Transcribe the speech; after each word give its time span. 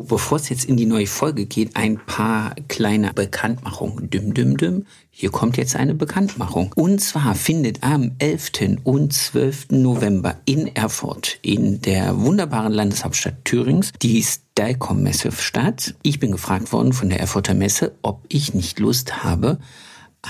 Bevor 0.00 0.38
es 0.38 0.48
jetzt 0.48 0.66
in 0.66 0.76
die 0.76 0.86
neue 0.86 1.08
Folge 1.08 1.46
geht, 1.46 1.74
ein 1.74 1.98
paar 1.98 2.54
kleine 2.68 3.12
Bekanntmachungen. 3.12 4.08
Düm, 4.08 4.32
düm, 4.32 4.56
düm. 4.56 4.86
Hier 5.10 5.30
kommt 5.32 5.56
jetzt 5.56 5.74
eine 5.74 5.92
Bekanntmachung. 5.92 6.72
Und 6.76 7.00
zwar 7.00 7.34
findet 7.34 7.82
am 7.82 8.12
11. 8.20 8.78
und 8.84 9.12
12. 9.12 9.70
November 9.70 10.36
in 10.44 10.68
Erfurt, 10.68 11.40
in 11.42 11.80
der 11.80 12.20
wunderbaren 12.20 12.72
Landeshauptstadt 12.72 13.44
Thürings, 13.44 13.90
die 14.00 14.22
Stylecom-Messe 14.22 15.32
statt. 15.32 15.96
Ich 16.02 16.20
bin 16.20 16.30
gefragt 16.30 16.72
worden 16.72 16.92
von 16.92 17.08
der 17.08 17.18
Erfurter 17.18 17.54
Messe, 17.54 17.96
ob 18.02 18.22
ich 18.28 18.54
nicht 18.54 18.78
Lust 18.78 19.24
habe, 19.24 19.58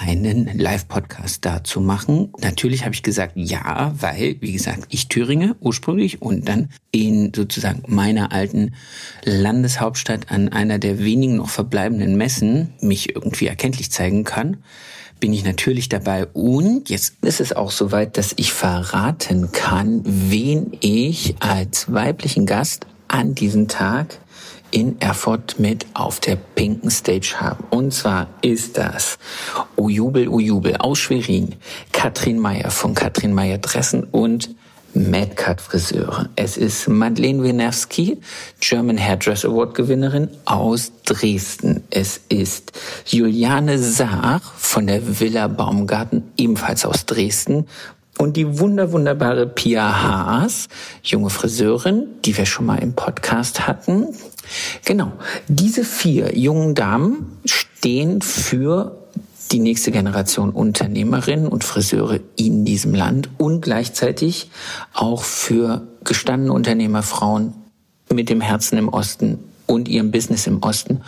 einen 0.01 0.59
Live-Podcast 0.59 1.45
da 1.45 1.65
zu 1.65 1.81
machen. 1.81 2.33
Natürlich 2.41 2.85
habe 2.85 2.95
ich 2.95 3.03
gesagt, 3.03 3.33
ja, 3.37 3.95
weil, 3.99 4.37
wie 4.41 4.53
gesagt, 4.53 4.85
ich 4.91 5.09
Thüringe 5.09 5.57
ursprünglich 5.61 6.23
und 6.23 6.49
dann 6.49 6.71
in 6.91 7.33
sozusagen 7.35 7.83
meiner 7.87 8.33
alten 8.33 8.75
Landeshauptstadt 9.25 10.31
an 10.31 10.49
einer 10.49 10.79
der 10.79 10.99
wenigen 10.99 11.37
noch 11.37 11.51
verbleibenden 11.51 12.17
Messen 12.17 12.73
mich 12.81 13.15
irgendwie 13.15 13.47
erkenntlich 13.47 13.91
zeigen 13.91 14.25
kann 14.25 14.59
bin 15.21 15.33
ich 15.33 15.45
natürlich 15.45 15.89
dabei. 15.89 16.27
Und 16.27 16.91
jetzt 16.91 17.15
ist 17.23 17.41
es 17.41 17.53
auch 17.53 17.73
soweit, 17.73 18.17
dass 18.17 18.35
ich 18.37 18.53
verraten 18.53 19.51
kann, 19.53 20.03
wen 20.05 20.77
ich 20.81 21.35
als 21.41 21.93
weiblichen 21.93 22.47
Gast 22.47 22.87
an 23.09 23.35
diesem 23.35 23.69
Tag 23.69 24.21
in 24.71 25.01
Erfurt 25.01 25.59
mit 25.59 25.87
auf 25.95 26.21
der 26.21 26.37
pinken 26.37 26.91
Stage 26.91 27.37
haben. 27.41 27.65
Und 27.71 27.93
zwar 27.93 28.29
ist 28.43 28.79
das 28.79 29.19
O 29.77 29.89
Jubel, 29.89 30.29
O 30.29 30.41
Jubel 30.41 30.77
aus 30.77 30.99
Schwerin, 30.99 31.55
Katrin 31.93 32.39
Meyer 32.39 32.71
von 32.71 32.95
Katrin 32.95 33.33
Meyer 33.33 33.59
Dressen 33.59 34.05
und 34.05 34.51
Madcut 34.95 35.61
Friseure. 35.61 36.29
Es 36.35 36.57
ist 36.57 36.89
Madeleine 36.89 37.43
Wienawski, 37.43 38.19
German 38.61 38.99
Hairdress 38.99 39.45
Award 39.45 39.75
Gewinnerin 39.75 40.29
aus 40.45 40.93
Dresden. 41.05 41.85
Es 41.91 42.21
ist 42.29 42.73
Juliane 43.07 43.79
Saar 43.79 44.41
von 44.57 44.87
der 44.87 45.21
Villa 45.21 45.47
Baumgarten, 45.47 46.25
ebenfalls 46.37 46.85
aus 46.85 47.07
Dresden 47.07 47.67
und 48.19 48.37
die 48.37 48.59
wunder 48.59 48.93
wunderbare 48.93 49.47
Pia 49.47 50.03
Haas, 50.03 50.69
junge 51.03 51.31
Friseurin, 51.31 52.07
die 52.25 52.37
wir 52.37 52.47
schon 52.47 52.67
mal 52.67 52.79
im 52.79 52.95
Podcast 52.95 53.67
hatten. 53.67 54.09
Genau, 54.85 55.13
diese 55.49 55.85
vier 55.85 56.37
jungen 56.37 56.75
Damen 56.75 57.39
stehen 57.45 58.23
für 58.23 58.99
die 59.53 59.61
nächste 59.61 59.91
Generation 59.91 60.51
Unternehmerinnen 60.51 61.49
und 61.49 61.65
Friseure 61.65 62.21
in 62.37 62.65
diesem 62.65 62.95
Land 62.95 63.31
und 63.39 63.63
gleichzeitig 63.63 64.51
auch 64.93 65.23
für 65.23 65.87
gestandene 66.05 66.53
Unternehmerfrauen 66.53 67.55
mit 68.13 68.29
dem 68.29 68.41
Herzen 68.41 68.79
im 68.79 68.89
Osten 68.89 69.39
und 69.67 69.89
ihrem 69.89 70.11
Business 70.11 70.47
im 70.47 70.63
Osten. 70.63 71.03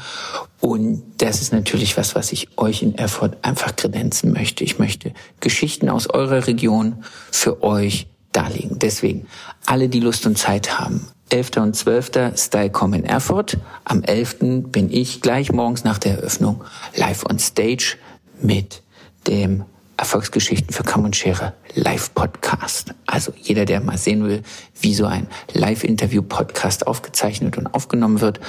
Und 0.60 1.02
das 1.18 1.40
ist 1.40 1.52
natürlich 1.52 1.96
was, 1.96 2.14
was 2.14 2.32
ich 2.32 2.48
euch 2.58 2.82
in 2.82 2.94
Erfurt 2.94 3.38
einfach 3.42 3.74
kredenzen 3.74 4.32
möchte. 4.32 4.64
Ich 4.64 4.78
möchte 4.78 5.12
Geschichten 5.40 5.88
aus 5.88 6.08
eurer 6.08 6.46
Region 6.46 7.02
für 7.30 7.62
euch 7.62 8.06
darlegen. 8.32 8.78
Deswegen, 8.78 9.26
alle, 9.66 9.88
die 9.88 10.00
Lust 10.00 10.26
und 10.26 10.36
Zeit 10.36 10.78
haben, 10.78 11.08
11. 11.30 11.56
und 11.58 11.76
12. 11.76 12.32
Stylecom 12.36 12.92
in 12.92 13.04
Erfurt. 13.04 13.56
Am 13.84 14.02
11. 14.02 14.38
bin 14.70 14.92
ich 14.92 15.22
gleich 15.22 15.52
morgens 15.52 15.84
nach 15.84 15.98
der 15.98 16.16
Eröffnung 16.16 16.64
live 16.96 17.24
on 17.24 17.38
stage 17.38 17.96
mit 18.42 18.82
dem 19.26 19.64
Erfolgsgeschichten 19.96 20.72
für 20.72 20.82
Kamm 20.82 21.04
und 21.04 21.14
Schere 21.14 21.52
Live-Podcast. 21.74 22.94
Also 23.06 23.32
jeder, 23.40 23.64
der 23.64 23.80
mal 23.80 23.98
sehen 23.98 24.24
will, 24.24 24.42
wie 24.80 24.94
so 24.94 25.06
ein 25.06 25.28
Live-Interview-Podcast 25.52 26.86
aufgezeichnet 26.86 27.58
und 27.58 27.68
aufgenommen 27.74 28.20
wird, 28.20 28.40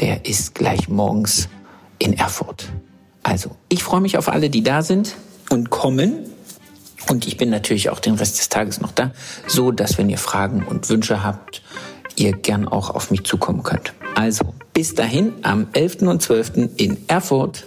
der 0.00 0.24
ist 0.24 0.54
gleich 0.54 0.88
morgens 0.88 1.48
in 1.98 2.14
Erfurt. 2.14 2.68
Also 3.22 3.50
ich 3.68 3.82
freue 3.82 4.00
mich 4.00 4.16
auf 4.16 4.28
alle, 4.28 4.48
die 4.48 4.62
da 4.62 4.82
sind 4.82 5.16
und 5.50 5.68
kommen. 5.68 6.26
Und 7.08 7.26
ich 7.26 7.36
bin 7.36 7.50
natürlich 7.50 7.90
auch 7.90 7.98
den 7.98 8.14
Rest 8.14 8.38
des 8.38 8.48
Tages 8.48 8.80
noch 8.80 8.92
da, 8.92 9.10
so 9.46 9.72
dass 9.72 9.98
wenn 9.98 10.08
ihr 10.10 10.18
Fragen 10.18 10.64
und 10.64 10.88
Wünsche 10.90 11.24
habt, 11.24 11.62
ihr 12.16 12.32
gern 12.32 12.68
auch 12.68 12.90
auf 12.90 13.10
mich 13.10 13.24
zukommen 13.24 13.62
könnt. 13.62 13.92
Also 14.14 14.54
bis 14.74 14.94
dahin 14.94 15.32
am 15.42 15.68
11. 15.72 16.02
und 16.02 16.22
12. 16.22 16.70
in 16.76 16.96
Erfurt. 17.08 17.64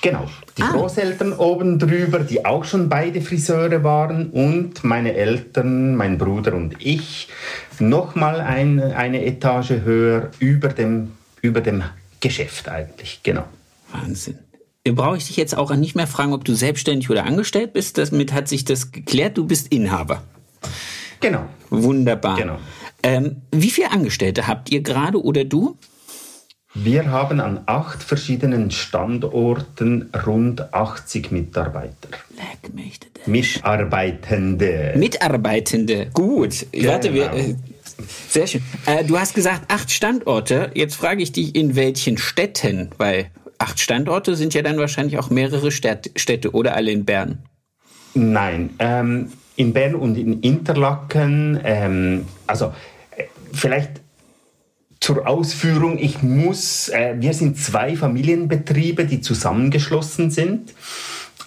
Genau, 0.00 0.26
die 0.56 0.62
ah. 0.62 0.72
Großeltern 0.72 1.32
oben 1.32 1.78
drüber, 1.78 2.20
die 2.20 2.44
auch 2.44 2.64
schon 2.64 2.88
beide 2.88 3.20
Friseure 3.20 3.84
waren 3.84 4.30
und 4.30 4.84
meine 4.84 5.14
Eltern, 5.14 5.96
mein 5.96 6.18
Bruder 6.18 6.54
und 6.54 6.76
ich 6.78 7.28
nochmal 7.78 8.40
ein, 8.40 8.80
eine 8.80 9.24
Etage 9.24 9.70
höher 9.84 10.30
über 10.38 10.68
dem, 10.68 11.12
über 11.42 11.60
dem 11.60 11.82
Geschäft 12.20 12.68
eigentlich, 12.68 13.20
genau. 13.22 13.44
Wahnsinn. 13.92 14.38
Brauche 14.84 15.16
ich 15.16 15.26
dich 15.26 15.36
jetzt 15.36 15.56
auch 15.56 15.74
nicht 15.74 15.96
mehr 15.96 16.06
fragen, 16.06 16.32
ob 16.32 16.44
du 16.44 16.54
selbstständig 16.54 17.10
oder 17.10 17.24
angestellt 17.24 17.72
bist? 17.72 17.98
Damit 17.98 18.32
hat 18.32 18.48
sich 18.48 18.64
das 18.64 18.92
geklärt. 18.92 19.36
Du 19.36 19.44
bist 19.44 19.68
Inhaber. 19.68 20.22
Genau. 21.20 21.46
Wunderbar. 21.70 22.36
Genau. 22.36 22.58
Ähm, 23.02 23.42
wie 23.50 23.70
viele 23.70 23.90
Angestellte 23.90 24.46
habt 24.46 24.70
ihr 24.70 24.82
gerade 24.82 25.22
oder 25.22 25.44
du? 25.44 25.76
Wir 26.78 27.10
haben 27.10 27.40
an 27.40 27.60
acht 27.64 28.02
verschiedenen 28.02 28.70
Standorten 28.70 30.10
rund 30.26 30.74
80 30.74 31.32
Mitarbeiter. 31.32 32.10
Leck 32.36 32.74
mich 32.74 33.00
Mitarbeitende. 33.24 34.92
Mitarbeitende, 34.94 36.08
gut. 36.12 36.66
Genau. 36.72 36.92
Warte, 36.92 37.14
wir, 37.14 37.32
äh, 37.32 37.54
sehr 38.28 38.46
schön. 38.46 38.60
Äh, 38.84 39.04
du 39.04 39.18
hast 39.18 39.34
gesagt 39.34 39.72
acht 39.72 39.90
Standorte. 39.90 40.70
Jetzt 40.74 40.96
frage 40.96 41.22
ich 41.22 41.32
dich, 41.32 41.56
in 41.56 41.76
welchen 41.76 42.18
Städten? 42.18 42.90
Weil 42.98 43.30
acht 43.56 43.80
Standorte 43.80 44.36
sind 44.36 44.52
ja 44.52 44.60
dann 44.60 44.76
wahrscheinlich 44.76 45.18
auch 45.18 45.30
mehrere 45.30 45.70
Städte 45.70 46.50
oder 46.52 46.76
alle 46.76 46.90
in 46.90 47.06
Bern. 47.06 47.38
Nein, 48.12 48.70
ähm, 48.80 49.32
in 49.56 49.72
Bern 49.72 49.94
und 49.94 50.18
in 50.18 50.40
Interlaken. 50.40 51.58
Ähm, 51.64 52.26
also 52.46 52.74
äh, 53.16 53.24
vielleicht 53.54 54.02
zur 55.06 55.28
Ausführung, 55.28 55.98
ich 56.00 56.24
muss, 56.24 56.88
äh, 56.88 57.14
wir 57.20 57.32
sind 57.32 57.56
zwei 57.56 57.94
Familienbetriebe, 57.94 59.04
die 59.04 59.20
zusammengeschlossen 59.20 60.32
sind. 60.32 60.74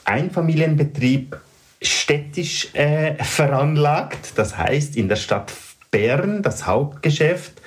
Ein 0.05 0.31
Familienbetrieb 0.31 1.35
städtisch 1.81 2.73
äh, 2.73 3.21
veranlagt, 3.21 4.31
das 4.37 4.57
heißt 4.57 4.95
in 4.95 5.09
der 5.09 5.17
Stadt 5.17 5.51
Bern, 5.91 6.41
das 6.41 6.67
Hauptgeschäft, 6.67 7.61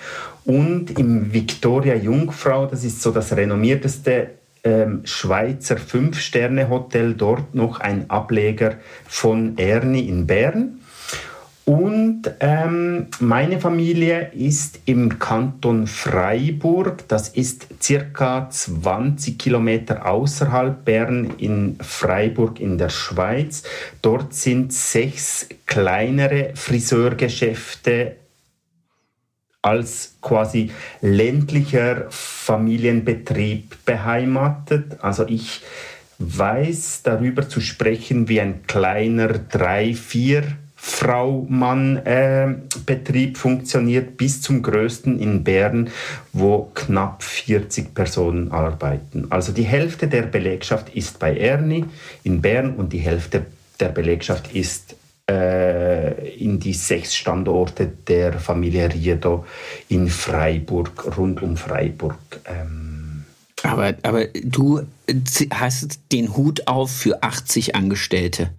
und 0.46 0.98
im 0.98 1.34
Victoria 1.34 1.94
Jungfrau, 1.94 2.64
das 2.64 2.84
ist 2.84 3.02
so 3.02 3.10
das 3.10 3.36
renommierteste 3.36 4.30
ähm, 4.64 5.02
Schweizer 5.04 5.76
Fünf-Sterne-Hotel, 5.76 7.12
dort 7.12 7.54
noch 7.54 7.80
ein 7.80 8.08
Ableger 8.08 8.76
von 9.06 9.58
Ernie 9.58 10.08
in 10.08 10.26
Bern. 10.26 10.78
Und 11.64 12.22
ähm, 12.40 13.06
meine 13.20 13.60
Familie 13.60 14.32
ist 14.32 14.80
im 14.84 15.20
Kanton 15.20 15.86
Freiburg, 15.86 17.06
das 17.06 17.28
ist 17.28 17.68
circa 17.80 18.50
20 18.50 19.38
Kilometer 19.38 20.06
außerhalb 20.06 20.84
Bern 20.84 21.34
in 21.38 21.76
Freiburg 21.80 22.58
in 22.58 22.78
der 22.78 22.88
Schweiz. 22.88 23.62
Dort 24.02 24.34
sind 24.34 24.72
sechs 24.72 25.48
kleinere 25.66 26.50
Friseurgeschäfte 26.56 28.16
als 29.62 30.16
quasi 30.20 30.72
ländlicher 31.00 32.06
Familienbetrieb 32.10 33.84
beheimatet. 33.84 34.96
Also 35.00 35.24
ich 35.28 35.62
weiß 36.18 37.02
darüber 37.04 37.48
zu 37.48 37.60
sprechen, 37.60 38.28
wie 38.28 38.40
ein 38.40 38.66
kleiner 38.66 39.28
drei, 39.28 39.94
vier 39.94 40.42
Frau-Mann-Betrieb 40.84 43.36
äh, 43.36 43.38
funktioniert, 43.38 44.16
bis 44.16 44.40
zum 44.40 44.62
größten 44.62 45.20
in 45.20 45.44
Bern, 45.44 45.90
wo 46.32 46.72
knapp 46.74 47.22
40 47.22 47.94
Personen 47.94 48.50
arbeiten. 48.50 49.28
Also 49.30 49.52
die 49.52 49.62
Hälfte 49.62 50.08
der 50.08 50.22
Belegschaft 50.22 50.92
ist 50.96 51.20
bei 51.20 51.36
Ernie 51.36 51.84
in 52.24 52.42
Bern 52.42 52.74
und 52.74 52.92
die 52.92 52.98
Hälfte 52.98 53.46
der 53.78 53.90
Belegschaft 53.90 54.52
ist 54.54 54.96
äh, 55.30 56.34
in 56.34 56.58
die 56.58 56.74
sechs 56.74 57.14
Standorte 57.14 57.86
der 57.86 58.40
Familie 58.40 58.92
Riedo 58.92 59.46
in 59.88 60.08
Freiburg, 60.08 61.16
rund 61.16 61.42
um 61.42 61.56
Freiburg. 61.56 62.18
Ähm. 62.44 63.22
Aber, 63.62 63.94
aber 64.02 64.26
du 64.42 64.82
hast 65.52 66.00
den 66.10 66.36
Hut 66.36 66.66
auf 66.66 66.90
für 66.90 67.22
80 67.22 67.76
Angestellte. 67.76 68.50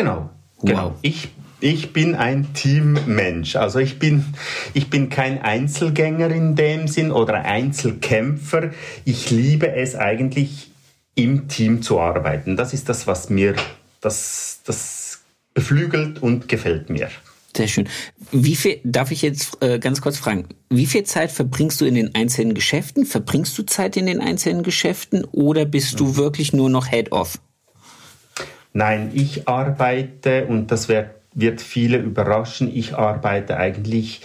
Genau, 0.00 0.30
genau. 0.62 0.94
Ich, 1.02 1.28
ich 1.60 1.92
bin 1.92 2.14
ein 2.14 2.54
Teammensch. 2.54 3.56
Also 3.56 3.80
ich 3.80 3.98
bin, 3.98 4.24
ich 4.72 4.88
bin 4.88 5.10
kein 5.10 5.42
Einzelgänger 5.42 6.30
in 6.30 6.56
dem 6.56 6.88
Sinn 6.88 7.12
oder 7.12 7.44
Einzelkämpfer. 7.44 8.70
Ich 9.04 9.30
liebe 9.30 9.70
es 9.70 9.94
eigentlich, 9.94 10.70
im 11.14 11.48
Team 11.48 11.82
zu 11.82 12.00
arbeiten. 12.00 12.56
Das 12.56 12.72
ist 12.72 12.88
das, 12.88 13.06
was 13.06 13.28
mir, 13.28 13.56
das, 14.00 14.60
das 14.64 15.20
beflügelt 15.52 16.22
und 16.22 16.48
gefällt 16.48 16.88
mir. 16.88 17.10
Sehr 17.54 17.68
schön. 17.68 17.86
Wie 18.32 18.56
viel, 18.56 18.80
darf 18.84 19.10
ich 19.10 19.20
jetzt 19.20 19.62
äh, 19.62 19.78
ganz 19.78 20.00
kurz 20.00 20.16
fragen, 20.16 20.46
wie 20.70 20.86
viel 20.86 21.02
Zeit 21.02 21.30
verbringst 21.30 21.78
du 21.82 21.84
in 21.84 21.94
den 21.96 22.14
einzelnen 22.14 22.54
Geschäften? 22.54 23.04
Verbringst 23.04 23.58
du 23.58 23.64
Zeit 23.64 23.98
in 23.98 24.06
den 24.06 24.20
einzelnen 24.20 24.62
Geschäften 24.62 25.26
oder 25.26 25.66
bist 25.66 26.00
du 26.00 26.16
wirklich 26.16 26.54
nur 26.54 26.70
noch 26.70 26.86
Head-Off? 26.86 27.38
Nein, 28.72 29.10
ich 29.14 29.48
arbeite, 29.48 30.46
und 30.46 30.70
das 30.70 30.88
wird, 30.88 31.10
wird 31.34 31.60
viele 31.60 31.98
überraschen, 31.98 32.74
ich 32.74 32.96
arbeite 32.96 33.56
eigentlich 33.56 34.22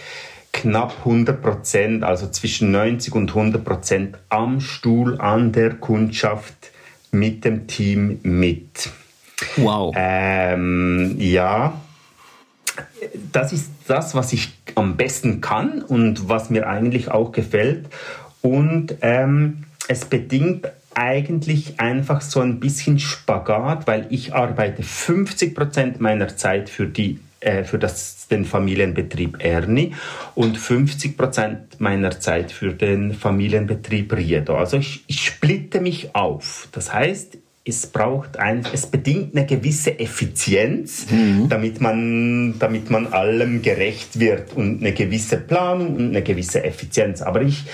knapp 0.52 0.94
100 1.00 1.42
Prozent, 1.42 2.04
also 2.04 2.28
zwischen 2.28 2.70
90 2.70 3.14
und 3.14 3.30
100 3.30 3.64
Prozent 3.64 4.18
am 4.28 4.60
Stuhl, 4.60 5.20
an 5.20 5.52
der 5.52 5.74
Kundschaft 5.74 6.70
mit 7.10 7.44
dem 7.44 7.66
Team 7.66 8.20
mit. 8.22 8.90
Wow. 9.56 9.94
Ähm, 9.96 11.16
ja, 11.18 11.80
das 13.32 13.52
ist 13.52 13.70
das, 13.86 14.14
was 14.14 14.32
ich 14.32 14.52
am 14.74 14.96
besten 14.96 15.40
kann 15.40 15.82
und 15.82 16.28
was 16.28 16.50
mir 16.50 16.68
eigentlich 16.68 17.10
auch 17.10 17.32
gefällt. 17.32 17.86
Und 18.42 18.96
ähm, 19.02 19.64
es 19.88 20.04
bedingt 20.04 20.68
eigentlich 20.96 21.78
einfach 21.78 22.22
so 22.22 22.40
ein 22.40 22.58
bisschen 22.58 22.98
Spagat, 22.98 23.86
weil 23.86 24.06
ich 24.10 24.34
arbeite 24.34 24.82
50 24.82 25.54
Prozent 25.54 26.00
meiner 26.00 26.36
Zeit 26.36 26.70
für 26.70 26.86
die 26.86 27.20
äh, 27.40 27.64
für 27.64 27.78
das, 27.78 28.28
den 28.28 28.46
Familienbetrieb 28.46 29.44
Erni 29.44 29.94
und 30.34 30.56
50 30.56 31.18
Prozent 31.18 31.80
meiner 31.80 32.18
Zeit 32.18 32.50
für 32.50 32.72
den 32.72 33.12
Familienbetrieb 33.12 34.14
Riedo. 34.14 34.56
Also 34.56 34.78
ich, 34.78 35.04
ich 35.06 35.20
splitte 35.20 35.80
mich 35.82 36.14
auf. 36.14 36.68
Das 36.72 36.94
heißt, 36.94 37.36
es 37.68 37.88
braucht 37.88 38.38
ein, 38.38 38.64
es 38.72 38.86
bedingt 38.86 39.36
eine 39.36 39.44
gewisse 39.44 39.98
Effizienz, 39.98 41.06
mhm. 41.10 41.48
damit 41.48 41.80
man, 41.80 42.58
damit 42.60 42.90
man 42.90 43.08
allem 43.08 43.60
gerecht 43.60 44.20
wird 44.20 44.52
und 44.54 44.80
eine 44.80 44.92
gewisse 44.92 45.36
Planung 45.36 45.96
und 45.96 46.08
eine 46.10 46.22
gewisse 46.22 46.62
Effizienz. 46.62 47.22
Aber 47.22 47.42
ich 47.42 47.64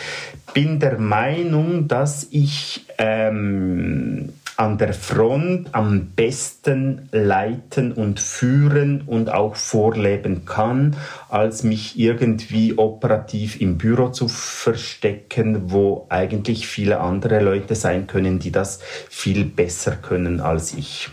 bin 0.55 0.81
der 0.81 0.99
Meinung, 0.99 1.89
dass 1.89 2.27
ich 2.31 2.87
ähm, 2.97 4.31
an 4.57 4.79
der 4.79 4.93
Front 4.93 5.69
am 5.73 6.13
besten 6.15 7.09
leiten 7.11 7.93
und 7.93 8.21
führen 8.21 9.03
und 9.07 9.33
auch 9.33 9.57
vorleben 9.57 10.45
kann, 10.45 10.97
als 11.29 11.63
mich 11.63 11.99
irgendwie 11.99 12.77
operativ 12.77 13.61
im 13.61 13.79
Büro 13.79 14.11
zu 14.11 14.29
verstecken, 14.29 15.71
wo 15.73 16.07
eigentlich 16.11 16.67
viele 16.67 17.01
andere 17.01 17.41
Leute 17.41 17.75
sein 17.75 18.07
können, 18.07 18.39
die 18.39 18.53
das 18.53 18.81
viel 19.09 19.45
besser 19.45 19.93
können 19.93 20.41
als 20.41 20.75
ich 20.75 21.09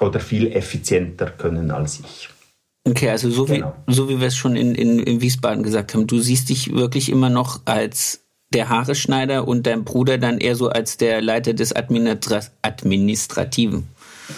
oder 0.00 0.20
viel 0.20 0.52
effizienter 0.52 1.26
können 1.30 1.70
als 1.70 2.00
ich. 2.00 2.30
Okay, 2.84 3.10
also 3.10 3.30
so, 3.30 3.44
genau. 3.44 3.74
wie, 3.86 3.94
so 3.94 4.08
wie 4.08 4.20
wir 4.20 4.28
es 4.28 4.36
schon 4.36 4.56
in, 4.56 4.74
in, 4.74 4.98
in 4.98 5.20
Wiesbaden 5.20 5.62
gesagt 5.62 5.94
haben, 5.94 6.06
du 6.06 6.20
siehst 6.20 6.48
dich 6.48 6.72
wirklich 6.72 7.10
immer 7.10 7.28
noch 7.28 7.60
als 7.66 8.27
der 8.54 8.68
Haareschneider 8.68 9.46
und 9.46 9.66
dein 9.66 9.84
Bruder 9.84 10.18
dann 10.18 10.38
eher 10.38 10.54
so 10.54 10.68
als 10.68 10.96
der 10.96 11.20
Leiter 11.20 11.52
des 11.52 11.74
Administra 11.74 12.40
Administrativen. 12.62 13.86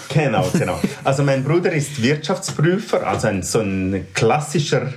Genau, 0.09 0.49
genau. 0.53 0.79
Also 1.03 1.23
mein 1.23 1.45
Bruder 1.45 1.73
ist 1.73 2.01
Wirtschaftsprüfer, 2.03 3.07
also 3.07 3.27
ein, 3.27 3.43
so 3.43 3.61
ein 3.61 4.07
klassischer 4.15 4.93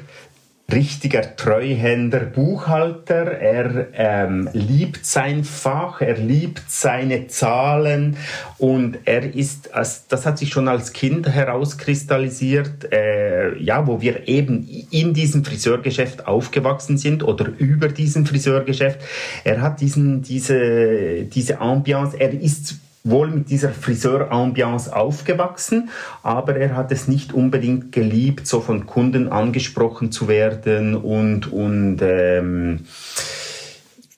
richtiger 0.73 1.35
Treuhänder, 1.35 2.21
Buchhalter. 2.21 3.31
Er 3.39 3.87
ähm, 3.93 4.49
liebt 4.53 5.05
sein 5.05 5.43
Fach, 5.43 6.01
er 6.01 6.17
liebt 6.17 6.63
seine 6.67 7.27
Zahlen 7.27 8.17
und 8.57 8.99
er 9.05 9.35
ist, 9.35 9.69
das 9.73 10.25
hat 10.25 10.37
sich 10.37 10.49
schon 10.49 10.67
als 10.67 10.93
Kind 10.93 11.27
herauskristallisiert, 11.27 12.91
äh, 12.91 13.57
ja, 13.59 13.87
wo 13.87 14.01
wir 14.01 14.27
eben 14.27 14.67
in 14.89 15.13
diesem 15.13 15.45
Friseurgeschäft 15.45 16.27
aufgewachsen 16.27 16.97
sind 16.97 17.23
oder 17.23 17.49
über 17.57 17.87
diesem 17.87 18.25
Friseurgeschäft. 18.25 18.99
Er 19.43 19.61
hat 19.61 19.81
diesen, 19.81 20.21
diese, 20.21 21.23
diese 21.23 21.59
Ambiance, 21.59 22.19
er 22.19 22.33
ist 22.33 22.75
wohl 23.03 23.29
mit 23.29 23.49
dieser 23.49 23.69
Friseur-Ambiance 23.69 24.95
aufgewachsen, 24.95 25.89
aber 26.21 26.55
er 26.55 26.75
hat 26.75 26.91
es 26.91 27.07
nicht 27.07 27.33
unbedingt 27.33 27.91
geliebt, 27.91 28.47
so 28.47 28.61
von 28.61 28.85
Kunden 28.85 29.27
angesprochen 29.27 30.11
zu 30.11 30.27
werden 30.29 30.95
und, 30.95 31.51
und 31.51 31.99
ähm, 32.01 32.79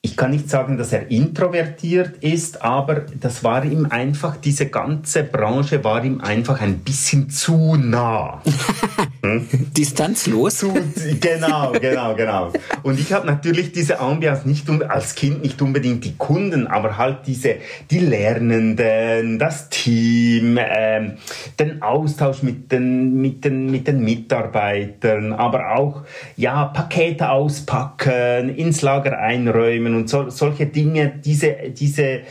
ich 0.05 0.15
kann 0.15 0.29
nicht 0.29 0.51
sagen, 0.51 0.77
dass 0.77 0.93
er 0.93 1.09
introvertiert 1.09 2.23
ist, 2.23 2.61
aber 2.61 3.05
das 3.19 3.43
war 3.43 3.65
ihm 3.65 3.87
einfach, 3.89 4.37
diese 4.37 4.67
ganze 4.67 5.23
Branche 5.23 5.83
war 5.83 6.05
ihm 6.05 6.21
einfach 6.21 6.61
ein 6.61 6.77
bisschen 6.77 7.31
zu 7.31 7.75
nah. 7.75 8.39
hm? 9.23 9.47
Distanzlos? 9.75 10.59
Zu, 10.59 10.73
genau, 11.19 11.71
genau, 11.71 12.13
genau. 12.13 12.53
Und 12.83 12.99
ich 12.99 13.13
habe 13.13 13.25
natürlich 13.25 13.71
diese 13.71 13.99
Ambiance 13.99 14.47
nicht 14.47 14.69
als 14.87 15.15
Kind 15.15 15.41
nicht 15.41 15.59
unbedingt 15.63 16.05
die 16.05 16.15
Kunden, 16.15 16.67
aber 16.67 16.97
halt 16.97 17.21
diese, 17.25 17.55
die 17.89 17.99
Lernenden, 17.99 19.39
das 19.39 19.69
Team, 19.69 20.59
ähm, 20.61 21.13
den 21.59 21.81
Austausch 21.81 22.43
mit 22.43 22.71
den, 22.71 23.19
mit, 23.19 23.43
den, 23.43 23.71
mit 23.71 23.87
den 23.87 24.03
Mitarbeitern, 24.03 25.33
aber 25.33 25.75
auch, 25.75 26.03
ja, 26.37 26.65
Pakete 26.65 27.31
auspacken, 27.31 28.55
ins 28.55 28.83
Lager 28.83 29.17
einräumen 29.17 29.94
und 29.95 30.09
so, 30.09 30.29
solche 30.29 30.65
Dinge, 30.67 31.19
diese, 31.23 31.55
diese, 31.69 32.21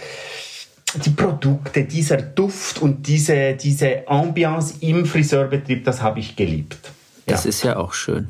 die 1.05 1.11
Produkte, 1.11 1.85
dieser 1.85 2.19
Duft 2.19 2.81
und 2.81 3.07
diese, 3.07 3.55
diese 3.55 4.07
Ambiance 4.09 4.75
im 4.81 5.07
Friseurbetrieb, 5.07 5.85
das 5.85 6.03
habe 6.03 6.21
ich 6.21 6.37
geliebt. 6.37 6.79
Das 7.27 7.45
ja. 7.45 7.49
ist 7.49 7.63
ja 7.65 7.77
auch 7.77 7.93
schön. 7.93 8.29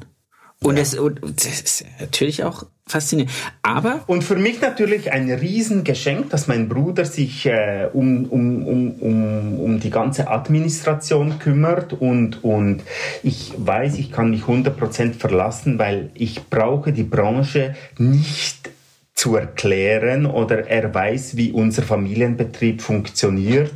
Und, 0.62 0.76
ja. 0.76 0.82
das, 0.82 0.94
und 0.94 1.20
das 1.22 1.60
ist 1.60 1.84
natürlich 2.00 2.42
auch 2.42 2.64
faszinierend. 2.86 3.32
Aber. 3.62 4.02
Und 4.06 4.24
für 4.24 4.36
mich 4.36 4.60
natürlich 4.60 5.12
ein 5.12 5.30
Riesengeschenk, 5.30 6.30
dass 6.30 6.48
mein 6.48 6.68
Bruder 6.68 7.04
sich 7.04 7.46
äh, 7.46 7.88
um, 7.92 8.24
um, 8.26 8.66
um, 8.66 8.90
um, 9.00 9.60
um 9.60 9.80
die 9.80 9.90
ganze 9.90 10.28
Administration 10.28 11.38
kümmert 11.38 11.92
und, 11.92 12.42
und 12.44 12.82
ich 13.22 13.52
weiß, 13.56 13.98
ich 13.98 14.10
kann 14.10 14.30
mich 14.30 14.42
100% 14.42 15.14
verlassen, 15.14 15.78
weil 15.78 16.10
ich 16.14 16.48
brauche 16.48 16.92
die 16.92 17.04
Branche 17.04 17.74
nicht 17.98 18.70
zu 19.14 19.36
erklären 19.36 20.26
oder 20.26 20.66
er 20.66 20.92
weiß, 20.92 21.36
wie 21.36 21.52
unser 21.52 21.82
Familienbetrieb 21.82 22.82
funktioniert 22.82 23.72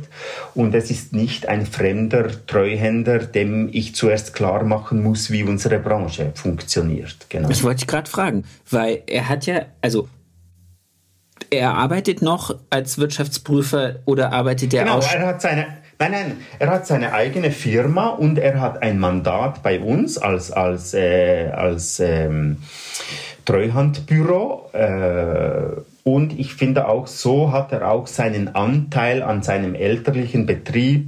und 0.53 0.75
es 0.75 0.91
ist 0.91 1.13
nicht 1.13 1.47
ein 1.47 1.65
fremder 1.65 2.45
Treuhänder, 2.45 3.19
dem 3.19 3.69
ich 3.71 3.95
zuerst 3.95 4.33
klar 4.33 4.63
machen 4.63 5.01
muss, 5.01 5.31
wie 5.31 5.43
unsere 5.43 5.79
Branche 5.79 6.33
funktioniert. 6.35 7.29
Genau. 7.29 7.47
Das 7.47 7.63
wollte 7.63 7.83
ich 7.83 7.87
gerade 7.87 8.09
fragen, 8.09 8.43
weil 8.69 9.01
er 9.07 9.29
hat 9.29 9.45
ja, 9.45 9.65
also 9.81 10.09
er 11.49 11.73
arbeitet 11.73 12.21
noch 12.21 12.55
als 12.69 12.97
Wirtschaftsprüfer 12.97 13.99
oder 14.05 14.33
arbeitet 14.33 14.73
er 14.73 14.83
genau, 14.83 14.97
auch? 14.97 15.09
Genau, 15.09 15.23
er 15.23 15.27
hat 15.27 15.41
seine 15.41 15.67
Nein, 16.01 16.11
nein, 16.13 16.37
er 16.59 16.69
hat 16.69 16.87
seine 16.87 17.11
eigene 17.11 17.51
Firma 17.51 18.07
und 18.07 18.39
er 18.39 18.61
hat 18.61 18.81
ein 18.81 18.99
Mandat 18.99 19.61
bei 19.63 19.81
uns 19.81 20.17
als, 20.17 20.49
als, 20.49 20.93
äh, 20.93 21.49
als 21.49 21.99
ähm, 21.99 22.59
Treuhandbüro. 23.49 24.69
Äh, 24.73 25.81
und 26.03 26.39
ich 26.39 26.53
finde 26.53 26.87
auch 26.87 27.07
so 27.07 27.51
hat 27.51 27.71
er 27.71 27.91
auch 27.91 28.07
seinen 28.07 28.55
Anteil 28.55 29.23
an 29.23 29.41
seinem 29.41 29.75
elterlichen 29.75 30.45
Betrieb. 30.45 31.07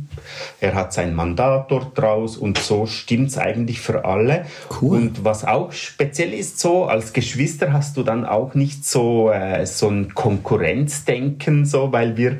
Er 0.59 0.73
hat 0.73 0.91
sein 0.91 1.13
Mandat 1.13 1.71
dort 1.71 1.97
draus 1.97 2.37
und 2.37 2.57
so 2.57 2.87
stimmt 2.87 3.29
es 3.29 3.37
eigentlich 3.37 3.79
für 3.79 4.05
alle. 4.05 4.45
Cool. 4.81 4.97
Und 4.97 5.23
was 5.23 5.45
auch 5.45 5.71
speziell 5.71 6.33
ist, 6.33 6.59
so 6.59 6.85
als 6.85 7.13
Geschwister 7.13 7.73
hast 7.73 7.97
du 7.97 8.03
dann 8.03 8.25
auch 8.25 8.55
nicht 8.55 8.85
so, 8.85 9.29
äh, 9.29 9.65
so 9.65 9.89
ein 9.89 10.13
Konkurrenzdenken, 10.13 11.65
so, 11.65 11.91
weil 11.91 12.17
wir, 12.17 12.39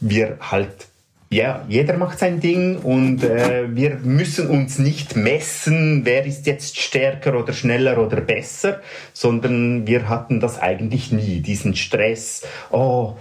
wir 0.00 0.38
halt 0.40 0.88
ja, 1.32 1.64
jeder 1.66 1.96
macht 1.96 2.18
sein 2.18 2.40
Ding 2.40 2.76
und 2.76 3.24
äh, 3.24 3.74
wir 3.74 3.96
müssen 4.02 4.48
uns 4.48 4.78
nicht 4.78 5.16
messen, 5.16 6.04
wer 6.04 6.26
ist 6.26 6.46
jetzt 6.46 6.78
stärker 6.78 7.38
oder 7.38 7.54
schneller 7.54 7.96
oder 7.98 8.20
besser, 8.20 8.82
sondern 9.14 9.86
wir 9.86 10.10
hatten 10.10 10.40
das 10.40 10.60
eigentlich 10.60 11.10
nie, 11.10 11.40
diesen 11.40 11.74
Stress. 11.74 12.42
Oh, 12.70 13.14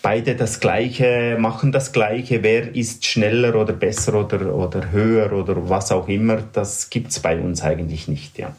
beide 0.00 0.34
das 0.34 0.60
Gleiche, 0.60 1.36
machen 1.38 1.72
das 1.72 1.92
Gleiche, 1.92 2.42
wer 2.42 2.74
ist 2.74 3.04
schneller 3.04 3.54
oder 3.54 3.74
besser 3.74 4.14
oder, 4.14 4.54
oder 4.54 4.90
höher 4.90 5.32
oder 5.32 5.68
was 5.68 5.92
auch 5.92 6.08
immer, 6.08 6.38
das 6.54 6.88
gibt's 6.88 7.20
bei 7.20 7.38
uns 7.38 7.62
eigentlich 7.62 8.08
nicht, 8.08 8.38
ja. 8.38 8.56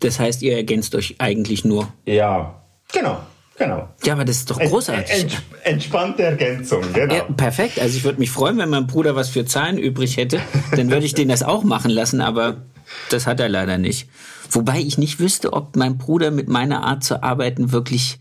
Das 0.00 0.18
heißt, 0.18 0.42
ihr 0.42 0.56
ergänzt 0.56 0.94
euch 0.96 1.16
eigentlich 1.18 1.64
nur? 1.64 1.92
Ja, 2.04 2.62
genau. 2.92 3.20
Genau. 3.60 3.90
Ja, 4.04 4.14
aber 4.14 4.24
das 4.24 4.38
ist 4.38 4.50
doch 4.50 4.58
großartig. 4.58 5.20
Ent, 5.20 5.42
entspannte 5.64 6.22
Ergänzung, 6.22 6.82
genau. 6.94 7.14
Ja, 7.14 7.24
perfekt. 7.24 7.78
Also 7.78 7.94
ich 7.94 8.04
würde 8.04 8.18
mich 8.18 8.30
freuen, 8.30 8.56
wenn 8.56 8.70
mein 8.70 8.86
Bruder 8.86 9.14
was 9.16 9.28
für 9.28 9.44
Zahlen 9.44 9.76
übrig 9.76 10.16
hätte. 10.16 10.40
Dann 10.74 10.90
würde 10.90 11.04
ich 11.04 11.12
den 11.12 11.28
das 11.28 11.42
auch 11.42 11.62
machen 11.62 11.90
lassen, 11.90 12.22
aber 12.22 12.62
das 13.10 13.26
hat 13.26 13.38
er 13.38 13.50
leider 13.50 13.76
nicht. 13.76 14.08
Wobei 14.50 14.80
ich 14.80 14.96
nicht 14.96 15.20
wüsste, 15.20 15.52
ob 15.52 15.76
mein 15.76 15.98
Bruder 15.98 16.30
mit 16.30 16.48
meiner 16.48 16.84
Art 16.84 17.04
zu 17.04 17.22
arbeiten 17.22 17.70
wirklich 17.70 18.18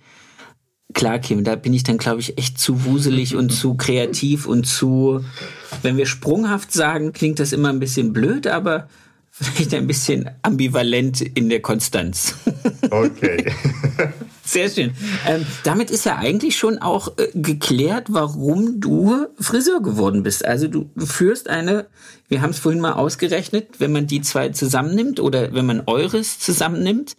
klar 0.94 1.20
käme. 1.20 1.44
Da 1.44 1.56
bin 1.56 1.74
ich 1.74 1.84
dann, 1.84 2.00
glaube 2.00 2.20
ich, 2.20 2.38
echt 2.38 2.60
zu 2.60 2.84
wuselig 2.84 3.38
und 3.38 3.52
zu 3.52 3.76
kreativ 3.76 4.46
und 4.46 4.66
zu, 4.66 5.24
wenn 5.84 5.96
wir 5.96 6.06
sprunghaft 6.06 6.74
sagen, 6.74 7.14
klingt 7.14 7.40
das 7.40 7.54
immer 7.54 7.70
ein 7.70 7.80
bisschen 7.80 8.12
blöd, 8.12 8.46
aber 8.46 8.90
vielleicht 9.32 9.74
ein 9.74 9.88
bisschen 9.88 10.30
ambivalent 10.42 11.22
in 11.22 11.48
der 11.48 11.62
Konstanz. 11.62 12.36
Okay. 12.92 13.46
Sehr 14.50 14.68
schön. 14.68 14.94
Ähm, 15.28 15.46
damit 15.64 15.92
ist 15.92 16.06
ja 16.06 16.18
eigentlich 16.18 16.58
schon 16.58 16.80
auch 16.80 17.10
äh, 17.20 17.28
geklärt, 17.36 18.08
warum 18.10 18.80
du 18.80 19.28
Friseur 19.40 19.80
geworden 19.80 20.24
bist. 20.24 20.44
Also 20.44 20.68
du, 20.68 20.90
führst 20.98 21.48
eine, 21.48 21.86
wir 22.30 22.42
haben 22.42 22.50
es 22.50 22.58
vorhin 22.58 22.82
mal 22.82 22.94
ausgerechnet, 22.94 23.68
wenn 23.78 23.92
man 23.92 24.08
die 24.08 24.22
zwei 24.22 24.50
zusammennimmt 24.50 25.20
oder 25.20 25.54
wenn 25.54 25.68
man 25.68 25.84
eures 25.86 26.40
zusammennimmt, 26.40 27.16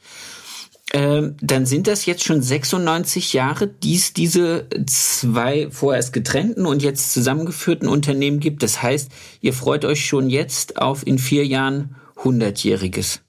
ähm, 0.93 1.37
dann 1.41 1.67
sind 1.67 1.87
das 1.87 2.05
jetzt 2.05 2.25
schon 2.25 2.43
96 2.43 3.33
Jahre, 3.33 3.69
die 3.69 3.95
es 3.95 4.13
diese 4.13 4.67
zwei 4.87 5.69
vorerst 5.71 6.13
getrennten 6.13 6.67
und 6.67 6.83
jetzt 6.83 7.13
zusammengeführten 7.13 7.87
Unternehmen 7.87 8.41
gibt. 8.41 8.65
Das 8.65 8.83
heißt, 8.83 9.09
ihr 9.41 9.53
freut 9.53 9.85
euch 9.85 10.05
schon 10.05 10.31
jetzt 10.31 10.79
auf 10.79 11.07
in 11.07 11.21
vier 11.21 11.47
Jahren 11.47 11.95
100-jähriges. 12.17 13.21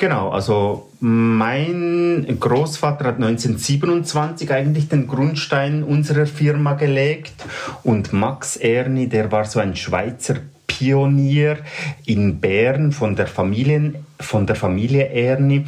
Genau, 0.00 0.30
also 0.30 0.90
mein 1.00 2.24
Großvater 2.38 3.04
hat 3.04 3.16
1927 3.16 4.52
eigentlich 4.52 4.88
den 4.88 5.08
Grundstein 5.08 5.82
unserer 5.82 6.26
Firma 6.26 6.74
gelegt 6.74 7.34
und 7.82 8.12
Max 8.12 8.54
Erni, 8.54 9.08
der 9.08 9.32
war 9.32 9.44
so 9.44 9.58
ein 9.58 9.74
Schweizer 9.74 10.36
Pionier 10.68 11.58
in 12.06 12.38
Bern 12.38 12.92
von 12.92 13.16
der 13.16 13.26
Familie, 13.26 13.94
von 14.20 14.46
der 14.46 14.54
Familie 14.54 15.08
Erni. 15.08 15.66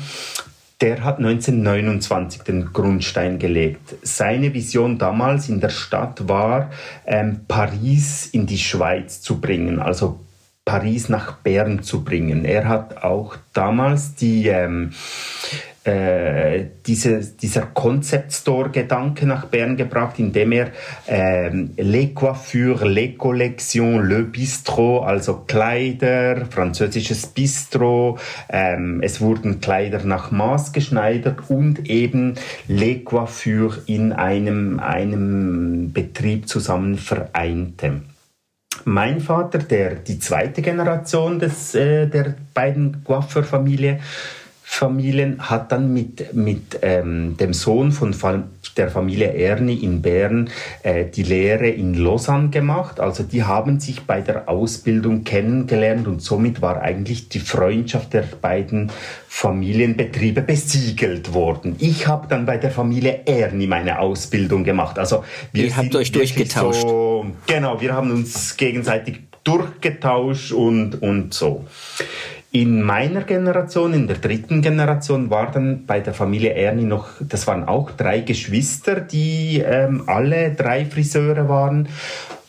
Der 0.80 1.02
hat 1.02 1.18
1929 1.18 2.42
den 2.42 2.72
Grundstein 2.72 3.40
gelegt. 3.40 3.96
Seine 4.02 4.54
Vision 4.54 4.96
damals 4.96 5.48
in 5.48 5.60
der 5.60 5.70
Stadt 5.70 6.28
war, 6.28 6.70
ähm, 7.04 7.40
Paris 7.48 8.28
in 8.28 8.46
die 8.46 8.58
Schweiz 8.58 9.20
zu 9.20 9.40
bringen, 9.40 9.80
also 9.80 10.20
Paris 10.70 11.08
nach 11.08 11.32
Bern 11.32 11.82
zu 11.82 12.04
bringen. 12.04 12.44
Er 12.44 12.68
hat 12.68 13.02
auch 13.02 13.34
damals 13.52 14.14
die, 14.14 14.46
ähm, 14.46 14.92
äh, 15.82 16.66
diese, 16.86 17.18
dieser 17.18 17.62
Concept 17.62 18.32
Store 18.32 18.70
Gedanke 18.70 19.26
nach 19.26 19.46
Bern 19.46 19.76
gebracht, 19.76 20.20
indem 20.20 20.52
er 20.52 20.70
ähm, 21.08 21.70
Les 21.76 22.14
Coiffures, 22.14 22.84
Les 22.84 23.18
Collections, 23.18 24.00
Le 24.08 24.22
Bistro, 24.22 25.00
also 25.00 25.42
Kleider, 25.44 26.46
französisches 26.46 27.26
Bistro, 27.26 28.16
ähm, 28.48 29.00
es 29.02 29.20
wurden 29.20 29.60
Kleider 29.60 30.04
nach 30.04 30.30
Maß 30.30 30.72
geschneidert 30.72 31.50
und 31.50 31.90
eben 31.90 32.34
Les 32.68 33.04
Coiffures 33.04 33.80
in 33.86 34.12
einem, 34.12 34.78
einem 34.78 35.92
Betrieb 35.92 36.48
zusammen 36.48 36.96
vereinte. 36.96 38.02
Mein 38.84 39.20
Vater, 39.20 39.58
der 39.58 39.96
die 39.96 40.18
zweite 40.18 40.62
Generation 40.62 41.38
des, 41.38 41.74
äh, 41.74 42.06
der 42.06 42.34
beiden 42.54 43.04
Coiffeur-Familie, 43.04 44.00
Familien 44.72 45.50
hat 45.50 45.72
dann 45.72 45.92
mit, 45.92 46.32
mit 46.32 46.78
ähm, 46.80 47.36
dem 47.36 47.52
Sohn 47.52 47.90
von 47.90 48.14
der 48.76 48.88
Familie 48.88 49.34
Erni 49.34 49.74
in 49.74 50.00
Bern 50.00 50.48
äh, 50.84 51.06
die 51.06 51.24
Lehre 51.24 51.68
in 51.68 51.94
Lausanne 51.94 52.50
gemacht. 52.50 53.00
Also 53.00 53.24
die 53.24 53.42
haben 53.42 53.80
sich 53.80 54.02
bei 54.02 54.20
der 54.20 54.48
Ausbildung 54.48 55.24
kennengelernt 55.24 56.06
und 56.06 56.22
somit 56.22 56.62
war 56.62 56.80
eigentlich 56.80 57.28
die 57.28 57.40
Freundschaft 57.40 58.14
der 58.14 58.22
beiden 58.22 58.92
Familienbetriebe 59.26 60.40
besiegelt 60.40 61.34
worden. 61.34 61.74
Ich 61.80 62.06
habe 62.06 62.28
dann 62.28 62.46
bei 62.46 62.56
der 62.56 62.70
Familie 62.70 63.22
Erni 63.26 63.66
meine 63.66 63.98
Ausbildung 63.98 64.62
gemacht. 64.62 65.00
Also 65.00 65.24
wir 65.52 65.64
Ihr 65.64 65.76
habt 65.76 65.94
euch 65.96 66.12
durchgetauscht. 66.12 66.82
So, 66.82 67.26
genau, 67.46 67.80
wir 67.80 67.92
haben 67.92 68.12
uns 68.12 68.56
gegenseitig 68.56 69.18
durchgetauscht 69.42 70.52
und, 70.52 71.02
und 71.02 71.34
so. 71.34 71.66
In 72.52 72.82
meiner 72.82 73.22
Generation, 73.22 73.94
in 73.94 74.08
der 74.08 74.16
dritten 74.16 74.60
Generation, 74.60 75.30
war 75.30 75.52
dann 75.52 75.86
bei 75.86 76.00
der 76.00 76.14
Familie 76.14 76.54
Ernie 76.54 76.84
noch, 76.84 77.08
das 77.20 77.46
waren 77.46 77.68
auch 77.68 77.92
drei 77.92 78.20
Geschwister, 78.20 79.00
die 79.00 79.62
ähm, 79.64 80.02
alle 80.06 80.52
drei 80.52 80.84
Friseure 80.84 81.48
waren. 81.48 81.88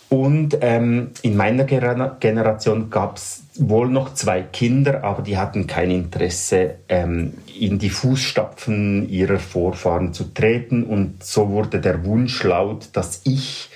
Und 0.10 0.58
ähm, 0.62 1.12
in 1.22 1.38
meiner 1.38 1.66
Generation 1.66 2.90
gab 2.90 3.18
es 3.18 3.44
wohl 3.56 3.90
noch 3.90 4.14
zwei 4.16 4.42
Kinder, 4.42 5.04
aber 5.04 5.22
die 5.22 5.38
hatten 5.38 5.68
kein 5.68 5.92
Interesse, 5.92 6.80
ähm, 6.90 7.36
in 7.60 7.78
die 7.78 7.92
Fußstapfen 7.92 9.08
ihrer 9.08 9.40
Vorfahren 9.40 10.14
zu 10.14 10.34
treten. 10.34 10.84
Und 10.84 11.24
so 11.24 11.50
wurde 11.50 11.80
der 11.80 12.04
Wunsch 12.06 12.44
laut, 12.44 12.90
dass 12.94 13.22
ich 13.24 13.70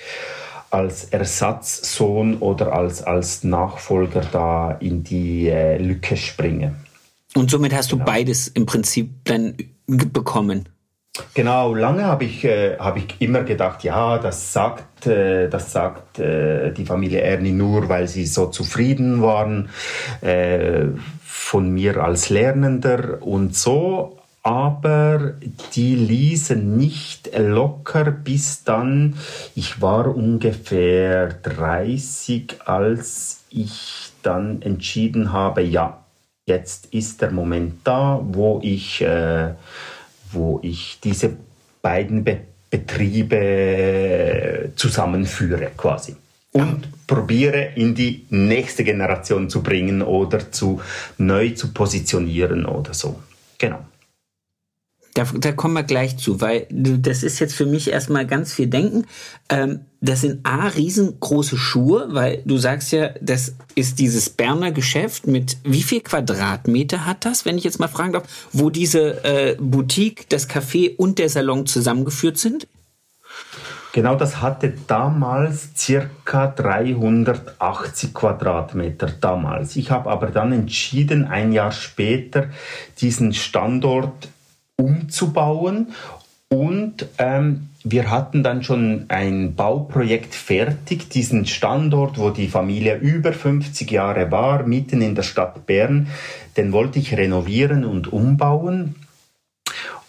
als 0.76 1.04
Ersatzsohn 1.04 2.36
oder 2.38 2.74
als, 2.74 3.02
als 3.02 3.44
Nachfolger 3.44 4.20
da 4.30 4.72
in 4.72 5.02
die 5.02 5.48
äh, 5.48 5.78
Lücke 5.78 6.16
springe. 6.18 6.74
Und 7.34 7.50
somit 7.50 7.74
hast 7.74 7.92
du 7.92 7.96
genau. 7.96 8.10
beides 8.10 8.48
im 8.48 8.66
Prinzip 8.66 9.10
dann 9.24 9.54
bekommen. 9.86 10.68
Genau, 11.32 11.74
lange 11.74 12.04
habe 12.04 12.24
ich, 12.24 12.44
äh, 12.44 12.76
hab 12.78 12.98
ich 12.98 13.06
immer 13.20 13.42
gedacht, 13.42 13.84
ja, 13.84 14.18
das 14.18 14.52
sagt, 14.52 15.06
äh, 15.06 15.48
das 15.48 15.72
sagt 15.72 16.18
äh, 16.18 16.72
die 16.72 16.84
Familie 16.84 17.20
Ernie 17.20 17.52
nur, 17.52 17.88
weil 17.88 18.06
sie 18.06 18.26
so 18.26 18.46
zufrieden 18.48 19.22
waren 19.22 19.70
äh, 20.20 20.88
von 21.24 21.70
mir 21.70 22.04
als 22.04 22.28
Lernender 22.28 23.22
und 23.22 23.56
so 23.56 24.18
aber 24.46 25.34
die 25.74 25.96
ließen 25.96 26.76
nicht 26.76 27.36
locker 27.36 28.12
bis 28.12 28.62
dann, 28.62 29.16
ich 29.56 29.82
war 29.82 30.14
ungefähr 30.14 31.30
30, 31.42 32.54
als 32.64 33.40
ich 33.50 34.12
dann 34.22 34.62
entschieden 34.62 35.32
habe, 35.32 35.62
ja, 35.62 36.04
jetzt 36.46 36.86
ist 36.94 37.22
der 37.22 37.32
Moment 37.32 37.80
da, 37.82 38.20
wo 38.22 38.60
ich, 38.62 39.02
äh, 39.02 39.54
wo 40.30 40.60
ich 40.62 41.00
diese 41.02 41.36
beiden 41.82 42.22
Be 42.22 42.38
Betriebe 42.68 44.72
zusammenführe 44.76 45.70
quasi 45.76 46.16
und 46.52 47.06
probiere 47.06 47.70
in 47.76 47.94
die 47.94 48.26
nächste 48.30 48.84
Generation 48.84 49.48
zu 49.48 49.62
bringen 49.62 50.02
oder 50.02 50.52
zu 50.52 50.80
neu 51.16 51.50
zu 51.50 51.72
positionieren 51.72 52.66
oder 52.66 52.92
so. 52.92 53.20
Genau. 53.58 53.78
Da, 55.16 55.24
da 55.34 55.52
kommen 55.52 55.72
wir 55.72 55.82
gleich 55.82 56.18
zu, 56.18 56.42
weil 56.42 56.66
das 56.70 57.22
ist 57.22 57.38
jetzt 57.38 57.54
für 57.54 57.64
mich 57.64 57.90
erstmal 57.90 58.26
ganz 58.26 58.52
viel 58.52 58.66
Denken. 58.66 59.06
Ähm, 59.48 59.80
das 60.02 60.20
sind 60.20 60.44
A, 60.44 60.68
riesengroße 60.68 61.56
Schuhe, 61.56 62.08
weil 62.10 62.42
du 62.44 62.58
sagst 62.58 62.92
ja, 62.92 63.14
das 63.22 63.54
ist 63.74 63.98
dieses 63.98 64.28
Berner 64.28 64.72
Geschäft 64.72 65.26
mit 65.26 65.56
wie 65.64 65.82
viel 65.82 66.02
Quadratmeter 66.02 67.06
hat 67.06 67.24
das, 67.24 67.46
wenn 67.46 67.56
ich 67.56 67.64
jetzt 67.64 67.80
mal 67.80 67.88
fragen 67.88 68.12
darf, 68.12 68.24
wo 68.52 68.68
diese 68.68 69.24
äh, 69.24 69.56
Boutique, 69.58 70.28
das 70.28 70.50
Café 70.50 70.94
und 70.96 71.18
der 71.18 71.30
Salon 71.30 71.64
zusammengeführt 71.64 72.36
sind? 72.36 72.68
Genau, 73.94 74.16
das 74.16 74.42
hatte 74.42 74.74
damals 74.86 75.70
circa 75.78 76.48
380 76.48 78.12
Quadratmeter 78.12 79.06
damals. 79.18 79.76
Ich 79.76 79.90
habe 79.90 80.10
aber 80.10 80.26
dann 80.26 80.52
entschieden, 80.52 81.24
ein 81.24 81.52
Jahr 81.52 81.72
später 81.72 82.50
diesen 83.00 83.32
Standort 83.32 84.28
umzubauen. 84.76 85.88
Und 86.48 87.06
ähm, 87.18 87.70
wir 87.82 88.10
hatten 88.10 88.42
dann 88.42 88.62
schon 88.62 89.06
ein 89.08 89.54
Bauprojekt 89.54 90.34
fertig, 90.34 91.08
diesen 91.10 91.46
Standort, 91.46 92.18
wo 92.18 92.30
die 92.30 92.48
Familie 92.48 92.96
über 92.96 93.32
50 93.32 93.90
Jahre 93.90 94.30
war, 94.30 94.64
mitten 94.64 95.02
in 95.02 95.14
der 95.14 95.22
Stadt 95.22 95.66
Bern, 95.66 96.08
den 96.56 96.72
wollte 96.72 96.98
ich 96.98 97.16
renovieren 97.16 97.84
und 97.84 98.12
umbauen. 98.12 98.94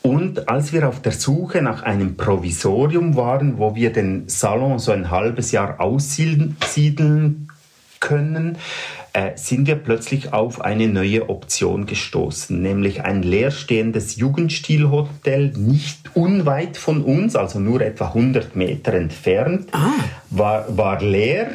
Und 0.03 0.47
als 0.47 0.73
wir 0.73 0.87
auf 0.87 1.01
der 1.01 1.11
Suche 1.11 1.61
nach 1.61 1.83
einem 1.83 2.15
Provisorium 2.15 3.15
waren, 3.15 3.57
wo 3.57 3.75
wir 3.75 3.91
den 3.91 4.29
Salon 4.29 4.79
so 4.79 4.91
ein 4.91 5.11
halbes 5.11 5.51
Jahr 5.51 5.81
aussiedeln 5.81 7.47
können, 7.99 8.57
äh, 9.13 9.31
sind 9.35 9.67
wir 9.67 9.75
plötzlich 9.75 10.33
auf 10.33 10.61
eine 10.61 10.87
neue 10.87 11.29
Option 11.29 11.85
gestoßen, 11.85 12.61
nämlich 12.61 13.03
ein 13.03 13.23
leerstehendes 13.23 14.15
Jugendstilhotel 14.17 15.53
nicht 15.55 16.15
unweit 16.15 16.77
von 16.77 17.03
uns, 17.03 17.35
also 17.35 17.59
nur 17.59 17.81
etwa 17.81 18.07
100 18.07 18.55
Meter 18.55 18.93
entfernt, 18.93 19.69
ah. 19.71 19.91
war, 20.29 20.77
war 20.77 21.01
leer 21.01 21.51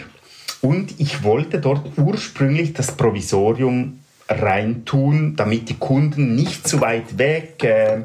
und 0.61 1.01
ich 1.01 1.25
wollte 1.25 1.61
dort 1.61 1.99
ursprünglich 1.99 2.73
das 2.73 2.97
Provisorium 2.97 3.99
reintun, 4.29 5.37
damit 5.37 5.69
die 5.69 5.79
Kunden 5.79 6.35
nicht 6.35 6.67
zu 6.67 6.81
weit 6.81 7.19
weg 7.19 7.63
äh, 7.65 8.03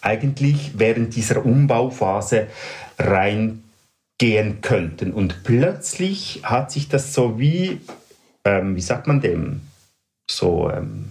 eigentlich 0.00 0.72
während 0.74 1.16
dieser 1.16 1.44
Umbauphase 1.44 2.48
reingehen 2.98 4.60
könnten. 4.60 5.12
Und 5.12 5.44
plötzlich 5.44 6.40
hat 6.42 6.72
sich 6.72 6.88
das 6.88 7.14
so 7.14 7.38
wie 7.38 7.80
ähm, 8.44 8.76
wie 8.76 8.80
sagt 8.80 9.06
man 9.06 9.20
dem? 9.20 9.60
So, 10.30 10.70
ähm, 10.70 11.10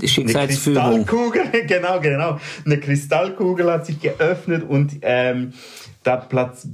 die 0.00 0.08
Schicksalsführung. 0.08 0.82
Eine 0.82 1.04
Kristallkugel, 1.04 1.66
genau, 1.66 2.00
genau. 2.00 2.40
Eine 2.64 2.78
Kristallkugel 2.78 3.70
hat 3.70 3.86
sich 3.86 4.00
geöffnet 4.00 4.64
und 4.68 4.98
ähm, 5.02 5.52
da 6.04 6.26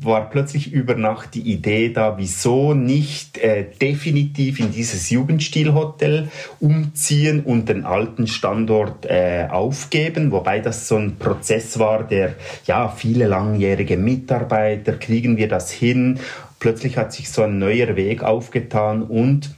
war 0.02 0.30
plötzlich 0.30 0.72
über 0.72 0.94
Nacht 0.94 1.34
die 1.34 1.40
Idee 1.40 1.88
da, 1.88 2.18
wieso 2.18 2.74
nicht 2.74 3.38
äh, 3.38 3.64
definitiv 3.64 4.60
in 4.60 4.70
dieses 4.70 5.10
Jugendstilhotel 5.10 6.28
umziehen 6.60 7.40
und 7.40 7.68
den 7.68 7.84
alten 7.84 8.26
Standort 8.26 9.06
äh, 9.06 9.48
aufgeben, 9.50 10.30
wobei 10.30 10.60
das 10.60 10.86
so 10.86 10.96
ein 10.96 11.16
Prozess 11.16 11.78
war, 11.78 12.04
der 12.04 12.34
ja 12.66 12.88
viele 12.88 13.26
langjährige 13.26 13.96
Mitarbeiter 13.96 14.92
kriegen 14.92 15.36
wir 15.36 15.48
das 15.48 15.72
hin. 15.72 16.20
Plötzlich 16.60 16.96
hat 16.96 17.12
sich 17.12 17.30
so 17.30 17.42
ein 17.42 17.58
neuer 17.58 17.96
Weg 17.96 18.22
aufgetan 18.22 19.02
und 19.02 19.54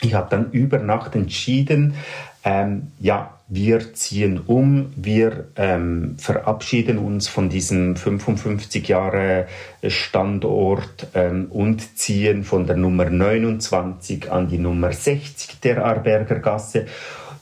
ich 0.00 0.14
habe 0.14 0.28
dann 0.30 0.50
über 0.52 0.78
Nacht 0.78 1.14
entschieden, 1.14 1.94
ähm, 2.42 2.92
ja, 2.98 3.34
wir 3.48 3.94
ziehen 3.94 4.40
um, 4.46 4.92
wir 4.96 5.48
ähm, 5.56 6.14
verabschieden 6.18 6.98
uns 6.98 7.28
von 7.28 7.48
diesem 7.48 7.96
55 7.96 8.86
Jahre 8.88 9.46
Standort 9.86 11.08
ähm, 11.14 11.46
und 11.50 11.98
ziehen 11.98 12.44
von 12.44 12.66
der 12.66 12.76
Nummer 12.76 13.10
29 13.10 14.30
an 14.30 14.48
die 14.48 14.58
Nummer 14.58 14.92
60 14.92 15.60
der 15.60 15.84
Arberger 15.84 16.38
Gasse 16.38 16.86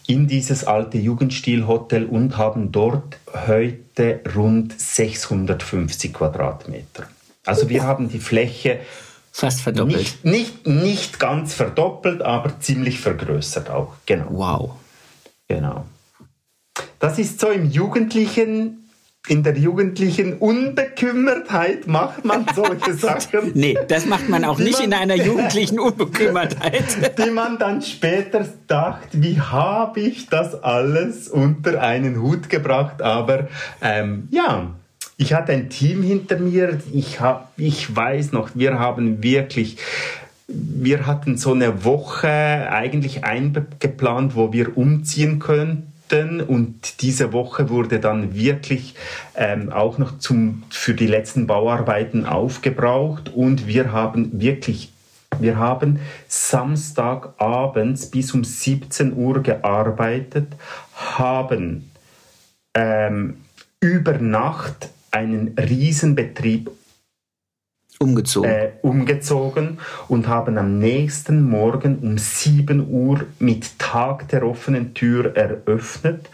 in 0.07 0.27
dieses 0.27 0.65
alte 0.65 0.97
Jugendstilhotel 0.97 2.07
und 2.07 2.39
haben 2.39 2.73
dort 2.73 3.19
heute 3.47 4.21
rund 4.35 4.81
650 4.81 6.15
Quadratmeter. 6.15 7.05
Also 7.45 7.69
wir 7.69 7.85
haben 7.85 8.09
die 8.09 8.19
Fläche 8.19 8.81
Fast 9.33 9.61
verdoppelt. 9.61 9.97
Nicht, 9.97 10.25
nicht, 10.25 10.67
nicht 10.67 11.21
ganz 11.21 11.55
verdoppelt, 11.55 12.23
aber 12.23 12.59
ziemlich 12.61 13.01
vergrößert 13.01 13.71
auch. 13.71 13.95
Genau. 14.07 14.27
Wow. 14.31 14.71
Genau. 15.49 15.85
Das 16.99 17.19
ist 17.19 17.41
so 17.41 17.49
im 17.49 17.71
Jugendlichen, 17.71 18.91
in 19.29 19.43
der 19.43 19.57
jugendlichen 19.57 20.39
Unbekümmertheit 20.39 21.87
macht 21.87 22.25
man 22.25 22.47
solche 22.55 22.95
Sachen. 22.99 23.53
nee, 23.55 23.77
das 23.89 24.07
macht 24.07 24.29
man 24.29 24.45
auch 24.45 24.59
nicht 24.59 24.79
man, 24.79 24.85
in 24.85 24.95
einer 24.95 25.15
jugendlichen 25.17 25.79
Unbekümmertheit. 25.81 27.19
die 27.19 27.31
man 27.31 27.59
dann 27.59 27.83
später 27.83 28.47
dacht, 28.67 29.09
wie 29.13 29.41
habe 29.41 30.01
ich 30.01 30.29
das 30.29 30.63
alles 30.63 31.29
unter 31.29 31.81
einen 31.81 32.21
Hut 32.21 32.49
gebracht? 32.49 33.03
Aber 33.03 33.49
ähm, 33.81 34.29
ja, 34.31 34.75
ich 35.19 35.35
hatte 35.35 35.53
ein 35.53 35.69
Team 35.69 36.03
hinter 36.03 36.39
mir. 36.39 36.81
Ich, 36.95 37.21
hab, 37.21 37.53
ich 37.59 37.95
weiß 37.95 38.33
noch, 38.33 38.51
wir 38.55 38.79
haben 38.79 39.23
wirklich 39.23 39.77
wir 40.49 41.07
hatten 41.07 41.37
so 41.37 41.53
eine 41.53 41.85
Woche 41.85 42.29
eigentlich 42.71 43.25
eingeplant, 43.25 44.35
wo 44.35 44.53
wir 44.53 44.79
umziehen 44.79 45.39
könnten. 45.39 46.41
Und 46.41 47.03
diese 47.03 47.35
Woche 47.35 47.69
wurde 47.69 48.01
dann 48.01 48.35
wirklich 48.35 48.95
ähm, 49.37 49.71
auch 49.71 49.99
noch 49.99 50.19
zum, 50.19 50.63
für 50.71 50.95
die 50.95 51.07
letzten 51.07 51.47
Bauarbeiten 51.47 52.25
aufgebraucht. 52.25 53.29
Und 53.29 53.67
wir 53.67 53.93
haben 53.93 54.41
wirklich, 54.41 54.91
wir 55.39 55.59
haben 55.59 56.01
Samstagabends 56.29 58.11
bis 58.11 58.33
um 58.33 58.43
17 58.43 59.15
Uhr 59.15 59.43
gearbeitet, 59.43 60.47
haben 60.95 61.91
ähm, 62.73 63.37
über 63.81 64.15
Nacht 64.15 64.89
einen 65.11 65.57
Riesenbetrieb 65.59 66.71
umgezogen. 67.99 68.51
Äh, 68.51 68.71
umgezogen 68.83 69.79
und 70.09 70.29
haben 70.29 70.59
am 70.59 70.79
nächsten 70.79 71.43
Morgen 71.43 71.99
um 71.99 72.19
7 72.19 72.89
Uhr 72.89 73.27
mit 73.39 73.79
Tag 73.79 74.29
der 74.29 74.47
offenen 74.47 74.95
Tür 74.95 75.37
eröffnet. 75.37 76.29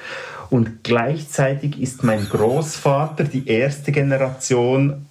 Und 0.50 0.84
gleichzeitig 0.84 1.80
ist 1.80 2.04
mein 2.04 2.28
Großvater, 2.28 3.24
die 3.24 3.48
erste 3.48 3.92
Generation, 3.92 5.06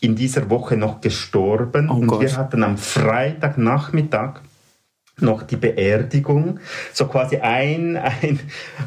in 0.00 0.14
dieser 0.14 0.50
Woche 0.50 0.76
noch 0.76 1.00
gestorben. 1.00 1.88
Oh 1.90 1.94
und 1.94 2.06
Gott. 2.06 2.20
wir 2.20 2.36
hatten 2.36 2.62
am 2.62 2.76
Freitagnachmittag 2.76 4.40
noch 5.18 5.42
die 5.42 5.56
Beerdigung. 5.56 6.60
So 6.92 7.06
quasi 7.06 7.38
ein, 7.38 7.96
ein 7.96 8.40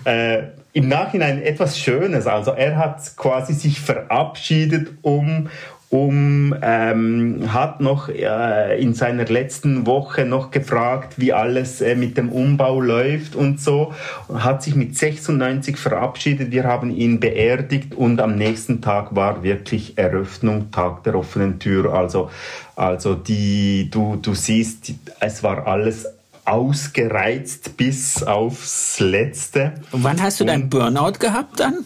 äh, 0.05 0.43
im 0.73 0.87
Nachhinein 0.87 1.41
etwas 1.41 1.79
Schönes. 1.79 2.27
Also 2.27 2.51
er 2.51 2.77
hat 2.77 3.15
quasi 3.17 3.53
sich 3.53 3.79
verabschiedet, 3.79 4.89
um 5.01 5.49
um 5.89 6.55
ähm, 6.61 7.51
hat 7.51 7.81
noch 7.81 8.09
äh, 8.09 8.79
in 8.79 8.93
seiner 8.93 9.25
letzten 9.25 9.87
Woche 9.87 10.23
noch 10.23 10.51
gefragt, 10.51 11.15
wie 11.17 11.33
alles 11.33 11.81
äh, 11.81 11.95
mit 11.95 12.15
dem 12.15 12.29
Umbau 12.29 12.79
läuft 12.79 13.35
und 13.35 13.59
so. 13.59 13.91
Hat 14.31 14.61
sich 14.61 14.75
mit 14.75 14.95
96 14.95 15.77
verabschiedet. 15.77 16.51
Wir 16.51 16.65
haben 16.65 16.91
ihn 16.91 17.19
beerdigt 17.19 17.95
und 17.95 18.21
am 18.21 18.35
nächsten 18.35 18.81
Tag 18.81 19.15
war 19.15 19.41
wirklich 19.41 19.97
Eröffnung, 19.97 20.69
Tag 20.69 21.03
der 21.05 21.15
offenen 21.15 21.57
Tür. 21.57 21.91
Also, 21.91 22.29
also 22.75 23.15
die, 23.15 23.89
du, 23.89 24.15
du 24.21 24.35
siehst, 24.35 24.93
es 25.19 25.41
war 25.41 25.65
alles 25.65 26.05
ausgereizt 26.49 27.77
bis 27.77 28.23
aufs 28.23 28.99
Letzte. 28.99 29.73
Und 29.91 30.03
wann 30.03 30.21
hast 30.21 30.39
du 30.39 30.45
dein 30.45 30.69
Burnout 30.69 31.19
gehabt 31.19 31.59
dann? 31.59 31.85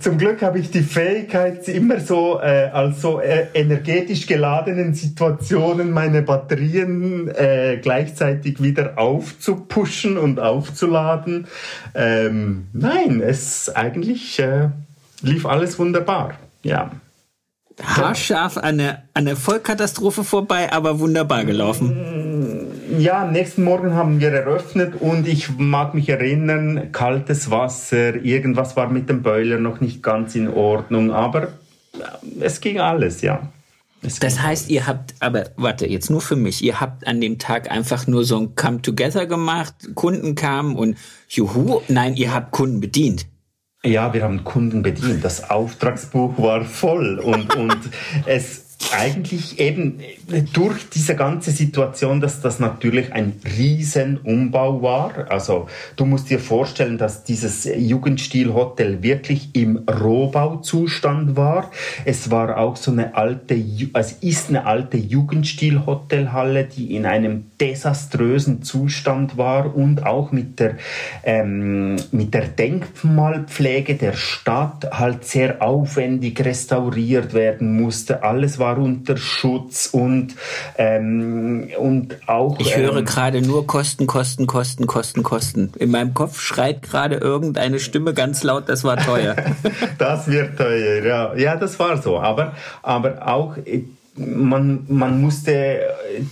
Zum 0.00 0.18
Glück 0.18 0.42
habe 0.42 0.58
ich 0.58 0.70
die 0.70 0.82
Fähigkeit, 0.82 1.66
immer 1.68 2.00
so 2.00 2.40
äh, 2.40 2.70
als 2.72 3.02
so 3.02 3.20
äh, 3.20 3.46
energetisch 3.54 4.26
geladenen 4.26 4.94
Situationen 4.94 5.90
meine 5.90 6.22
Batterien 6.22 7.28
äh, 7.28 7.78
gleichzeitig 7.82 8.62
wieder 8.62 8.98
aufzupushen 8.98 10.16
und 10.16 10.38
aufzuladen. 10.40 11.46
Ähm, 11.94 12.68
nein, 12.72 13.20
es 13.20 13.68
eigentlich 13.74 14.38
äh, 14.38 14.68
lief 15.22 15.44
alles 15.44 15.78
wunderbar. 15.78 16.34
Ja 16.62 16.92
haarscharf 17.82 18.56
an 18.56 18.78
der, 18.78 19.02
an 19.14 19.24
der 19.24 19.36
Vollkatastrophe 19.36 20.24
vorbei, 20.24 20.72
aber 20.72 21.00
wunderbar 21.00 21.44
gelaufen. 21.44 21.96
Ja, 22.98 23.24
nächsten 23.24 23.64
Morgen 23.64 23.94
haben 23.94 24.20
wir 24.20 24.32
eröffnet 24.32 24.94
und 25.00 25.28
ich 25.28 25.50
mag 25.56 25.94
mich 25.94 26.08
erinnern, 26.08 26.90
kaltes 26.92 27.50
Wasser, 27.50 28.16
irgendwas 28.16 28.76
war 28.76 28.88
mit 28.88 29.08
dem 29.08 29.22
Boiler 29.22 29.58
noch 29.58 29.80
nicht 29.80 30.02
ganz 30.02 30.34
in 30.34 30.48
Ordnung, 30.48 31.12
aber 31.12 31.48
es 32.40 32.60
ging 32.60 32.80
alles, 32.80 33.20
ja. 33.22 33.40
Das 34.20 34.40
heißt, 34.40 34.70
ihr 34.70 34.86
habt, 34.86 35.14
aber 35.18 35.50
warte, 35.56 35.86
jetzt 35.86 36.08
nur 36.08 36.20
für 36.20 36.36
mich, 36.36 36.62
ihr 36.62 36.80
habt 36.80 37.06
an 37.06 37.20
dem 37.20 37.38
Tag 37.38 37.70
einfach 37.70 38.06
nur 38.06 38.24
so 38.24 38.38
ein 38.38 38.54
Come 38.54 38.80
Together 38.80 39.26
gemacht, 39.26 39.74
Kunden 39.94 40.36
kamen 40.36 40.76
und 40.76 40.96
juhu, 41.28 41.80
nein, 41.88 42.14
ihr 42.14 42.32
habt 42.32 42.52
Kunden 42.52 42.80
bedient. 42.80 43.26
Ja, 43.84 44.12
wir 44.12 44.24
haben 44.24 44.42
Kunden 44.42 44.82
bedient. 44.82 45.24
Das 45.24 45.50
Auftragsbuch 45.50 46.36
war 46.38 46.64
voll 46.64 47.18
und, 47.20 47.54
und 47.54 47.78
es 48.26 48.67
eigentlich 48.92 49.58
eben 49.58 50.00
durch 50.52 50.88
diese 50.88 51.14
ganze 51.14 51.50
Situation, 51.50 52.20
dass 52.20 52.40
das 52.40 52.58
natürlich 52.58 53.12
ein 53.12 53.34
Riesenumbau 53.56 54.82
war. 54.82 55.30
Also 55.30 55.68
du 55.96 56.04
musst 56.04 56.30
dir 56.30 56.38
vorstellen, 56.38 56.98
dass 56.98 57.24
dieses 57.24 57.64
Jugendstilhotel 57.64 59.02
wirklich 59.02 59.50
im 59.54 59.78
Rohbauzustand 59.88 61.36
war. 61.36 61.70
Es 62.04 62.30
war 62.30 62.58
auch 62.58 62.76
so 62.76 62.90
eine 62.90 63.14
alte, 63.14 63.62
es 63.94 64.12
ist 64.12 64.48
eine 64.48 64.66
alte 64.66 64.96
Jugendstilhotelhalle, 64.96 66.64
die 66.64 66.94
in 66.94 67.06
einem 67.06 67.46
desaströsen 67.60 68.62
Zustand 68.62 69.36
war 69.36 69.74
und 69.74 70.06
auch 70.06 70.32
mit 70.32 70.60
der, 70.60 70.76
ähm, 71.24 71.96
mit 72.12 72.34
der 72.34 72.48
Denkmalpflege 72.48 73.94
der 73.94 74.12
Stadt 74.12 74.88
halt 74.92 75.24
sehr 75.24 75.62
aufwendig 75.62 76.44
restauriert 76.44 77.34
werden 77.34 77.76
musste. 77.76 78.22
Alles 78.22 78.58
war 78.58 78.77
unter 78.78 79.16
Schutz 79.16 79.86
und, 79.92 80.34
ähm, 80.76 81.70
und 81.78 82.16
auch. 82.28 82.58
Ich 82.58 82.76
höre 82.76 82.98
ähm, 82.98 83.04
gerade 83.04 83.42
nur 83.42 83.66
Kosten, 83.66 84.06
Kosten, 84.06 84.46
Kosten, 84.46 84.86
Kosten, 84.86 85.22
Kosten. 85.22 85.72
In 85.78 85.90
meinem 85.90 86.14
Kopf 86.14 86.40
schreit 86.40 86.82
gerade 86.82 87.16
irgendeine 87.16 87.78
Stimme 87.78 88.14
ganz 88.14 88.42
laut, 88.42 88.68
das 88.68 88.84
war 88.84 88.96
teuer. 88.96 89.36
das 89.98 90.28
wird 90.28 90.56
teuer, 90.56 91.04
ja. 91.04 91.34
Ja, 91.34 91.56
das 91.56 91.78
war 91.78 92.00
so. 92.00 92.18
Aber, 92.18 92.54
aber 92.82 93.26
auch 93.26 93.56
man, 94.18 94.84
man 94.88 95.20
musste 95.20 95.80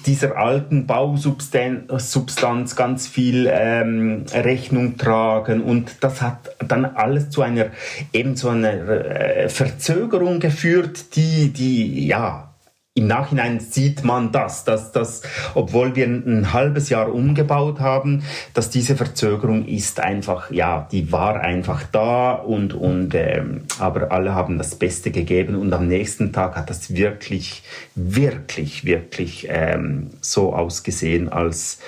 dieser 0.04 0.36
alten 0.36 0.86
Bausubstanz 0.86 2.76
ganz 2.76 3.06
viel 3.06 3.48
ähm, 3.50 4.24
Rechnung 4.32 4.96
tragen 4.96 5.62
und 5.62 5.96
das 6.00 6.22
hat 6.22 6.56
dann 6.66 6.84
alles 6.84 7.30
zu 7.30 7.42
einer 7.42 7.66
eben 8.12 8.36
zu 8.36 8.48
einer 8.48 8.72
äh, 8.72 9.48
Verzögerung 9.48 10.40
geführt, 10.40 11.16
die 11.16 11.52
die 11.52 12.06
ja 12.06 12.55
im 12.96 13.08
Nachhinein 13.08 13.60
sieht 13.60 14.04
man 14.04 14.32
das, 14.32 14.64
dass 14.64 14.90
das, 14.90 15.20
obwohl 15.54 15.94
wir 15.94 16.06
ein 16.06 16.54
halbes 16.54 16.88
Jahr 16.88 17.12
umgebaut 17.12 17.78
haben, 17.78 18.22
dass 18.54 18.70
diese 18.70 18.96
Verzögerung 18.96 19.66
ist 19.66 20.00
einfach, 20.00 20.50
ja, 20.50 20.88
die 20.90 21.12
war 21.12 21.40
einfach 21.40 21.82
da 21.92 22.32
und, 22.32 22.72
und 22.72 23.14
ähm, 23.14 23.64
aber 23.78 24.12
alle 24.12 24.34
haben 24.34 24.56
das 24.56 24.76
Beste 24.76 25.10
gegeben 25.10 25.56
und 25.56 25.74
am 25.74 25.86
nächsten 25.86 26.32
Tag 26.32 26.56
hat 26.56 26.70
das 26.70 26.94
wirklich, 26.94 27.62
wirklich, 27.94 28.86
wirklich 28.86 29.46
ähm, 29.50 30.10
so 30.22 30.54
ausgesehen, 30.54 31.28
als, 31.28 31.80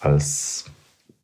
als 0.00 0.64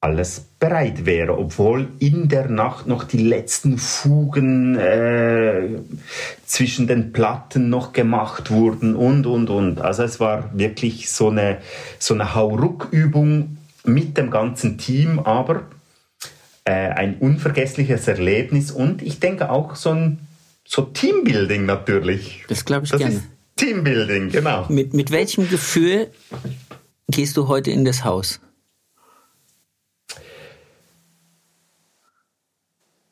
alles 0.01 0.45
bereit 0.61 1.07
wäre, 1.07 1.37
obwohl 1.37 1.89
in 1.99 2.29
der 2.29 2.49
Nacht 2.49 2.87
noch 2.87 3.03
die 3.05 3.19
letzten 3.19 3.79
Fugen 3.79 4.77
äh, 4.77 5.71
zwischen 6.47 6.87
den 6.87 7.13
Platten 7.13 7.69
noch 7.69 7.93
gemacht 7.93 8.51
wurden 8.51 8.95
und, 8.95 9.27
und, 9.27 9.51
und. 9.51 9.81
Also 9.81 10.05
es 10.05 10.21
war 10.21 10.57
wirklich 10.57 11.11
so 11.11 11.31
eine, 11.31 11.59
so 11.99 12.15
eine 12.15 12.35
Hauruck-Übung 12.35 13.57
mit 13.85 14.17
dem 14.17 14.31
ganzen 14.31 14.79
Team, 14.79 15.19
aber 15.19 15.63
äh, 16.65 16.71
ein 16.71 17.17
unvergessliches 17.19 18.07
Erlebnis 18.07 18.71
und 18.71 19.03
ich 19.03 19.19
denke 19.19 19.51
auch 19.51 19.75
so 19.75 19.91
ein 19.91 20.21
so 20.65 20.83
Teambuilding 20.83 21.67
natürlich. 21.67 22.45
Das 22.49 22.65
glaube 22.65 22.85
ich 22.85 22.91
das 22.93 23.01
gerne. 23.01 23.17
Ist 23.17 23.25
Teambuilding, 23.57 24.31
genau. 24.31 24.67
Mit, 24.69 24.95
mit 24.95 25.11
welchem 25.11 25.49
Gefühl 25.49 26.09
gehst 27.11 27.37
du 27.37 27.49
heute 27.49 27.73
in 27.73 27.85
das 27.85 28.05
Haus? 28.05 28.41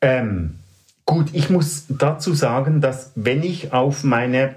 Ähm, 0.01 0.59
gut, 1.05 1.29
ich 1.33 1.49
muss 1.49 1.85
dazu 1.89 2.33
sagen, 2.33 2.81
dass 2.81 3.11
wenn 3.15 3.43
ich 3.43 3.73
auf 3.73 4.03
meine 4.03 4.55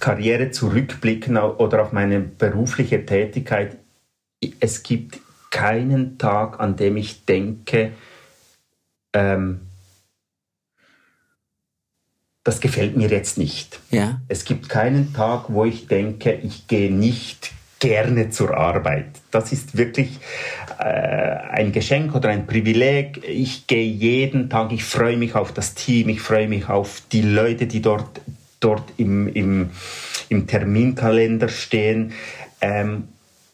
Karriere 0.00 0.50
zurückblicke 0.50 1.30
oder 1.58 1.82
auf 1.82 1.92
meine 1.92 2.20
berufliche 2.20 3.04
Tätigkeit, 3.06 3.76
es 4.60 4.82
gibt 4.82 5.18
keinen 5.50 6.18
Tag, 6.18 6.60
an 6.60 6.76
dem 6.76 6.96
ich 6.96 7.24
denke, 7.24 7.92
ähm, 9.12 9.60
das 12.44 12.60
gefällt 12.60 12.96
mir 12.96 13.08
jetzt 13.08 13.38
nicht. 13.38 13.80
Ja. 13.90 14.20
Es 14.28 14.44
gibt 14.44 14.68
keinen 14.68 15.12
Tag, 15.12 15.46
wo 15.48 15.64
ich 15.64 15.88
denke, 15.88 16.32
ich 16.32 16.68
gehe 16.68 16.92
nicht 16.92 17.52
gerne 17.80 18.30
zur 18.30 18.56
Arbeit. 18.56 19.06
Das 19.30 19.52
ist 19.52 19.76
wirklich 19.76 20.20
ein 20.78 21.72
Geschenk 21.72 22.14
oder 22.14 22.28
ein 22.28 22.46
Privileg. 22.46 23.22
Ich 23.26 23.66
gehe 23.66 23.86
jeden 23.86 24.50
Tag, 24.50 24.72
ich 24.72 24.84
freue 24.84 25.16
mich 25.16 25.34
auf 25.34 25.52
das 25.52 25.74
Team, 25.74 26.08
ich 26.08 26.20
freue 26.20 26.48
mich 26.48 26.68
auf 26.68 27.02
die 27.12 27.22
Leute, 27.22 27.66
die 27.66 27.80
dort, 27.80 28.20
dort 28.60 28.84
im, 28.96 29.28
im, 29.28 29.70
im 30.28 30.46
Terminkalender 30.46 31.48
stehen. 31.48 32.12
Ähm, 32.60 33.08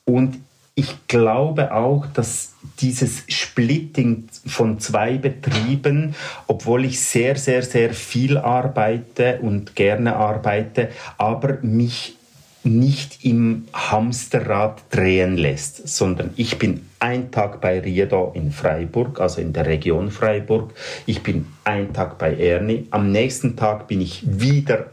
und 0.05 0.39
ich 0.75 1.07
glaube 1.07 1.75
auch, 1.75 2.07
dass 2.07 2.55
dieses 2.81 3.25
Splitting 3.29 4.29
von 4.47 4.81
zwei 4.81 5.19
Betrieben, 5.19 6.15
obwohl 6.47 6.87
ich 6.87 7.01
sehr, 7.01 7.37
sehr, 7.37 7.63
sehr 7.63 7.93
viel 7.93 8.39
arbeite 8.39 9.39
und 9.43 9.77
gerne 9.77 10.17
arbeite, 10.17 10.89
aber 11.19 11.59
mich 11.61 12.17
nicht 12.65 13.25
im 13.25 13.67
Hamsterrad 13.73 14.83
drehen 14.91 15.37
lässt, 15.37 15.89
sondern 15.89 16.31
ich 16.37 16.59
bin 16.59 16.87
ein 17.01 17.31
Tag 17.31 17.61
bei 17.61 17.81
Riedo 17.81 18.33
in 18.35 18.53
Freiburg, 18.53 19.21
also 19.21 19.41
in 19.41 19.53
der 19.53 19.67
Region 19.67 20.11
Freiburg. 20.11 20.73
Ich 21.07 21.23
bin 21.23 21.47
ein 21.65 21.93
Tag 21.93 22.19
bei 22.19 22.37
Ernie. 22.37 22.87
Am 22.91 23.11
nächsten 23.11 23.57
Tag 23.57 23.89
bin 23.89 24.01
ich 24.01 24.23
wieder 24.25 24.93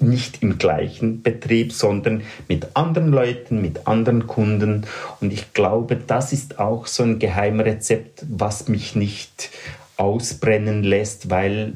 nicht 0.00 0.42
im 0.42 0.58
gleichen 0.58 1.22
Betrieb, 1.22 1.72
sondern 1.72 2.22
mit 2.48 2.74
anderen 2.74 3.12
Leuten, 3.12 3.60
mit 3.60 3.86
anderen 3.86 4.26
Kunden. 4.26 4.86
Und 5.20 5.32
ich 5.32 5.52
glaube, 5.52 5.96
das 5.96 6.32
ist 6.32 6.58
auch 6.58 6.86
so 6.86 7.02
ein 7.02 7.18
Geheimrezept, 7.18 8.24
was 8.28 8.68
mich 8.68 8.96
nicht 8.96 9.50
ausbrennen 9.96 10.82
lässt, 10.82 11.30
weil 11.30 11.74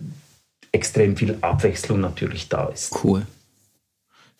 extrem 0.73 1.17
viel 1.17 1.37
Abwechslung 1.43 2.01
natürlich 2.01 2.49
da 2.49 2.67
ist. 2.67 3.05
Cool. 3.05 3.27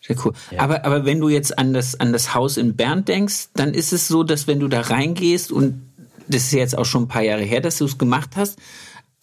Sehr 0.05 0.15
cool. 0.23 0.33
Ja. 0.51 0.59
Aber, 0.59 0.85
aber 0.85 1.05
wenn 1.05 1.19
du 1.19 1.29
jetzt 1.29 1.57
an 1.57 1.73
das, 1.73 1.99
an 1.99 2.13
das 2.13 2.35
Haus 2.35 2.57
in 2.57 2.75
Bern 2.75 3.05
denkst, 3.05 3.49
dann 3.55 3.73
ist 3.73 3.91
es 3.91 4.07
so, 4.07 4.23
dass 4.23 4.47
wenn 4.47 4.59
du 4.59 4.67
da 4.67 4.81
reingehst 4.81 5.51
und 5.51 5.81
das 6.27 6.43
ist 6.43 6.53
jetzt 6.53 6.77
auch 6.77 6.85
schon 6.85 7.03
ein 7.03 7.07
paar 7.07 7.23
Jahre 7.23 7.43
her, 7.43 7.61
dass 7.61 7.77
du 7.77 7.85
es 7.85 7.97
gemacht 7.97 8.31
hast, 8.35 8.59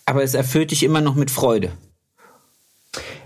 aber 0.06 0.22
es 0.22 0.34
erfüllt 0.34 0.70
dich 0.70 0.82
immer 0.82 1.00
noch 1.00 1.14
mit 1.14 1.30
Freude. 1.30 1.70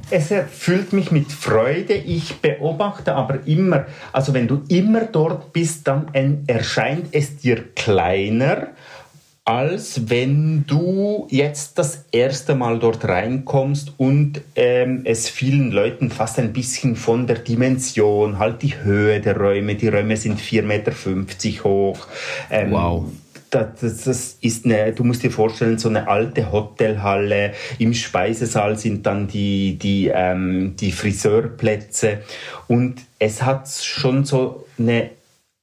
Es 0.08 0.30
erfüllt 0.30 0.92
mich 0.92 1.10
mit 1.10 1.32
Freude. 1.32 1.94
Ich 1.94 2.36
beobachte 2.36 3.14
aber 3.14 3.46
immer, 3.46 3.86
also 4.12 4.34
wenn 4.34 4.46
du 4.46 4.62
immer 4.68 5.04
dort 5.04 5.52
bist, 5.52 5.88
dann 5.88 6.08
erscheint 6.46 7.08
es 7.10 7.38
dir 7.38 7.64
kleiner 7.74 8.68
als 9.46 10.10
wenn 10.10 10.66
du 10.66 11.28
jetzt 11.30 11.78
das 11.78 12.04
erste 12.10 12.56
Mal 12.56 12.80
dort 12.80 13.04
reinkommst 13.04 13.92
und 13.96 14.40
ähm, 14.56 15.02
es 15.04 15.28
vielen 15.28 15.70
Leuten 15.70 16.10
fast 16.10 16.40
ein 16.40 16.52
bisschen 16.52 16.96
von 16.96 17.28
der 17.28 17.38
Dimension, 17.38 18.40
halt 18.40 18.62
die 18.62 18.76
Höhe 18.76 19.20
der 19.20 19.36
Räume, 19.36 19.76
die 19.76 19.86
Räume 19.86 20.16
sind 20.16 20.40
4,50 20.40 20.62
Meter 20.62 20.92
hoch. 21.62 22.08
Ähm, 22.50 22.72
wow. 22.72 23.04
Das, 23.50 24.04
das, 24.04 24.36
ist 24.40 24.64
eine, 24.64 24.92
du 24.92 25.04
musst 25.04 25.22
dir 25.22 25.30
vorstellen, 25.30 25.78
so 25.78 25.88
eine 25.88 26.08
alte 26.08 26.50
Hotelhalle. 26.50 27.52
Im 27.78 27.94
Speisesaal 27.94 28.76
sind 28.76 29.06
dann 29.06 29.28
die, 29.28 29.78
die, 29.78 30.10
ähm, 30.12 30.74
die 30.74 30.90
Friseurplätze. 30.90 32.18
Und 32.66 32.96
es 33.20 33.42
hat 33.42 33.68
schon 33.68 34.24
so 34.24 34.66
eine 34.76 35.10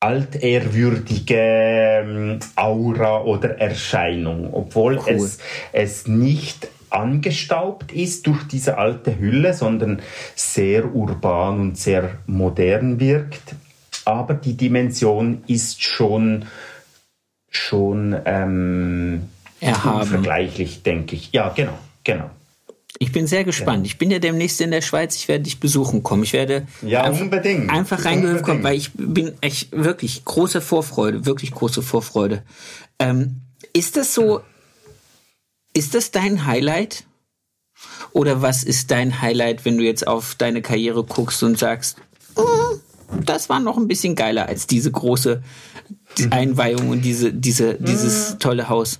altehrwürdige 0.03 1.35
ähm, 1.37 2.39
Aura 2.55 3.21
oder 3.21 3.59
Erscheinung, 3.59 4.53
obwohl 4.53 4.97
cool. 4.97 5.13
es, 5.13 5.39
es 5.71 6.07
nicht 6.07 6.67
angestaubt 6.89 7.91
ist 7.91 8.27
durch 8.27 8.43
diese 8.43 8.77
alte 8.77 9.17
Hülle, 9.17 9.53
sondern 9.53 10.01
sehr 10.35 10.93
urban 10.93 11.59
und 11.59 11.77
sehr 11.77 12.17
modern 12.27 12.99
wirkt. 12.99 13.55
Aber 14.05 14.33
die 14.33 14.57
Dimension 14.57 15.43
ist 15.47 15.81
schon, 15.81 16.45
schon 17.49 18.15
ähm, 18.25 19.29
unvergleichlich, 19.61 20.83
denke 20.83 21.15
ich. 21.15 21.31
Ja, 21.31 21.49
genau, 21.49 21.77
genau. 22.03 22.29
Ich 22.99 23.11
bin 23.11 23.27
sehr 23.27 23.43
gespannt. 23.43 23.85
Ja. 23.85 23.91
Ich 23.91 23.97
bin 23.97 24.11
ja 24.11 24.19
demnächst 24.19 24.61
in 24.61 24.71
der 24.71 24.81
Schweiz. 24.81 25.15
Ich 25.15 25.27
werde 25.27 25.43
dich 25.43 25.59
besuchen 25.59 26.03
kommen. 26.03 26.23
Ich 26.23 26.33
werde 26.33 26.67
ja, 26.81 27.03
einfach, 27.03 27.21
unbedingt. 27.21 27.69
einfach 27.69 28.05
reingehört 28.05 28.43
kommen, 28.43 28.63
weil 28.63 28.77
ich 28.77 28.91
bin 28.93 29.33
echt 29.41 29.71
wirklich 29.71 30.23
große 30.25 30.61
Vorfreude, 30.61 31.25
wirklich 31.25 31.51
große 31.51 31.81
Vorfreude. 31.81 32.43
Ähm, 32.99 33.41
ist 33.73 33.97
das 33.97 34.13
so, 34.13 34.41
ist 35.73 35.95
das 35.95 36.11
dein 36.11 36.45
Highlight? 36.45 37.05
Oder 38.11 38.41
was 38.41 38.63
ist 38.63 38.91
dein 38.91 39.21
Highlight, 39.21 39.65
wenn 39.65 39.77
du 39.77 39.83
jetzt 39.83 40.07
auf 40.07 40.35
deine 40.35 40.61
Karriere 40.61 41.03
guckst 41.03 41.41
und 41.43 41.57
sagst, 41.57 41.97
oh, 42.35 42.77
das 43.25 43.49
war 43.49 43.59
noch 43.59 43.77
ein 43.77 43.87
bisschen 43.87 44.15
geiler 44.15 44.47
als 44.47 44.67
diese 44.67 44.91
große 44.91 45.41
mhm. 46.19 46.31
Einweihung 46.31 46.89
und 46.89 47.01
diese, 47.01 47.33
diese, 47.33 47.75
dieses 47.75 48.33
mhm. 48.33 48.39
tolle 48.39 48.69
Haus? 48.69 48.99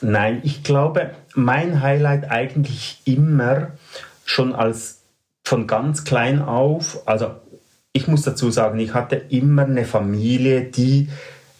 Nein, 0.00 0.40
ich 0.42 0.64
glaube, 0.64 1.14
mein 1.34 1.82
Highlight 1.82 2.30
eigentlich 2.30 3.00
immer 3.04 3.68
schon 4.24 4.54
als 4.54 5.02
von 5.44 5.66
ganz 5.66 6.04
klein 6.04 6.40
auf, 6.40 7.06
also 7.06 7.34
ich 7.92 8.08
muss 8.08 8.22
dazu 8.22 8.50
sagen, 8.50 8.78
ich 8.78 8.94
hatte 8.94 9.16
immer 9.16 9.64
eine 9.64 9.84
Familie, 9.84 10.62
die 10.62 11.08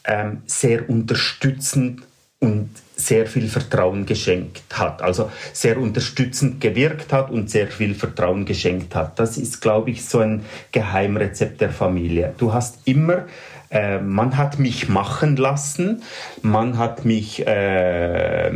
ähm, 0.05 0.43
sehr 0.47 0.89
unterstützend 0.89 2.03
und 2.39 2.71
sehr 2.97 3.27
viel 3.27 3.49
Vertrauen 3.49 4.07
geschenkt 4.07 4.63
hat. 4.73 5.03
Also 5.03 5.31
sehr 5.53 5.79
unterstützend 5.79 6.61
gewirkt 6.61 7.13
hat 7.13 7.31
und 7.31 7.51
sehr 7.51 7.69
viel 7.69 7.95
Vertrauen 7.95 8.45
geschenkt 8.45 8.95
hat. 8.95 9.19
Das 9.19 9.37
ist, 9.37 9.61
glaube 9.61 9.91
ich, 9.91 10.05
so 10.05 10.21
ein 10.21 10.45
Geheimrezept 10.73 11.61
der 11.61 11.71
Familie. 11.71 12.35
Du 12.39 12.53
hast 12.53 12.79
immer 12.85 13.27
äh, 13.73 14.01
man 14.01 14.37
hat 14.37 14.59
mich 14.59 14.91
machen 14.91 15.37
lassen, 15.37 16.03
man 16.43 16.77
hat 16.77 17.07
mich, 17.07 17.47
äh, 17.47 18.51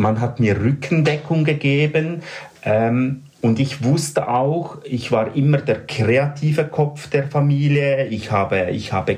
man 0.00 0.20
hat 0.20 0.40
mir 0.40 0.60
Rückendeckung 0.60 1.44
gegeben. 1.44 2.22
Ähm, 2.64 3.22
und 3.42 3.58
ich 3.58 3.82
wusste 3.82 4.28
auch, 4.28 4.78
ich 4.84 5.12
war 5.12 5.34
immer 5.34 5.56
der 5.56 5.86
kreative 5.86 6.64
Kopf 6.64 7.08
der 7.08 7.26
Familie. 7.26 8.06
Ich 8.08 8.30
habe, 8.30 8.68
ich 8.70 8.92
habe, 8.92 9.16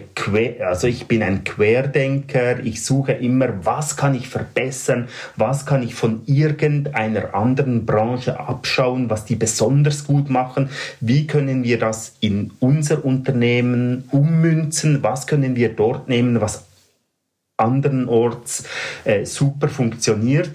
also 0.64 0.86
ich 0.86 1.08
bin 1.08 1.24
ein 1.24 1.42
Querdenker. 1.42 2.60
Ich 2.60 2.84
suche 2.84 3.12
immer, 3.14 3.64
was 3.64 3.96
kann 3.96 4.14
ich 4.14 4.28
verbessern? 4.28 5.08
Was 5.34 5.66
kann 5.66 5.82
ich 5.82 5.96
von 5.96 6.22
irgendeiner 6.26 7.34
anderen 7.34 7.84
Branche 7.84 8.38
abschauen, 8.38 9.10
was 9.10 9.24
die 9.24 9.34
besonders 9.34 10.04
gut 10.04 10.30
machen? 10.30 10.68
Wie 11.00 11.26
können 11.26 11.64
wir 11.64 11.80
das 11.80 12.14
in 12.20 12.52
unser 12.60 13.04
Unternehmen 13.04 14.04
ummünzen? 14.12 15.02
Was 15.02 15.26
können 15.26 15.56
wir 15.56 15.70
dort 15.70 16.08
nehmen, 16.08 16.40
was 16.40 16.64
andernorts 17.62 18.64
äh, 19.04 19.24
super 19.24 19.68
funktioniert? 19.68 20.50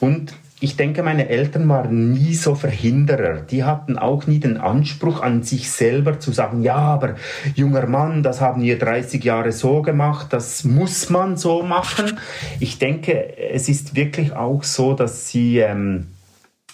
Und 0.00 0.32
ich 0.62 0.76
denke, 0.76 1.02
meine 1.02 1.28
Eltern 1.28 1.68
waren 1.68 2.12
nie 2.12 2.34
so 2.34 2.54
Verhinderer. 2.54 3.40
Die 3.40 3.64
hatten 3.64 3.98
auch 3.98 4.28
nie 4.28 4.38
den 4.38 4.58
Anspruch 4.58 5.20
an 5.20 5.42
sich 5.42 5.68
selber 5.68 6.20
zu 6.20 6.30
sagen, 6.30 6.62
ja, 6.62 6.76
aber 6.76 7.16
junger 7.56 7.86
Mann, 7.88 8.22
das 8.22 8.40
haben 8.40 8.62
wir 8.62 8.78
30 8.78 9.24
Jahre 9.24 9.50
so 9.50 9.82
gemacht, 9.82 10.28
das 10.30 10.62
muss 10.62 11.10
man 11.10 11.36
so 11.36 11.64
machen. 11.64 12.20
Ich 12.60 12.78
denke, 12.78 13.36
es 13.36 13.68
ist 13.68 13.96
wirklich 13.96 14.34
auch 14.34 14.62
so, 14.62 14.94
dass 14.94 15.28
sie 15.28 15.58
ähm, 15.58 16.06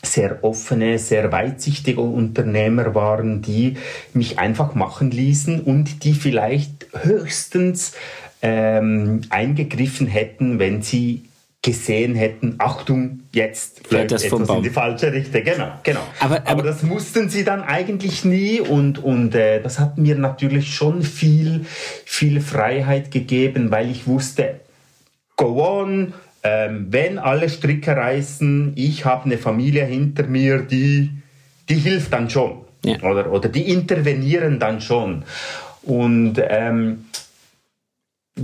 sehr 0.02 0.44
offene, 0.44 0.98
sehr 0.98 1.32
weitsichtige 1.32 2.02
Unternehmer 2.02 2.94
waren, 2.94 3.40
die 3.40 3.78
mich 4.12 4.38
einfach 4.38 4.74
machen 4.74 5.10
ließen 5.10 5.62
und 5.62 6.04
die 6.04 6.12
vielleicht 6.12 6.88
höchstens 6.92 7.94
ähm, 8.42 9.22
eingegriffen 9.30 10.06
hätten, 10.06 10.58
wenn 10.58 10.82
sie 10.82 11.24
gesehen 11.60 12.14
hätten, 12.14 12.54
Achtung, 12.58 13.20
jetzt 13.32 13.86
fällt 13.88 14.12
das 14.12 14.28
Baum. 14.28 14.44
in 14.48 14.62
die 14.62 14.70
falsche 14.70 15.12
Richtung. 15.12 15.42
Genau, 15.42 15.72
genau. 15.82 16.00
Aber, 16.20 16.36
aber, 16.36 16.50
aber, 16.50 16.62
das 16.62 16.82
mussten 16.82 17.28
sie 17.28 17.44
dann 17.44 17.62
eigentlich 17.62 18.24
nie 18.24 18.60
und, 18.60 19.02
und 19.02 19.34
äh, 19.34 19.60
das 19.60 19.80
hat 19.80 19.98
mir 19.98 20.16
natürlich 20.16 20.72
schon 20.72 21.02
viel, 21.02 21.66
viel 22.04 22.40
Freiheit 22.40 23.10
gegeben, 23.10 23.72
weil 23.72 23.90
ich 23.90 24.06
wusste, 24.06 24.60
go 25.36 25.80
on, 25.80 26.14
ähm, 26.44 26.86
wenn 26.90 27.18
alle 27.18 27.48
Stricke 27.48 27.96
reißen, 27.96 28.72
ich 28.76 29.04
habe 29.04 29.24
eine 29.24 29.38
Familie 29.38 29.84
hinter 29.84 30.24
mir, 30.24 30.58
die, 30.58 31.10
die 31.68 31.74
hilft 31.74 32.12
dann 32.12 32.30
schon. 32.30 32.58
Ja. 32.84 33.02
Oder, 33.02 33.32
oder 33.32 33.48
die 33.48 33.68
intervenieren 33.68 34.60
dann 34.60 34.80
schon. 34.80 35.24
Und 35.82 36.36
ähm, 36.48 37.06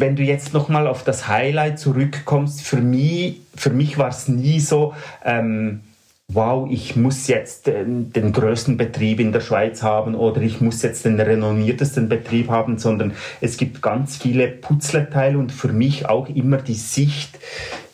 wenn 0.00 0.16
du 0.16 0.22
jetzt 0.22 0.52
nochmal 0.52 0.86
auf 0.86 1.04
das 1.04 1.28
Highlight 1.28 1.78
zurückkommst, 1.78 2.62
für 2.62 2.80
mich, 2.80 3.40
für 3.54 3.70
mich 3.70 3.98
war 3.98 4.08
es 4.08 4.28
nie 4.28 4.60
so, 4.60 4.94
ähm, 5.24 5.80
wow, 6.28 6.68
ich 6.70 6.96
muss 6.96 7.26
jetzt 7.28 7.66
den, 7.66 8.12
den, 8.12 8.32
größten 8.32 8.76
Betrieb 8.76 9.20
in 9.20 9.32
der 9.32 9.40
Schweiz 9.40 9.82
haben 9.82 10.14
oder 10.14 10.40
ich 10.40 10.60
muss 10.60 10.82
jetzt 10.82 11.04
den 11.04 11.20
renommiertesten 11.20 12.08
Betrieb 12.08 12.48
haben, 12.48 12.78
sondern 12.78 13.12
es 13.40 13.56
gibt 13.56 13.82
ganz 13.82 14.16
viele 14.16 14.48
Putzleteile 14.48 15.38
und 15.38 15.52
für 15.52 15.72
mich 15.72 16.08
auch 16.08 16.28
immer 16.28 16.58
die 16.58 16.74
Sicht, 16.74 17.38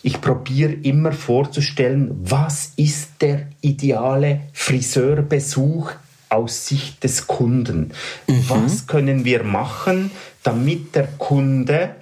ich 0.03 0.21
probiere 0.21 0.73
immer 0.73 1.13
vorzustellen, 1.13 2.11
was 2.23 2.73
ist 2.77 3.21
der 3.21 3.49
ideale 3.61 4.41
Friseurbesuch 4.53 5.93
aus 6.31 6.67
Sicht 6.67 7.05
des 7.05 7.27
Kunden. 7.27 7.93
Mhm. 8.27 8.45
Was 8.49 8.87
können 8.87 9.25
wir 9.25 9.43
machen, 9.43 10.11
damit 10.43 10.95
der 10.95 11.07
Kunde 11.19 11.95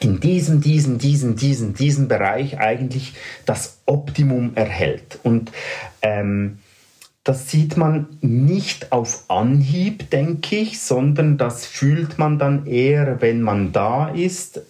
in 0.00 0.20
diesem, 0.20 0.60
diesem, 0.60 0.98
diesem, 0.98 1.36
diesem, 1.36 1.74
diesem 1.74 2.08
Bereich 2.08 2.58
eigentlich 2.58 3.14
das 3.46 3.78
Optimum 3.86 4.52
erhält. 4.54 5.18
Und 5.22 5.52
ähm, 6.02 6.58
das 7.24 7.50
sieht 7.50 7.76
man 7.76 8.06
nicht 8.20 8.92
auf 8.92 9.24
Anhieb, 9.28 10.10
denke 10.10 10.56
ich, 10.56 10.80
sondern 10.80 11.38
das 11.38 11.66
fühlt 11.66 12.18
man 12.18 12.38
dann 12.38 12.66
eher, 12.66 13.20
wenn 13.20 13.42
man 13.42 13.72
da 13.72 14.08
ist. 14.08 14.60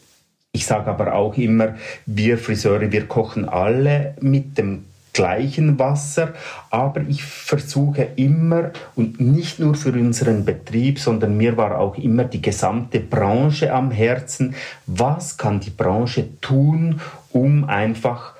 Ich 0.53 0.65
sage 0.65 0.89
aber 0.89 1.15
auch 1.15 1.37
immer, 1.37 1.75
wir 2.07 2.39
Friseure, 2.39 2.91
wir 2.91 3.07
kochen 3.07 3.47
alle 3.47 4.17
mit 4.21 4.57
dem 4.57 4.85
gleichen 5.17 5.79
Wasser, 5.79 6.35
aber 6.71 7.01
ich 7.09 7.25
versuche 7.25 8.09
immer 8.17 8.71
und 8.95 9.19
nicht 9.19 9.59
nur 9.59 9.75
für 9.75 9.93
unseren 9.93 10.45
Betrieb, 10.45 10.99
sondern 10.99 11.39
mir 11.39 11.57
war 11.57 11.79
auch 11.79 11.97
immer 11.97 12.25
die 12.25 12.43
gesamte 12.43 13.01
Branche 13.01 13.73
am 13.73 13.91
Herzen. 13.91 14.55
Was 14.87 15.39
kann 15.39 15.61
die 15.61 15.71
Branche 15.71 16.39
tun, 16.43 17.01
um 17.33 17.65
einfach 17.65 18.35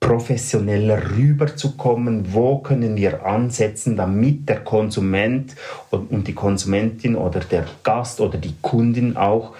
professioneller 0.00 1.16
rüberzukommen? 1.16 2.34
Wo 2.34 2.58
können 2.58 2.96
wir 2.96 3.24
ansetzen, 3.24 3.96
damit 3.96 4.46
der 4.46 4.60
Konsument 4.60 5.54
und 5.90 6.28
die 6.28 6.34
Konsumentin 6.34 7.16
oder 7.16 7.40
der 7.40 7.64
Gast 7.82 8.20
oder 8.20 8.36
die 8.36 8.54
Kundin 8.60 9.16
auch 9.16 9.54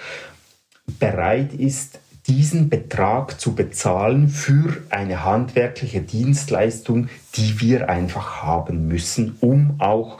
bereit 0.99 1.51
ist, 1.53 1.99
diesen 2.27 2.69
Betrag 2.69 3.39
zu 3.39 3.53
bezahlen 3.53 4.29
für 4.29 4.77
eine 4.89 5.23
handwerkliche 5.23 6.01
Dienstleistung, 6.01 7.09
die 7.35 7.61
wir 7.61 7.89
einfach 7.89 8.41
haben 8.41 8.87
müssen, 8.87 9.37
um 9.41 9.75
auch 9.79 10.19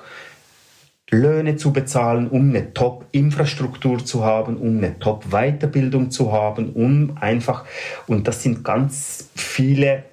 Löhne 1.09 1.55
zu 1.55 1.71
bezahlen, 1.71 2.27
um 2.27 2.49
eine 2.49 2.73
Top-Infrastruktur 2.73 4.03
zu 4.03 4.23
haben, 4.23 4.57
um 4.57 4.77
eine 4.77 4.99
Top-Weiterbildung 4.99 6.11
zu 6.11 6.31
haben, 6.31 6.71
um 6.73 7.17
einfach, 7.19 7.65
und 8.07 8.27
das 8.27 8.43
sind 8.43 8.63
ganz 8.63 9.29
viele 9.35 10.03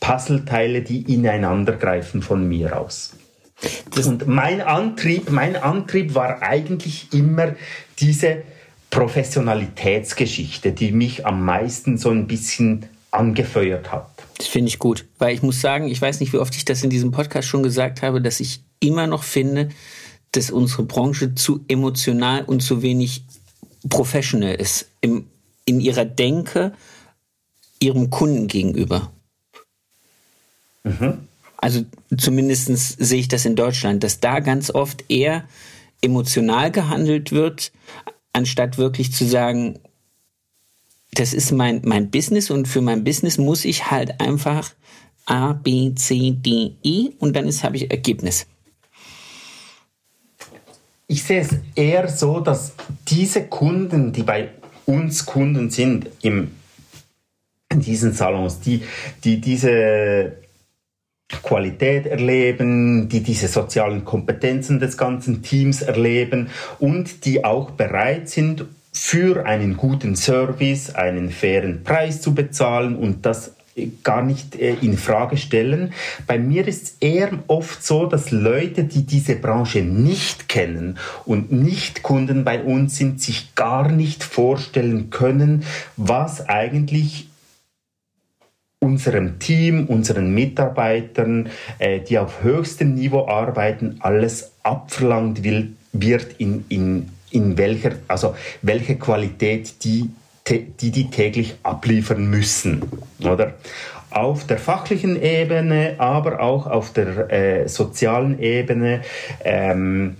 Puzzleteile, 0.00 0.82
die 0.82 1.12
ineinander 1.12 1.72
greifen 1.72 2.22
von 2.22 2.46
mir 2.46 2.78
aus. 2.78 3.14
Das 3.94 4.06
und 4.06 4.26
mein 4.26 4.60
Antrieb, 4.60 5.30
mein 5.30 5.56
Antrieb 5.56 6.14
war 6.14 6.42
eigentlich 6.42 7.12
immer 7.12 7.54
diese 7.98 8.42
Professionalitätsgeschichte, 8.92 10.70
die 10.70 10.92
mich 10.92 11.24
am 11.24 11.44
meisten 11.46 11.96
so 11.96 12.10
ein 12.10 12.26
bisschen 12.26 12.84
angefeuert 13.10 13.90
hat. 13.90 14.06
Das 14.36 14.46
finde 14.46 14.68
ich 14.68 14.78
gut, 14.78 15.06
weil 15.18 15.34
ich 15.34 15.42
muss 15.42 15.62
sagen, 15.62 15.88
ich 15.88 16.00
weiß 16.00 16.20
nicht, 16.20 16.34
wie 16.34 16.36
oft 16.36 16.54
ich 16.54 16.66
das 16.66 16.84
in 16.84 16.90
diesem 16.90 17.10
Podcast 17.10 17.48
schon 17.48 17.62
gesagt 17.62 18.02
habe, 18.02 18.20
dass 18.20 18.38
ich 18.38 18.60
immer 18.80 19.06
noch 19.06 19.22
finde, 19.22 19.70
dass 20.32 20.50
unsere 20.50 20.82
Branche 20.82 21.34
zu 21.34 21.64
emotional 21.68 22.44
und 22.44 22.62
zu 22.62 22.82
wenig 22.82 23.24
professional 23.88 24.54
ist 24.56 24.90
im, 25.00 25.26
in 25.64 25.80
ihrer 25.80 26.04
Denke 26.04 26.72
ihrem 27.80 28.10
Kunden 28.10 28.46
gegenüber. 28.46 29.10
Mhm. 30.84 31.28
Also 31.56 31.84
zumindest 32.18 32.66
sehe 32.98 33.20
ich 33.20 33.28
das 33.28 33.46
in 33.46 33.56
Deutschland, 33.56 34.04
dass 34.04 34.20
da 34.20 34.40
ganz 34.40 34.70
oft 34.70 35.04
eher 35.08 35.44
emotional 36.02 36.70
gehandelt 36.70 37.32
wird, 37.32 37.72
anstatt 38.32 38.78
wirklich 38.78 39.12
zu 39.12 39.26
sagen, 39.26 39.78
das 41.14 41.34
ist 41.34 41.52
mein, 41.52 41.82
mein 41.84 42.10
Business 42.10 42.50
und 42.50 42.66
für 42.66 42.80
mein 42.80 43.04
Business 43.04 43.38
muss 43.38 43.64
ich 43.64 43.90
halt 43.90 44.20
einfach 44.20 44.72
A, 45.26 45.52
B, 45.52 45.94
C, 45.94 46.32
D, 46.32 46.72
E 46.82 47.10
und 47.18 47.36
dann 47.36 47.48
habe 47.48 47.76
ich 47.76 47.90
Ergebnis. 47.90 48.46
Ich 51.06 51.22
sehe 51.22 51.42
es 51.42 51.50
eher 51.74 52.08
so, 52.08 52.40
dass 52.40 52.72
diese 53.08 53.44
Kunden, 53.44 54.12
die 54.12 54.22
bei 54.22 54.48
uns 54.86 55.26
Kunden 55.26 55.70
sind 55.70 56.08
im, 56.22 56.52
in 57.68 57.80
diesen 57.80 58.14
Salons, 58.14 58.60
die, 58.60 58.82
die 59.22 59.40
diese 59.40 60.41
Qualität 61.42 62.06
erleben, 62.06 63.08
die 63.08 63.22
diese 63.22 63.48
sozialen 63.48 64.04
Kompetenzen 64.04 64.80
des 64.80 64.96
ganzen 64.96 65.42
Teams 65.42 65.82
erleben 65.82 66.48
und 66.78 67.24
die 67.24 67.44
auch 67.44 67.70
bereit 67.70 68.28
sind, 68.28 68.66
für 68.94 69.46
einen 69.46 69.78
guten 69.78 70.16
Service 70.16 70.94
einen 70.94 71.30
fairen 71.30 71.82
Preis 71.82 72.20
zu 72.20 72.34
bezahlen 72.34 72.94
und 72.94 73.24
das 73.24 73.54
gar 74.02 74.22
nicht 74.22 74.56
äh, 74.56 74.74
in 74.82 74.98
Frage 74.98 75.36
stellen. 75.36 75.92
Bei 76.26 76.38
mir 76.38 76.68
ist 76.68 76.82
es 76.82 76.96
eher 77.00 77.30
oft 77.46 77.82
so, 77.84 78.06
dass 78.06 78.30
Leute, 78.30 78.84
die 78.84 79.04
diese 79.04 79.36
Branche 79.36 79.80
nicht 79.80 80.48
kennen 80.48 80.98
und 81.24 81.52
nicht 81.52 82.02
Kunden 82.02 82.44
bei 82.44 82.62
uns 82.62 82.96
sind, 82.96 83.20
sich 83.20 83.54
gar 83.54 83.90
nicht 83.90 84.24
vorstellen 84.24 85.08
können, 85.08 85.64
was 85.96 86.48
eigentlich 86.48 87.28
unserem 88.92 89.38
Team, 89.38 89.86
unseren 89.86 90.34
Mitarbeitern, 90.34 91.48
äh, 91.78 92.00
die 92.00 92.18
auf 92.18 92.42
höchstem 92.42 92.94
Niveau 92.94 93.26
arbeiten, 93.26 93.96
alles 94.00 94.52
abverlangt 94.62 95.42
wird 95.92 96.34
in, 96.38 96.64
in, 96.68 97.08
in 97.30 97.56
welcher, 97.56 97.92
also 98.06 98.34
welche 98.60 98.96
Qualität 98.96 99.82
die 99.84 100.10
die 100.48 100.90
die 100.90 101.08
täglich 101.08 101.54
abliefern 101.62 102.26
müssen, 102.28 102.82
oder? 103.22 103.54
Auf 104.10 104.44
der 104.44 104.58
fachlichen 104.58 105.14
Ebene, 105.22 105.94
aber 105.98 106.40
auch 106.40 106.66
auf 106.66 106.92
der 106.92 107.30
äh, 107.30 107.68
sozialen 107.68 108.40
Ebene, 108.40 109.02
ähm, 109.44 110.16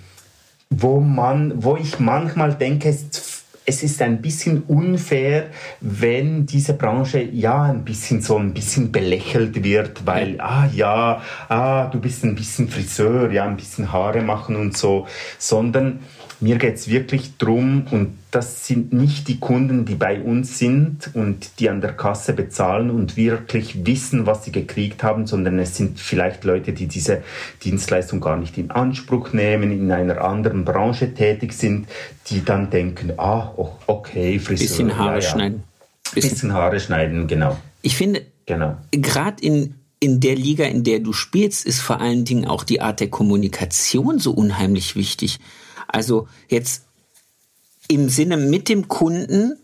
wo 0.70 1.00
man, 1.00 1.64
wo 1.64 1.76
ich 1.76 1.98
manchmal 1.98 2.54
denke, 2.54 2.88
es, 2.88 3.31
es 3.64 3.82
ist 3.82 4.02
ein 4.02 4.20
bisschen 4.20 4.62
unfair, 4.64 5.50
wenn 5.80 6.46
diese 6.46 6.74
Branche 6.74 7.22
ja 7.22 7.62
ein 7.62 7.84
bisschen 7.84 8.20
so 8.20 8.36
ein 8.36 8.52
bisschen 8.52 8.90
belächelt 8.90 9.62
wird, 9.62 10.06
weil 10.06 10.40
ah 10.40 10.68
ja, 10.74 11.22
ah 11.48 11.86
du 11.86 12.00
bist 12.00 12.24
ein 12.24 12.34
bisschen 12.34 12.68
Friseur, 12.68 13.30
ja 13.30 13.44
ein 13.44 13.56
bisschen 13.56 13.92
Haare 13.92 14.22
machen 14.22 14.56
und 14.56 14.76
so, 14.76 15.06
sondern 15.38 16.00
mir 16.42 16.58
geht 16.58 16.74
es 16.74 16.88
wirklich 16.88 17.38
darum, 17.38 17.86
und 17.90 18.18
das 18.32 18.66
sind 18.66 18.92
nicht 18.92 19.28
die 19.28 19.38
Kunden, 19.38 19.84
die 19.84 19.94
bei 19.94 20.20
uns 20.20 20.58
sind 20.58 21.10
und 21.14 21.60
die 21.60 21.70
an 21.70 21.80
der 21.80 21.92
Kasse 21.92 22.32
bezahlen 22.32 22.90
und 22.90 23.16
wirklich 23.16 23.86
wissen, 23.86 24.26
was 24.26 24.44
sie 24.44 24.52
gekriegt 24.52 25.02
haben, 25.04 25.26
sondern 25.26 25.58
es 25.60 25.76
sind 25.76 26.00
vielleicht 26.00 26.44
Leute, 26.44 26.72
die 26.72 26.86
diese 26.88 27.22
Dienstleistung 27.62 28.20
gar 28.20 28.36
nicht 28.36 28.58
in 28.58 28.70
Anspruch 28.72 29.32
nehmen, 29.32 29.70
in 29.70 29.92
einer 29.92 30.20
anderen 30.22 30.64
Branche 30.64 31.14
tätig 31.14 31.52
sind, 31.52 31.86
die 32.26 32.44
dann 32.44 32.70
denken, 32.70 33.12
ah, 33.18 33.52
okay, 33.86 34.38
Friseur. 34.38 34.66
Bisschen 34.66 34.98
Haare 34.98 35.18
ja, 35.18 35.22
ja. 35.22 35.30
schneiden. 35.30 35.62
Bisschen. 36.12 36.30
bisschen 36.30 36.52
Haare 36.52 36.80
schneiden, 36.80 37.26
genau. 37.28 37.56
Ich 37.82 37.96
finde, 37.96 38.26
genau. 38.46 38.76
gerade 38.90 39.42
in 39.42 39.74
in 40.02 40.18
der 40.18 40.34
Liga, 40.34 40.64
in 40.64 40.82
der 40.82 40.98
du 40.98 41.12
spielst, 41.12 41.64
ist 41.64 41.78
vor 41.78 42.00
allen 42.00 42.24
Dingen 42.24 42.44
auch 42.44 42.64
die 42.64 42.80
Art 42.80 42.98
der 42.98 43.08
Kommunikation 43.08 44.18
so 44.18 44.32
unheimlich 44.32 44.96
wichtig. 44.96 45.38
Also 45.92 46.26
jetzt 46.48 46.84
im 47.88 48.08
Sinne 48.08 48.36
mit 48.36 48.68
dem 48.68 48.88
Kunden 48.88 49.58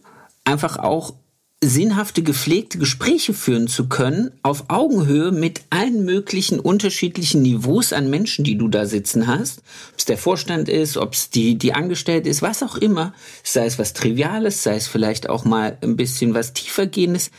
einfach 0.44 0.78
auch 0.78 1.14
sinnhafte, 1.62 2.22
gepflegte 2.22 2.78
Gespräche 2.78 3.34
führen 3.34 3.66
zu 3.66 3.88
können, 3.88 4.30
auf 4.42 4.66
Augenhöhe 4.68 5.32
mit 5.32 5.62
allen 5.70 6.04
möglichen 6.04 6.60
unterschiedlichen 6.60 7.42
Niveaus 7.42 7.92
an 7.92 8.08
Menschen, 8.08 8.44
die 8.44 8.56
du 8.56 8.68
da 8.68 8.86
sitzen 8.86 9.26
hast. 9.26 9.58
Ob 9.92 9.98
es 9.98 10.04
der 10.04 10.18
Vorstand 10.18 10.68
ist, 10.68 10.96
ob 10.96 11.14
es 11.14 11.30
die, 11.30 11.58
die 11.58 11.74
Angestellte 11.74 12.28
ist, 12.28 12.42
was 12.42 12.62
auch 12.62 12.76
immer. 12.76 13.12
Sei 13.42 13.66
es 13.66 13.78
was 13.78 13.92
Triviales, 13.92 14.62
sei 14.62 14.76
es 14.76 14.86
vielleicht 14.86 15.28
auch 15.28 15.44
mal 15.44 15.76
ein 15.82 15.96
bisschen 15.96 16.32
was 16.32 16.52
tiefergehendes. 16.52 17.32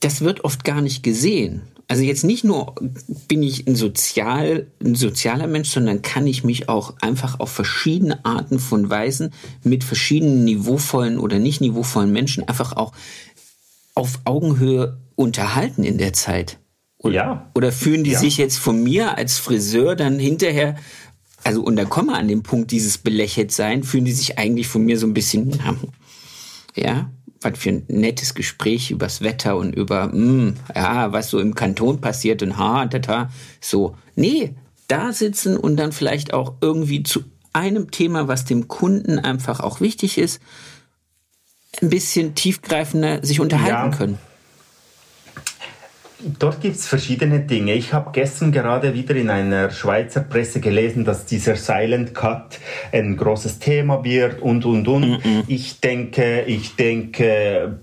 Das 0.00 0.22
wird 0.22 0.44
oft 0.44 0.64
gar 0.64 0.80
nicht 0.80 1.02
gesehen. 1.02 1.62
Also 1.88 2.02
jetzt 2.02 2.24
nicht 2.24 2.44
nur 2.44 2.74
bin 3.28 3.42
ich 3.42 3.66
ein, 3.66 3.76
sozial, 3.76 4.66
ein 4.82 4.94
sozialer 4.94 5.46
Mensch, 5.46 5.68
sondern 5.68 6.02
kann 6.02 6.26
ich 6.26 6.44
mich 6.44 6.68
auch 6.68 6.94
einfach 7.00 7.40
auf 7.40 7.50
verschiedene 7.50 8.24
Arten 8.24 8.58
von 8.58 8.88
Weisen 8.88 9.32
mit 9.62 9.84
verschiedenen 9.84 10.44
niveauvollen 10.44 11.18
oder 11.18 11.38
nicht 11.38 11.60
niveauvollen 11.60 12.12
Menschen 12.12 12.48
einfach 12.48 12.72
auch 12.72 12.92
auf 13.94 14.20
Augenhöhe 14.24 14.98
unterhalten 15.16 15.84
in 15.84 15.98
der 15.98 16.12
Zeit. 16.12 16.58
Oder, 16.98 17.14
ja. 17.14 17.50
oder 17.54 17.72
fühlen 17.72 18.04
die 18.04 18.12
ja. 18.12 18.18
sich 18.18 18.36
jetzt 18.36 18.58
von 18.58 18.82
mir 18.82 19.18
als 19.18 19.38
Friseur 19.38 19.96
dann 19.96 20.18
hinterher, 20.18 20.76
also 21.42 21.62
und 21.62 21.76
da 21.76 21.84
kommen 21.84 22.08
wir 22.08 22.16
an 22.16 22.28
den 22.28 22.42
Punkt 22.42 22.70
dieses 22.70 22.98
belächelt 22.98 23.50
sein, 23.50 23.82
fühlen 23.82 24.04
die 24.04 24.12
sich 24.12 24.38
eigentlich 24.38 24.68
von 24.68 24.84
mir 24.84 24.98
so 24.98 25.06
ein 25.06 25.14
bisschen, 25.14 25.58
ja, 26.76 27.10
was 27.44 27.58
für 27.58 27.70
ein 27.70 27.84
nettes 27.88 28.34
Gespräch 28.34 28.90
übers 28.90 29.22
Wetter 29.22 29.56
und 29.56 29.74
über, 29.74 30.06
mh, 30.06 30.12
hm, 30.12 30.54
ja, 30.74 31.12
was 31.12 31.30
so 31.30 31.38
im 31.38 31.54
Kanton 31.54 32.00
passiert 32.00 32.42
und 32.42 32.58
ha, 32.58 32.86
tata, 32.86 33.30
so. 33.60 33.96
Nee, 34.14 34.54
da 34.88 35.12
sitzen 35.12 35.56
und 35.56 35.76
dann 35.76 35.92
vielleicht 35.92 36.34
auch 36.34 36.54
irgendwie 36.60 37.02
zu 37.02 37.24
einem 37.52 37.90
Thema, 37.90 38.28
was 38.28 38.44
dem 38.44 38.68
Kunden 38.68 39.18
einfach 39.18 39.60
auch 39.60 39.80
wichtig 39.80 40.18
ist, 40.18 40.40
ein 41.80 41.90
bisschen 41.90 42.34
tiefgreifender 42.34 43.24
sich 43.24 43.40
unterhalten 43.40 43.92
ja. 43.92 43.96
können. 43.96 44.18
Dort 46.38 46.60
gibt 46.60 46.76
es 46.76 46.86
verschiedene 46.86 47.40
Dinge. 47.40 47.74
Ich 47.74 47.92
habe 47.92 48.10
gestern 48.12 48.52
gerade 48.52 48.94
wieder 48.94 49.14
in 49.16 49.30
einer 49.30 49.70
Schweizer 49.70 50.20
Presse 50.20 50.60
gelesen, 50.60 51.04
dass 51.04 51.26
dieser 51.26 51.56
Silent 51.56 52.14
Cut 52.14 52.58
ein 52.92 53.16
großes 53.16 53.58
Thema 53.58 54.04
wird 54.04 54.40
und 54.40 54.64
und 54.64 54.86
und. 54.86 55.02
Mm 55.02 55.14
-mm. 55.14 55.44
Ich 55.48 55.80
denke, 55.80 56.42
ich 56.42 56.76
denke, 56.76 57.78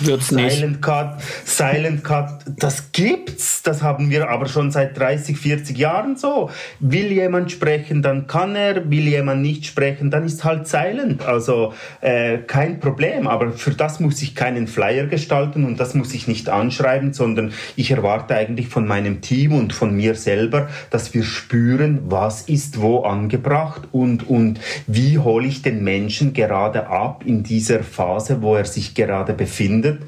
Wird's 0.00 0.28
Silent 0.28 0.82
Cut, 0.82 1.20
Silent 1.44 2.02
Cut, 2.04 2.40
das 2.46 2.90
gibt's. 2.92 3.62
Das 3.62 3.82
haben 3.82 4.10
wir 4.10 4.28
aber 4.28 4.46
schon 4.46 4.70
seit 4.70 4.98
30, 4.98 5.36
40 5.38 5.78
Jahren 5.78 6.16
so. 6.16 6.50
Will 6.80 7.12
jemand 7.12 7.52
sprechen, 7.52 8.02
dann 8.02 8.26
kann 8.26 8.56
er. 8.56 8.90
Will 8.90 9.08
jemand 9.08 9.42
nicht 9.42 9.66
sprechen, 9.66 10.10
dann 10.10 10.24
ist 10.24 10.44
halt 10.44 10.66
Silent. 10.66 11.24
Also 11.24 11.72
äh, 12.00 12.38
kein 12.38 12.80
Problem. 12.80 13.26
Aber 13.26 13.52
für 13.52 13.70
das 13.70 14.00
muss 14.00 14.20
ich 14.22 14.34
keinen 14.34 14.66
Flyer 14.66 15.06
gestalten 15.06 15.64
und 15.64 15.78
das 15.78 15.94
muss 15.94 16.12
ich 16.14 16.28
nicht 16.28 16.48
anschreiben, 16.48 17.12
sondern 17.12 17.52
ich 17.76 17.90
erwarte 17.90 18.34
eigentlich 18.34 18.68
von 18.68 18.86
meinem 18.86 19.20
Team 19.20 19.52
und 19.52 19.72
von 19.72 19.94
mir 19.94 20.14
selber, 20.14 20.68
dass 20.90 21.14
wir 21.14 21.22
spüren, 21.22 22.00
was 22.06 22.42
ist 22.42 22.80
wo 22.80 23.00
angebracht 23.02 23.82
und, 23.92 24.28
und 24.28 24.60
wie 24.86 25.18
hole 25.18 25.46
ich 25.46 25.62
den 25.62 25.84
Menschen 25.84 26.32
gerade 26.32 26.88
ab 26.88 27.22
in 27.24 27.42
dieser 27.42 27.82
Phase, 27.82 28.42
wo 28.42 28.56
er 28.56 28.64
sich 28.64 28.94
gerade 28.94 29.32
befindet 29.32 29.83
findet. 29.84 30.02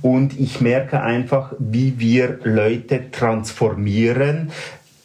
Und 0.00 0.38
ich 0.38 0.60
merke 0.60 1.02
einfach, 1.02 1.52
wie 1.58 1.98
wir 1.98 2.38
Leute 2.44 3.10
transformieren, 3.10 4.52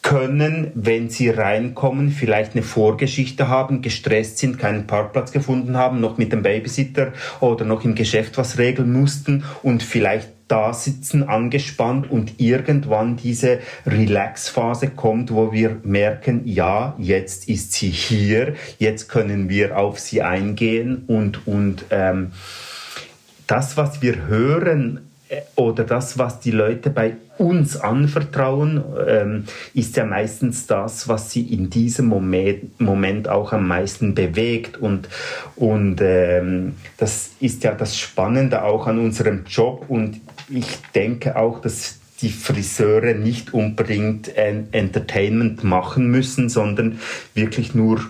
können, 0.02 0.70
wenn 0.74 1.10
sie 1.10 1.28
reinkommen, 1.28 2.10
vielleicht 2.10 2.52
eine 2.52 2.62
Vorgeschichte 2.62 3.48
haben, 3.48 3.82
gestresst 3.82 4.38
sind, 4.38 4.58
keinen 4.58 4.86
Parkplatz 4.86 5.32
gefunden 5.32 5.76
haben, 5.76 6.00
noch 6.00 6.16
mit 6.16 6.32
dem 6.32 6.42
Babysitter 6.42 7.12
oder 7.40 7.66
noch 7.66 7.84
im 7.84 7.94
Geschäft 7.94 8.38
was 8.38 8.56
regeln 8.56 8.92
mussten 8.92 9.44
und 9.62 9.82
vielleicht 9.82 10.30
da 10.46 10.72
sitzen 10.72 11.24
angespannt 11.24 12.10
und 12.10 12.40
irgendwann 12.40 13.16
diese 13.16 13.58
Relax-Phase 13.84 14.88
kommt, 14.88 15.30
wo 15.30 15.52
wir 15.52 15.76
merken, 15.82 16.40
ja, 16.46 16.94
jetzt 16.98 17.46
ist 17.50 17.74
sie 17.74 17.90
hier, 17.90 18.54
jetzt 18.78 19.10
können 19.10 19.50
wir 19.50 19.76
auf 19.76 19.98
sie 19.98 20.22
eingehen 20.22 21.04
und, 21.06 21.46
und 21.46 21.84
ähm, 21.90 22.32
das, 23.48 23.76
was 23.76 24.00
wir 24.02 24.28
hören 24.28 25.00
äh, 25.28 25.40
oder 25.56 25.82
das, 25.82 26.18
was 26.18 26.38
die 26.38 26.52
Leute 26.52 26.90
bei 26.90 27.16
uns 27.38 27.76
anvertrauen, 27.76 28.82
ähm, 29.06 29.44
ist 29.74 29.96
ja 29.96 30.04
meistens 30.04 30.66
das, 30.66 31.08
was 31.08 31.30
sie 31.30 31.42
in 31.42 31.70
diesem 31.70 32.06
Moment, 32.06 32.80
Moment 32.80 33.28
auch 33.28 33.52
am 33.52 33.66
meisten 33.66 34.14
bewegt. 34.14 34.76
Und, 34.76 35.08
und 35.56 36.00
ähm, 36.00 36.74
das 36.96 37.30
ist 37.40 37.64
ja 37.64 37.74
das 37.74 37.96
Spannende 37.96 38.62
auch 38.62 38.86
an 38.86 38.98
unserem 38.98 39.44
Job. 39.46 39.86
Und 39.88 40.20
ich 40.48 40.66
denke 40.94 41.36
auch, 41.36 41.60
dass 41.60 41.98
die 42.20 42.30
Friseure 42.30 43.14
nicht 43.14 43.54
unbedingt 43.54 44.36
Entertainment 44.36 45.62
machen 45.62 46.10
müssen, 46.10 46.48
sondern 46.48 46.98
wirklich 47.34 47.76
nur 47.76 48.00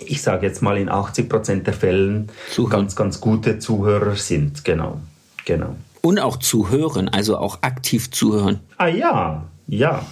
ich 0.00 0.22
sage 0.22 0.46
jetzt 0.46 0.62
mal 0.62 0.76
in 0.78 0.88
80 0.88 1.28
Prozent 1.28 1.66
der 1.66 1.74
Fällen 1.74 2.28
Zuhören. 2.50 2.70
ganz, 2.70 2.96
ganz 2.96 3.20
gute 3.20 3.58
Zuhörer 3.58 4.16
sind. 4.16 4.64
Genau, 4.64 5.00
genau. 5.44 5.76
Und 6.00 6.18
auch 6.18 6.36
zuhören, 6.36 7.08
also 7.08 7.36
auch 7.38 7.62
aktiv 7.62 8.10
zuhören. 8.10 8.60
Ah 8.76 8.88
ja, 8.88 9.44
ja. 9.68 10.04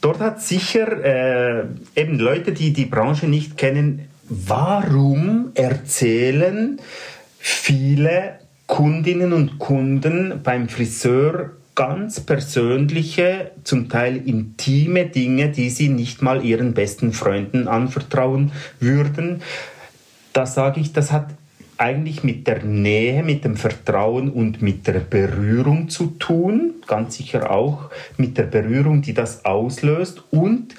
Dort 0.00 0.20
hat 0.20 0.40
sicher 0.40 1.04
äh, 1.04 1.64
eben 1.96 2.18
Leute, 2.18 2.52
die 2.52 2.72
die 2.72 2.84
Branche 2.84 3.26
nicht 3.26 3.56
kennen, 3.56 4.08
warum 4.28 5.50
erzählen 5.54 6.78
viele 7.38 8.38
Kundinnen 8.66 9.32
und 9.32 9.58
Kunden 9.58 10.40
beim 10.42 10.68
Friseur 10.68 11.52
ganz 11.78 12.18
persönliche, 12.18 13.52
zum 13.62 13.88
Teil 13.88 14.16
intime 14.16 15.06
Dinge, 15.06 15.50
die 15.50 15.70
sie 15.70 15.88
nicht 15.88 16.22
mal 16.22 16.44
ihren 16.44 16.74
besten 16.74 17.12
Freunden 17.12 17.68
anvertrauen 17.68 18.50
würden. 18.80 19.42
Da 20.32 20.44
sage 20.44 20.80
ich, 20.80 20.92
das 20.92 21.12
hat 21.12 21.28
eigentlich 21.76 22.24
mit 22.24 22.48
der 22.48 22.64
Nähe, 22.64 23.22
mit 23.22 23.44
dem 23.44 23.56
Vertrauen 23.56 24.28
und 24.28 24.60
mit 24.60 24.88
der 24.88 24.98
Berührung 24.98 25.88
zu 25.88 26.06
tun, 26.18 26.74
ganz 26.88 27.16
sicher 27.16 27.52
auch 27.52 27.90
mit 28.16 28.36
der 28.38 28.42
Berührung, 28.42 29.00
die 29.00 29.14
das 29.14 29.44
auslöst 29.44 30.24
und 30.32 30.74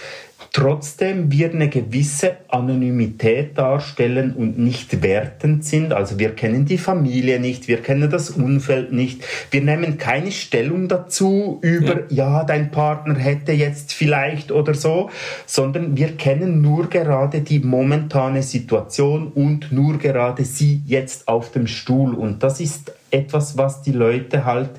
trotzdem 0.52 1.32
wir 1.32 1.52
eine 1.52 1.70
gewisse 1.70 2.38
Anonymität 2.48 3.58
darstellen 3.58 4.34
und 4.34 4.58
nicht 4.58 5.04
wertend 5.04 5.64
sind. 5.64 5.94
Also 5.94 6.20
wir 6.20 6.32
kennen 6.32 6.66
die 6.66 6.78
Familie 6.78 7.40
nicht, 7.40 7.68
wir 7.68 7.82
kennen 7.82 8.10
das 8.10 8.32
Umfeld 8.32 8.92
nicht, 8.92 9.24
wir 9.52 9.62
nehmen 9.62 9.98
keine 9.98 10.32
Stellung 10.32 10.88
dazu 10.88 11.60
über, 11.62 12.04
ja, 12.10 12.40
ja 12.40 12.44
dein 12.44 12.72
Partner 12.72 13.16
hätte 13.16 13.52
jetzt 13.52 13.94
vielleicht 13.94 14.52
oder 14.52 14.74
so, 14.74 15.10
sondern 15.46 15.96
wir 15.98 16.18
kennen 16.18 16.62
nur 16.62 16.90
gerade 16.90 17.42
die 17.42 17.60
momentane 17.60 18.44
Situation 18.44 19.32
und 19.34 19.72
nur 19.72 19.98
gerade 19.98 20.46
sie 20.46 20.82
jetzt 20.86 21.28
auf 21.28 21.52
dem 21.52 21.68
Stuhl. 21.68 22.14
Und 22.14 22.44
das 22.44 22.60
ist 22.60 22.92
etwas, 23.12 23.58
was 23.58 23.82
die 23.82 23.92
Leute 23.92 24.46
halt 24.46 24.70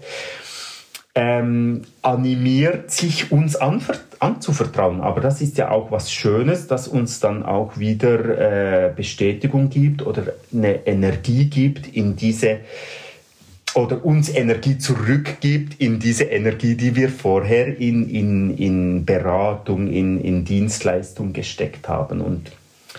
ähm, 1.15 1.83
animiert, 2.03 2.91
sich 2.91 3.33
uns 3.33 3.57
anzuvertrauen. 3.57 5.01
Aber 5.01 5.21
das 5.21 5.41
ist 5.41 5.59
ja 5.59 5.71
auch 5.71 5.91
was 5.91 6.13
Schönes, 6.13 6.67
dass 6.67 6.89
uns 6.89 7.21
dann 7.21 7.45
auch 7.45 7.79
wieder 7.79 8.89
äh, 8.89 8.93
Bestätigung 8.95 9.71
gibt 9.71 10.07
oder 10.07 10.35
eine 10.53 10.87
Energie 10.87 11.47
gibt 11.47 11.89
in 11.89 12.17
diese 12.17 12.61
oder 13.75 14.05
uns 14.05 14.29
Energie 14.29 14.79
zurückgibt 14.79 15.81
in 15.81 16.01
diese 16.01 16.25
Energie, 16.25 16.75
die 16.75 16.97
wir 16.97 17.09
vorher 17.09 17.79
in, 17.79 18.09
in, 18.11 18.57
in 18.57 19.05
Beratung, 19.05 19.87
in, 19.87 20.21
in 20.21 20.45
Dienstleistung 20.45 21.33
gesteckt 21.33 21.89
haben. 21.89 22.21
Und 22.21 22.51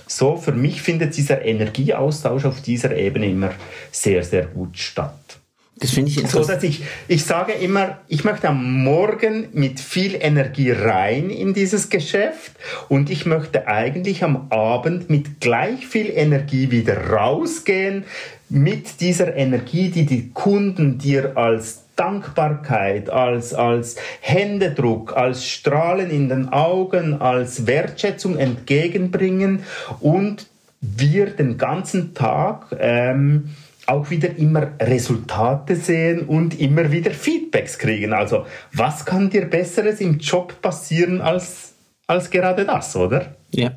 so 0.07 0.37
für 0.37 0.53
mich 0.53 0.81
findet 0.81 1.17
dieser 1.17 1.43
Energieaustausch 1.43 2.45
auf 2.45 2.61
dieser 2.61 2.95
Ebene 2.95 3.29
immer 3.29 3.51
sehr, 3.91 4.23
sehr 4.23 4.45
gut 4.45 4.77
statt. 4.77 5.40
Das 5.81 5.91
finde 5.91 6.11
ich 6.11 6.17
interessant. 6.17 6.45
So, 6.45 6.53
dass 6.53 6.63
ich, 6.63 6.83
ich 7.07 7.25
sage 7.25 7.53
immer, 7.53 7.97
ich 8.07 8.23
möchte 8.23 8.47
am 8.47 8.83
Morgen 8.83 9.47
mit 9.53 9.79
viel 9.79 10.15
Energie 10.15 10.69
rein 10.69 11.31
in 11.31 11.55
dieses 11.55 11.89
Geschäft 11.89 12.51
und 12.87 13.09
ich 13.09 13.25
möchte 13.25 13.67
eigentlich 13.67 14.23
am 14.23 14.47
Abend 14.51 15.09
mit 15.09 15.41
gleich 15.41 15.87
viel 15.87 16.11
Energie 16.11 16.69
wieder 16.69 17.09
rausgehen, 17.09 18.05
mit 18.47 19.01
dieser 19.01 19.35
Energie, 19.35 19.89
die 19.89 20.05
die 20.05 20.29
Kunden 20.29 20.99
dir 20.99 21.35
als 21.35 21.85
Dankbarkeit, 21.95 23.09
als, 23.09 23.53
als 23.55 23.95
Händedruck, 24.19 25.17
als 25.17 25.47
Strahlen 25.47 26.11
in 26.11 26.29
den 26.29 26.49
Augen, 26.49 27.19
als 27.21 27.65
Wertschätzung 27.65 28.37
entgegenbringen 28.37 29.63
und 29.99 30.45
wir 30.81 31.27
den 31.27 31.57
ganzen 31.57 32.13
Tag 32.13 32.75
ähm, 32.79 33.49
auch 33.91 34.09
wieder 34.09 34.35
immer 34.37 34.71
Resultate 34.79 35.75
sehen 35.75 36.21
und 36.27 36.59
immer 36.59 36.91
wieder 36.91 37.11
Feedbacks 37.11 37.77
kriegen. 37.77 38.13
Also 38.13 38.45
was 38.73 39.05
kann 39.05 39.29
dir 39.29 39.45
besseres 39.45 39.99
im 39.99 40.17
Job 40.19 40.61
passieren 40.61 41.21
als, 41.21 41.73
als 42.07 42.29
gerade 42.29 42.65
das, 42.65 42.95
oder? 42.95 43.35
Ja. 43.51 43.73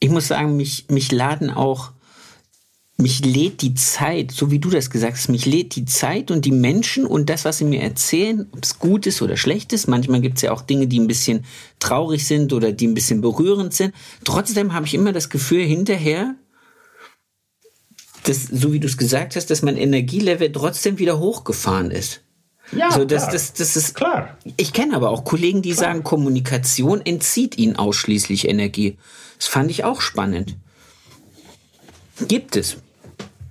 Ich 0.00 0.10
muss 0.10 0.28
sagen, 0.28 0.56
mich, 0.56 0.86
mich 0.88 1.12
laden 1.12 1.50
auch, 1.50 1.92
mich 2.96 3.24
lädt 3.24 3.62
die 3.62 3.74
Zeit, 3.74 4.32
so 4.32 4.50
wie 4.50 4.58
du 4.58 4.70
das 4.70 4.90
gesagt 4.90 5.14
hast, 5.14 5.28
mich 5.28 5.46
lädt 5.46 5.76
die 5.76 5.84
Zeit 5.84 6.30
und 6.30 6.44
die 6.44 6.52
Menschen 6.52 7.06
und 7.06 7.30
das, 7.30 7.44
was 7.44 7.58
sie 7.58 7.64
mir 7.64 7.82
erzählen, 7.82 8.48
ob 8.52 8.64
es 8.64 8.78
gut 8.78 9.06
ist 9.06 9.22
oder 9.22 9.36
schlecht 9.36 9.72
ist. 9.72 9.86
Manchmal 9.86 10.20
gibt 10.20 10.36
es 10.36 10.42
ja 10.42 10.52
auch 10.52 10.62
Dinge, 10.62 10.88
die 10.88 10.98
ein 10.98 11.06
bisschen 11.06 11.44
traurig 11.78 12.26
sind 12.26 12.52
oder 12.52 12.72
die 12.72 12.86
ein 12.86 12.94
bisschen 12.94 13.20
berührend 13.20 13.74
sind. 13.74 13.94
Trotzdem 14.24 14.72
habe 14.72 14.86
ich 14.86 14.94
immer 14.94 15.12
das 15.12 15.30
Gefühl, 15.30 15.64
hinterher 15.64 16.34
dass, 18.24 18.44
so 18.44 18.72
wie 18.72 18.80
du 18.80 18.86
es 18.86 18.96
gesagt 18.96 19.36
hast, 19.36 19.50
dass 19.50 19.62
mein 19.62 19.76
Energielevel 19.76 20.52
trotzdem 20.52 20.98
wieder 20.98 21.18
hochgefahren 21.18 21.90
ist. 21.90 22.20
Ja, 22.72 22.90
so, 22.90 23.04
das, 23.04 23.22
klar. 23.22 23.32
Das, 23.32 23.52
das 23.52 23.76
ist 23.76 23.94
klar. 23.94 24.36
Ich 24.56 24.72
kenne 24.72 24.96
aber 24.96 25.10
auch 25.10 25.24
Kollegen, 25.24 25.62
die 25.62 25.72
klar. 25.72 25.90
sagen, 25.90 26.04
Kommunikation 26.04 27.04
entzieht 27.04 27.58
ihnen 27.58 27.76
ausschließlich 27.76 28.48
Energie. 28.48 28.96
Das 29.38 29.48
fand 29.48 29.70
ich 29.70 29.84
auch 29.84 30.00
spannend. 30.00 30.56
Gibt 32.28 32.56
es. 32.56 32.78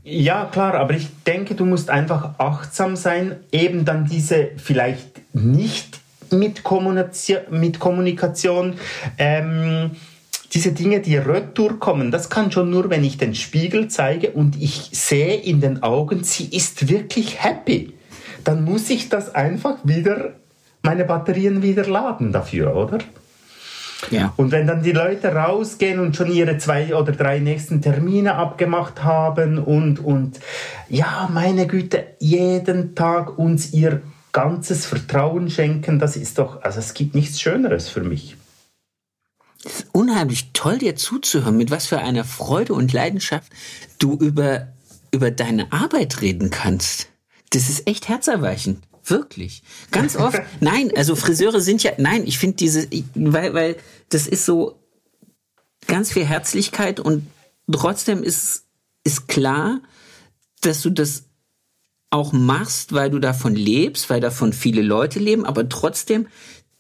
Ja, 0.04 0.46
klar, 0.46 0.74
aber 0.76 0.96
ich 0.96 1.08
denke, 1.28 1.54
du 1.54 1.66
musst 1.66 1.90
einfach 1.90 2.40
achtsam 2.40 2.96
sein, 2.96 3.36
eben 3.52 3.86
dann 3.86 4.06
diese 4.06 4.50
vielleicht 4.58 5.22
nicht 5.34 6.00
mit 6.32 6.64
Kommunikation, 6.64 7.42
mit 7.52 7.80
Kommunikation 7.80 8.76
ähm, 9.18 9.92
diese 10.54 10.74
Dinge, 10.74 11.00
die 11.00 11.18
retour 11.18 11.80
kommen, 11.80 12.12
das 12.12 12.30
kann 12.30 12.52
schon 12.52 12.70
nur, 12.70 12.90
wenn 12.90 13.04
ich 13.04 13.18
den 13.18 13.36
Spiegel 13.36 13.88
zeige 13.88 14.32
und 14.32 14.62
ich 14.62 14.90
sehe 14.92 15.36
in 15.36 15.62
den 15.62 15.82
Augen, 15.82 16.24
sie 16.24 16.46
ist 16.46 16.90
wirklich 16.90 17.44
happy. 17.44 17.94
Dann 18.44 18.64
muss 18.66 18.90
ich 18.90 19.08
das 19.08 19.34
einfach 19.34 19.78
wieder, 19.84 20.34
meine 20.82 21.06
Batterien 21.06 21.62
wieder 21.62 21.86
laden 21.86 22.32
dafür, 22.32 22.76
oder? 22.76 22.98
Ja. 24.10 24.34
Und 24.36 24.52
wenn 24.52 24.66
dann 24.66 24.82
die 24.82 24.92
Leute 24.92 25.34
rausgehen 25.34 26.00
und 26.00 26.16
schon 26.16 26.32
ihre 26.32 26.58
zwei 26.58 26.96
oder 26.96 27.12
drei 27.12 27.40
nächsten 27.40 27.82
Termine 27.82 28.36
abgemacht 28.36 29.04
haben 29.04 29.60
und, 29.60 30.00
und 30.00 30.40
ja, 30.90 31.30
meine 31.32 31.68
Güte, 31.68 32.06
jeden 32.20 32.96
Tag 32.96 33.38
uns 33.38 33.74
ihr 33.74 34.02
ganzes 34.32 34.86
Vertrauen 34.86 35.50
schenken, 35.50 36.00
das 36.00 36.16
ist 36.16 36.40
doch, 36.40 36.64
also 36.64 36.80
es 36.80 36.94
gibt 36.94 37.16
nichts 37.16 37.40
Schöneres 37.40 37.90
für 37.90 38.02
mich. 38.02 38.38
Es 39.64 39.82
ist 39.82 39.86
unheimlich 39.92 40.52
toll, 40.54 40.80
dir 40.80 40.96
zuzuhören, 40.96 41.58
mit 41.58 41.72
was 41.72 41.88
für 41.88 42.00
einer 42.00 42.24
Freude 42.24 42.74
und 42.74 42.94
Leidenschaft 42.94 43.52
du 44.00 44.16
über, 44.16 44.74
über 45.12 45.32
deine 45.32 45.72
Arbeit 45.72 46.22
reden 46.22 46.50
kannst. 46.50 47.10
Das 47.52 47.70
ist 47.70 47.88
echt 47.88 48.08
herzerweichend. 48.08 48.84
Wirklich. 49.04 49.64
Ganz 49.92 50.16
oft. 50.16 50.42
nein, 50.60 50.92
also 50.96 51.16
Friseure 51.16 51.62
sind 51.62 51.84
ja, 51.84 51.92
nein, 51.98 52.26
ich 52.26 52.38
finde 52.38 52.58
diese, 52.58 52.88
weil, 53.16 53.54
weil 53.54 53.76
das 54.10 54.28
ist 54.28 54.46
so 54.46 54.80
ganz 55.88 56.12
viel 56.12 56.26
Herzlichkeit 56.26 57.00
und 57.00 57.28
trotzdem 57.72 58.24
ist, 58.24 58.66
ist 59.04 59.28
klar, 59.28 59.82
dass 60.62 60.82
du 60.82 60.90
das 60.90 61.24
auch 62.12 62.34
machst, 62.34 62.94
weil 62.94 63.10
du 63.10 63.20
davon 63.20 63.56
lebst, 63.56 64.10
weil 64.10 64.20
davon 64.20 64.54
viele 64.54 64.82
Leute 64.82 65.20
leben, 65.20 65.46
aber 65.46 65.68
trotzdem 65.70 66.28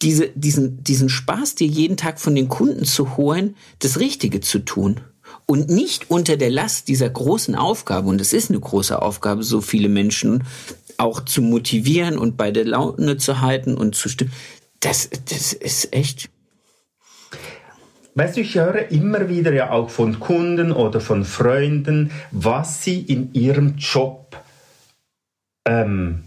diese, 0.01 0.29
diesen, 0.29 0.83
diesen 0.83 1.09
Spaß, 1.09 1.55
dir 1.55 1.67
jeden 1.67 1.97
Tag 1.97 2.19
von 2.19 2.35
den 2.35 2.49
Kunden 2.49 2.85
zu 2.85 3.17
holen, 3.17 3.55
das 3.79 3.99
Richtige 3.99 4.39
zu 4.41 4.59
tun. 4.59 5.01
Und 5.45 5.69
nicht 5.69 6.09
unter 6.09 6.37
der 6.37 6.49
Last 6.49 6.87
dieser 6.87 7.09
großen 7.09 7.55
Aufgabe, 7.55 8.09
und 8.09 8.21
es 8.21 8.33
ist 8.33 8.49
eine 8.49 8.59
große 8.59 9.01
Aufgabe, 9.01 9.43
so 9.43 9.61
viele 9.61 9.89
Menschen 9.89 10.43
auch 10.97 11.25
zu 11.25 11.41
motivieren 11.41 12.17
und 12.17 12.37
bei 12.37 12.51
der 12.51 12.65
Laune 12.65 13.17
zu 13.17 13.41
halten 13.41 13.75
und 13.75 13.95
zu 13.95 14.09
stimmen. 14.09 14.31
Das, 14.79 15.09
das 15.29 15.53
ist 15.53 15.93
echt. 15.93 16.29
Weißt 18.15 18.37
du, 18.37 18.41
ich 18.41 18.55
höre 18.55 18.91
immer 18.91 19.29
wieder 19.29 19.53
ja 19.53 19.71
auch 19.71 19.89
von 19.89 20.19
Kunden 20.19 20.71
oder 20.71 20.99
von 20.99 21.23
Freunden, 21.23 22.11
was 22.31 22.83
sie 22.83 22.99
in 22.99 23.33
ihrem 23.33 23.77
Job 23.77 24.37
ähm, 25.65 26.23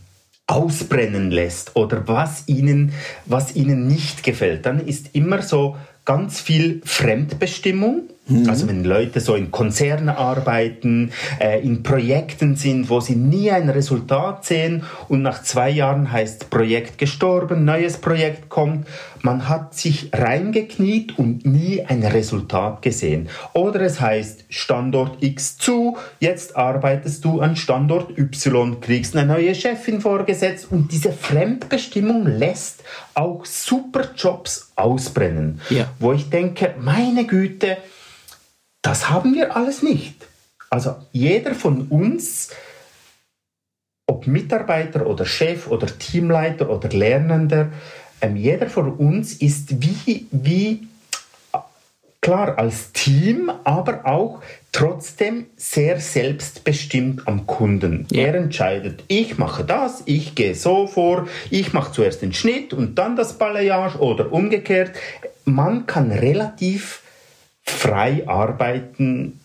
ausbrennen 0.47 1.31
lässt 1.31 1.75
oder 1.75 2.07
was 2.07 2.45
ihnen, 2.47 2.93
was 3.25 3.57
ihnen 3.57 3.87
nicht 3.87 4.23
gefällt, 4.23 4.67
dann 4.67 4.87
ist 4.87 5.15
immer 5.15 5.43
so 5.43 5.77
ganz 6.05 6.41
viel 6.41 6.83
Fremdbestimmung 6.85 8.11
Mhm. 8.27 8.49
Also 8.49 8.69
wenn 8.69 8.85
Leute 8.85 9.21
so 9.21 9.35
in 9.35 9.51
Konzernen 9.51 10.09
arbeiten, 10.09 11.13
äh, 11.41 11.61
in 11.61 11.83
Projekten 11.83 12.57
sind, 12.57 12.89
wo 12.89 13.01
sie 13.01 13.17
nie 13.17 13.51
ein 13.51 13.69
Resultat 13.69 14.45
sehen 14.45 14.85
und 15.09 15.23
nach 15.23 15.43
zwei 15.43 15.69
Jahren 15.69 16.11
heißt 16.11 16.49
Projekt 16.49 16.97
gestorben, 16.99 17.65
neues 17.65 17.99
Projekt 17.99 18.49
kommt, 18.49 18.87
man 19.21 19.49
hat 19.49 19.75
sich 19.75 20.11
reingekniet 20.13 21.19
und 21.19 21.47
nie 21.47 21.83
ein 21.83 22.03
Resultat 22.03 22.83
gesehen. 22.83 23.29
Oder 23.53 23.83
es 23.83 24.01
heißt 24.01 24.45
Standort 24.49 25.23
X 25.23 25.59
zu, 25.59 25.97
jetzt 26.21 26.57
arbeitest 26.57 27.25
du 27.25 27.41
an 27.41 27.57
Standort 27.57 28.19
Y, 28.19 28.81
kriegst 28.81 29.17
eine 29.17 29.27
neue 29.27 29.55
Chefin 29.55 30.01
vorgesetzt 30.01 30.69
und 30.71 30.93
diese 30.93 31.13
Fremdbestimmung 31.13 32.27
lässt 32.27 32.85
auch 33.15 33.45
super 33.45 34.11
Jobs 34.17 34.73
ausbrennen. 34.77 35.61
Ja. 35.71 35.91
Wo 35.99 36.13
ich 36.13 36.31
denke, 36.31 36.75
meine 36.79 37.27
Güte, 37.27 37.79
das 38.85 39.09
haben 39.09 39.35
wir 39.35 39.57
alles 39.57 39.83
nicht. 39.83 40.15
Also 40.69 40.97
jeder 41.11 41.55
von 41.55 41.89
uns, 41.89 42.51
ob 44.07 44.27
Mitarbeiter 44.27 45.07
oder 45.07 45.25
Chef 45.25 45.69
oder 45.69 45.87
Teamleiter 45.87 46.69
oder 46.69 46.91
Lernender, 46.91 47.73
ähm, 48.21 48.37
jeder 48.37 48.69
von 48.69 48.93
uns 48.93 49.33
ist 49.35 49.83
wie, 49.83 50.27
wie 50.31 50.87
klar 52.21 52.59
als 52.59 52.93
Team, 52.93 53.51
aber 53.65 54.05
auch 54.05 54.43
trotzdem 54.73 55.47
sehr 55.57 55.99
selbstbestimmt 55.99 57.27
am 57.27 57.47
Kunden. 57.47 58.07
Ja. 58.11 58.27
Er 58.27 58.35
entscheidet, 58.35 59.03
ich 59.09 59.39
mache 59.39 59.65
das, 59.65 60.03
ich 60.05 60.35
gehe 60.35 60.55
so 60.55 60.87
vor, 60.87 61.27
ich 61.51 61.73
mache 61.73 61.93
zuerst 61.93 62.21
den 62.21 62.35
Schnitt 62.35 62.75
und 62.75 62.99
dann 62.99 63.17
das 63.17 63.39
Balayage 63.39 63.99
oder 63.99 64.31
umgekehrt. 64.31 64.91
Man 65.47 65.87
kann 65.87 66.11
relativ 66.11 67.01
frei 67.65 68.27
arbeiten. 68.27 69.41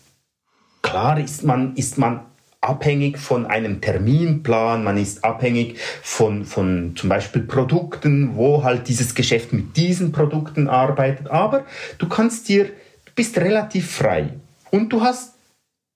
Klar 0.82 1.18
ist 1.20 1.44
man, 1.44 1.74
ist 1.76 1.98
man 1.98 2.20
abhängig 2.60 3.18
von 3.18 3.46
einem 3.46 3.80
Terminplan, 3.80 4.84
man 4.84 4.98
ist 4.98 5.24
abhängig 5.24 5.78
von, 6.02 6.44
von 6.44 6.94
zum 6.96 7.08
Beispiel 7.08 7.42
Produkten, 7.42 8.36
wo 8.36 8.62
halt 8.62 8.88
dieses 8.88 9.14
Geschäft 9.14 9.52
mit 9.52 9.76
diesen 9.76 10.12
Produkten 10.12 10.68
arbeitet. 10.68 11.30
Aber 11.30 11.64
du 11.98 12.08
kannst 12.08 12.48
dir, 12.48 12.66
du 12.66 13.12
bist 13.14 13.38
relativ 13.38 13.90
frei 13.90 14.34
und 14.70 14.90
du 14.92 15.00
hast 15.00 15.34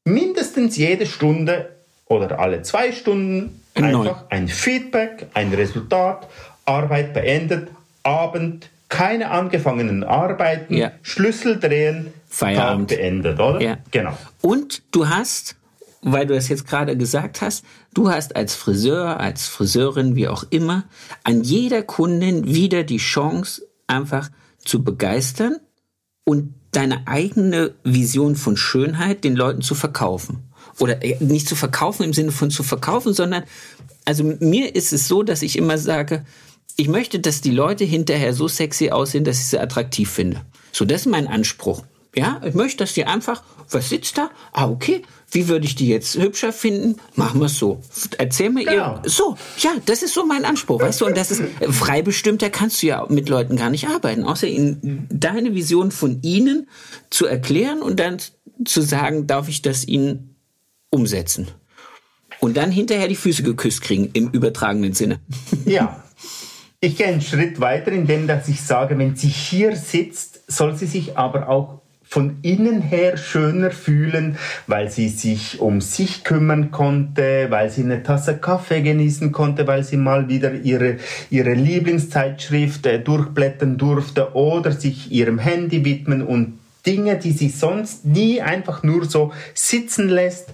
mindestens 0.05 0.77
jede 0.77 1.07
Stunde 1.07 1.77
oder 2.07 2.39
alle 2.39 2.63
zwei 2.63 2.93
Stunden 2.93 3.61
einfach 3.75 4.25
ein 4.31 4.49
Feedback, 4.49 5.27
ein 5.35 5.53
Resultat, 5.53 6.29
Arbeit 6.65 7.13
beendet, 7.13 7.69
Abend, 8.03 8.71
keine 8.89 9.31
angefangenen 9.31 10.05
Arbeiten, 10.05 10.75
ja. 10.75 10.93
Schlüssel 11.03 11.59
drehen, 11.59 12.13
Feierabend 12.29 12.89
beendet, 12.89 13.41
oder? 13.41 13.61
Ja. 13.61 13.79
Genau. 13.91 14.17
Und 14.41 14.83
du 14.93 15.09
hast, 15.09 15.57
weil 16.03 16.27
du 16.27 16.37
es 16.37 16.49
jetzt 16.49 16.67
gerade 16.67 16.97
gesagt 16.97 17.41
hast, 17.41 17.65
du 17.93 18.11
hast 18.11 18.37
als 18.37 18.55
Friseur, 18.55 19.21
als 19.21 19.47
Friseurin, 19.47 20.17
wie 20.17 20.29
auch 20.29 20.45
immer, 20.51 20.85
an 21.23 21.43
jeder 21.43 21.83
Kundin 21.83 22.47
wieder 22.47 22.85
die 22.85 22.99
Chance, 22.99 23.63
einfach 23.87 24.31
zu 24.65 24.83
begeistern 24.83 25.57
und 26.25 26.55
deine 26.73 27.07
eigene 27.07 27.75
Vision 27.85 28.37
von 28.37 28.57
Schönheit 28.57 29.25
den 29.25 29.37
Leuten 29.37 29.63
zu 29.63 29.75
verkaufen. 29.75 30.45
Oder 30.79 31.05
äh, 31.05 31.17
nicht 31.21 31.49
zu 31.49 31.57
verkaufen 31.57 32.03
im 32.03 32.13
Sinne 32.13 32.33
von 32.33 32.51
zu 32.51 32.63
verkaufen, 32.63 33.15
sondern, 33.15 33.45
also 34.05 34.25
mir 34.41 34.75
ist 34.75 34.93
es 34.93 35.07
so, 35.07 35.23
dass 35.23 35.43
ich 35.43 35.57
immer 35.57 35.79
sage, 35.79 36.25
ich 36.77 36.89
möchte, 36.89 37.21
dass 37.21 37.41
die 37.41 37.51
Leute 37.51 37.85
hinterher 37.85 38.35
so 38.35 38.49
sexy 38.49 38.91
aussehen, 38.91 39.25
dass 39.25 39.39
ich 39.39 39.47
sie 39.47 39.59
attraktiv 39.59 40.11
finde. 40.11 40.41
So, 40.73 40.85
das 40.85 41.03
ist 41.03 41.07
mein 41.07 41.29
Anspruch. 41.29 41.85
Ja, 42.17 42.41
ich 42.45 42.55
möchte, 42.55 42.79
dass 42.79 42.95
die 42.95 43.05
einfach, 43.05 43.43
was 43.71 43.89
sitzt 43.89 44.19
da? 44.19 44.31
Ah, 44.53 44.69
okay. 44.69 45.03
Wie 45.31 45.49
würde 45.49 45.67
ich 45.67 45.75
die 45.75 45.89
jetzt 45.89 46.15
hübscher 46.17 46.53
finden? 46.53 47.01
Machen 47.17 47.41
wir 47.41 47.47
es 47.47 47.59
so. 47.59 47.81
Erzähl 48.19 48.51
mir 48.51 48.65
genau. 48.65 49.01
ihr. 49.03 49.11
So, 49.11 49.37
ja, 49.59 49.73
das 49.85 50.03
ist 50.05 50.15
so 50.15 50.25
mein 50.25 50.45
Anspruch, 50.45 50.81
weißt 50.81 51.01
du? 51.01 51.07
Und 51.07 51.17
das 51.17 51.33
ist 51.33 51.43
frei 51.71 52.03
bestimmt, 52.03 52.41
da 52.41 52.51
kannst 52.51 52.83
du 52.83 52.87
ja 52.87 53.05
mit 53.09 53.29
Leuten 53.29 53.57
gar 53.57 53.71
nicht 53.71 53.89
arbeiten, 53.89 54.23
außer 54.23 54.47
ihnen 54.47 55.09
deine 55.11 55.55
Vision 55.55 55.91
von 55.91 56.23
ihnen 56.23 56.69
zu 57.11 57.27
erklären 57.27 57.83
und 57.83 57.99
dann 57.99 58.19
zu 58.65 58.81
sagen, 58.81 59.27
darf 59.27 59.49
ich 59.49 59.63
das 59.63 59.87
ihnen 59.87 60.37
umsetzen? 60.91 61.49
Und 62.39 62.57
dann 62.57 62.71
hinterher 62.71 63.09
die 63.09 63.17
Füße 63.17 63.43
geküsst 63.43 63.81
kriegen, 63.81 64.11
im 64.13 64.31
übertragenen 64.31 64.93
Sinne. 64.93 65.21
Ja. 65.65 66.01
Ich 66.85 66.99
gehe 66.99 67.07
einen 67.07 67.23
Schritt 67.23 67.61
weiter, 67.61 67.93
indem 67.93 68.27
dass 68.27 68.47
ich 68.47 68.61
sage, 68.61 68.99
wenn 68.99 69.17
sie 69.17 69.29
hier 69.29 69.75
sitzt, 69.75 70.41
soll 70.49 70.77
sie 70.77 70.85
sich 70.85 71.17
aber 71.17 71.49
auch 71.49 71.81
von 72.03 72.37
innen 72.43 72.83
her 72.83 73.17
schöner 73.17 73.71
fühlen, 73.71 74.37
weil 74.67 74.91
sie 74.91 75.09
sich 75.09 75.63
um 75.63 75.81
sich 75.81 76.25
kümmern 76.25 76.73
konnte, 76.73 77.47
weil 77.49 77.71
sie 77.71 77.85
eine 77.85 78.03
Tasse 78.03 78.37
Kaffee 78.37 78.83
genießen 78.83 79.33
konnte, 79.33 79.67
weil 79.67 79.83
sie 79.83 79.97
mal 79.97 80.29
wieder 80.29 80.53
ihre, 80.53 80.99
ihre 81.31 81.55
Lieblingszeitschrift 81.55 82.85
äh, 82.85 83.01
durchblättern 83.01 83.79
durfte 83.79 84.35
oder 84.35 84.71
sich 84.71 85.11
ihrem 85.11 85.39
Handy 85.39 85.87
widmen 85.87 86.21
und 86.21 86.59
Dinge, 86.85 87.17
die 87.17 87.33
sie 87.33 87.49
sonst 87.49 88.05
nie 88.05 88.43
einfach 88.43 88.83
nur 88.83 89.07
so 89.07 89.33
sitzen 89.55 90.11
lässt, 90.11 90.51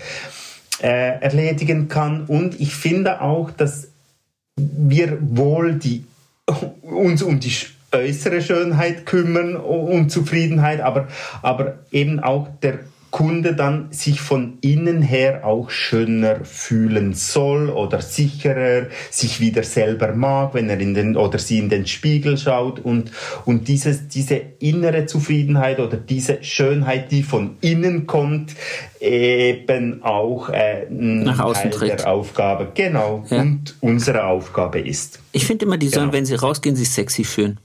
äh, 0.80 1.20
erledigen 1.20 1.88
kann. 1.88 2.26
Und 2.26 2.60
ich 2.60 2.76
finde 2.76 3.20
auch, 3.20 3.50
dass 3.50 3.88
wir 4.56 5.18
wohl 5.20 5.74
die, 5.74 6.04
uns 6.82 7.22
um 7.22 7.40
die 7.40 7.52
äußere 7.92 8.40
Schönheit 8.40 9.06
kümmern 9.06 9.56
und 9.56 10.10
Zufriedenheit, 10.10 10.80
aber, 10.80 11.08
aber 11.42 11.78
eben 11.90 12.20
auch 12.20 12.48
der 12.62 12.80
Kunde 13.10 13.54
dann 13.54 13.90
sich 13.90 14.20
von 14.20 14.58
innen 14.60 15.02
her 15.02 15.44
auch 15.44 15.70
schöner 15.70 16.44
fühlen 16.44 17.14
soll 17.14 17.68
oder 17.68 18.00
sicherer, 18.00 18.86
sich 19.10 19.40
wieder 19.40 19.62
selber 19.62 20.14
mag, 20.14 20.54
wenn 20.54 20.68
er 20.68 20.78
in 20.78 20.94
den 20.94 21.16
oder 21.16 21.38
sie 21.38 21.58
in 21.58 21.68
den 21.68 21.86
Spiegel 21.86 22.38
schaut 22.38 22.78
und, 22.78 23.10
und 23.44 23.68
dieses, 23.68 24.08
diese 24.08 24.40
innere 24.60 25.06
Zufriedenheit 25.06 25.80
oder 25.80 25.96
diese 25.96 26.42
Schönheit, 26.42 27.10
die 27.10 27.22
von 27.22 27.56
innen 27.60 28.06
kommt, 28.06 28.54
eben 29.00 30.02
auch 30.02 30.48
äh, 30.50 30.86
nach 30.90 31.40
außen 31.40 31.70
Teil 31.70 31.70
tritt. 31.70 32.00
der 32.00 32.08
Aufgabe, 32.08 32.72
genau, 32.74 33.24
ja. 33.28 33.40
und 33.40 33.74
unsere 33.80 34.24
Aufgabe 34.24 34.80
ist. 34.80 35.18
Ich 35.32 35.46
finde 35.46 35.64
immer, 35.64 35.78
die 35.78 35.88
sollen, 35.88 36.06
genau. 36.06 36.12
wenn 36.12 36.26
sie 36.26 36.34
rausgehen, 36.34 36.76
sich 36.76 36.90
sexy 36.90 37.24
fühlen. 37.24 37.58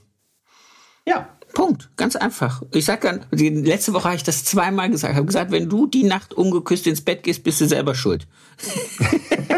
Ja. 1.06 1.28
Punkt. 1.56 1.88
Ganz 1.96 2.16
einfach. 2.16 2.62
Ich 2.74 2.84
sag 2.84 3.00
dann, 3.00 3.24
letzte 3.30 3.94
Woche 3.94 4.04
habe 4.04 4.16
ich 4.16 4.22
das 4.22 4.44
zweimal 4.44 4.90
gesagt. 4.90 5.12
Ich 5.12 5.16
habe 5.16 5.26
gesagt, 5.26 5.50
wenn 5.52 5.70
du 5.70 5.86
die 5.86 6.02
Nacht 6.02 6.34
ungeküsst 6.34 6.86
ins 6.86 7.00
Bett 7.00 7.22
gehst, 7.22 7.44
bist 7.44 7.62
du 7.62 7.66
selber 7.66 7.94
schuld. 7.94 8.26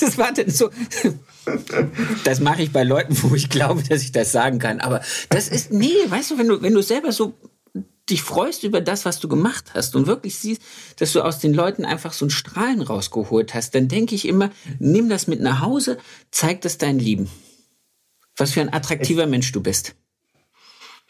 das 0.00 0.18
war 0.18 0.32
denn 0.32 0.48
so. 0.48 0.70
Das 2.22 2.38
mache 2.38 2.62
ich 2.62 2.70
bei 2.70 2.84
Leuten, 2.84 3.20
wo 3.24 3.34
ich 3.34 3.48
glaube, 3.48 3.82
dass 3.82 4.04
ich 4.04 4.12
das 4.12 4.30
sagen 4.30 4.60
kann. 4.60 4.78
Aber 4.78 5.00
das 5.30 5.48
ist, 5.48 5.72
nee, 5.72 5.96
weißt 6.06 6.30
du, 6.30 6.38
wenn 6.38 6.46
du, 6.46 6.62
wenn 6.62 6.74
du 6.74 6.82
selber 6.82 7.10
so 7.10 7.34
dich 8.08 8.22
freust 8.22 8.62
über 8.62 8.80
das, 8.80 9.04
was 9.04 9.18
du 9.18 9.26
gemacht 9.26 9.72
hast 9.74 9.96
und 9.96 10.06
wirklich 10.06 10.38
siehst, 10.38 10.62
dass 10.98 11.12
du 11.12 11.22
aus 11.22 11.40
den 11.40 11.54
Leuten 11.54 11.84
einfach 11.84 12.12
so 12.12 12.24
ein 12.24 12.30
Strahlen 12.30 12.82
rausgeholt 12.82 13.52
hast, 13.52 13.74
dann 13.74 13.88
denke 13.88 14.14
ich 14.14 14.28
immer, 14.28 14.50
nimm 14.78 15.08
das 15.08 15.26
mit 15.26 15.40
nach 15.40 15.60
Hause, 15.60 15.98
zeig 16.30 16.60
das 16.60 16.78
deinen 16.78 17.00
Lieben. 17.00 17.28
Was 18.36 18.52
für 18.52 18.60
ein 18.60 18.72
attraktiver 18.72 19.26
Mensch 19.26 19.50
du 19.50 19.60
bist. 19.60 19.96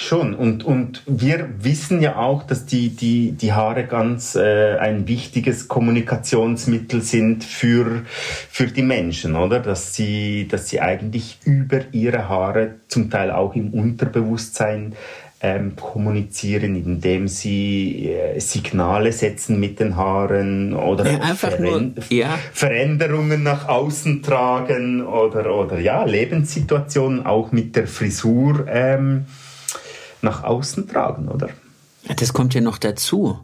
Schon, 0.03 0.35
und, 0.35 0.65
und 0.65 1.03
wir 1.07 1.51
wissen 1.59 2.01
ja 2.01 2.17
auch, 2.17 2.43
dass 2.43 2.65
die, 2.65 2.89
die, 2.89 3.33
die 3.33 3.53
Haare 3.53 3.85
ganz 3.85 4.35
äh, 4.35 4.79
ein 4.79 5.07
wichtiges 5.07 5.69
Kommunikationsmittel 5.69 7.03
sind 7.03 7.45
für, 7.45 8.01
für 8.07 8.67
die 8.67 8.81
Menschen, 8.81 9.37
oder? 9.37 9.61
Dass 9.61 9.93
sie, 9.93 10.49
dass 10.49 10.71
sie 10.71 10.81
eigentlich 10.81 11.37
über 11.45 11.81
ihre 11.93 12.31
Haare 12.31 12.77
zum 12.89 13.11
Teil 13.11 13.31
auch 13.31 13.55
im 13.55 13.75
Unterbewusstsein 13.75 14.95
ähm, 15.43 15.77
kommunizieren, 15.77 16.77
indem 16.77 17.29
sie 17.29 18.09
äh, 18.09 18.41
Signale 18.41 19.13
setzen 19.13 19.61
mit 19.61 19.81
den 19.81 19.97
Haaren 19.97 20.73
oder 20.73 21.11
ja, 21.11 21.19
einfach 21.21 21.59
nur, 21.59 21.93
ja. 22.09 22.39
Veränderungen 22.55 23.43
nach 23.43 23.69
außen 23.69 24.23
tragen 24.23 25.07
oder, 25.07 25.55
oder 25.55 25.79
ja, 25.79 26.05
Lebenssituationen 26.05 27.27
auch 27.27 27.53
mit 27.53 27.77
der 27.77 27.87
Frisur 27.87 28.65
ähm, 28.67 29.27
nach 30.23 30.43
außen 30.43 30.89
tragen, 30.89 31.29
oder? 31.29 31.51
Das 32.17 32.33
kommt 32.33 32.55
ja 32.55 32.61
noch 32.61 32.79
dazu. 32.79 33.39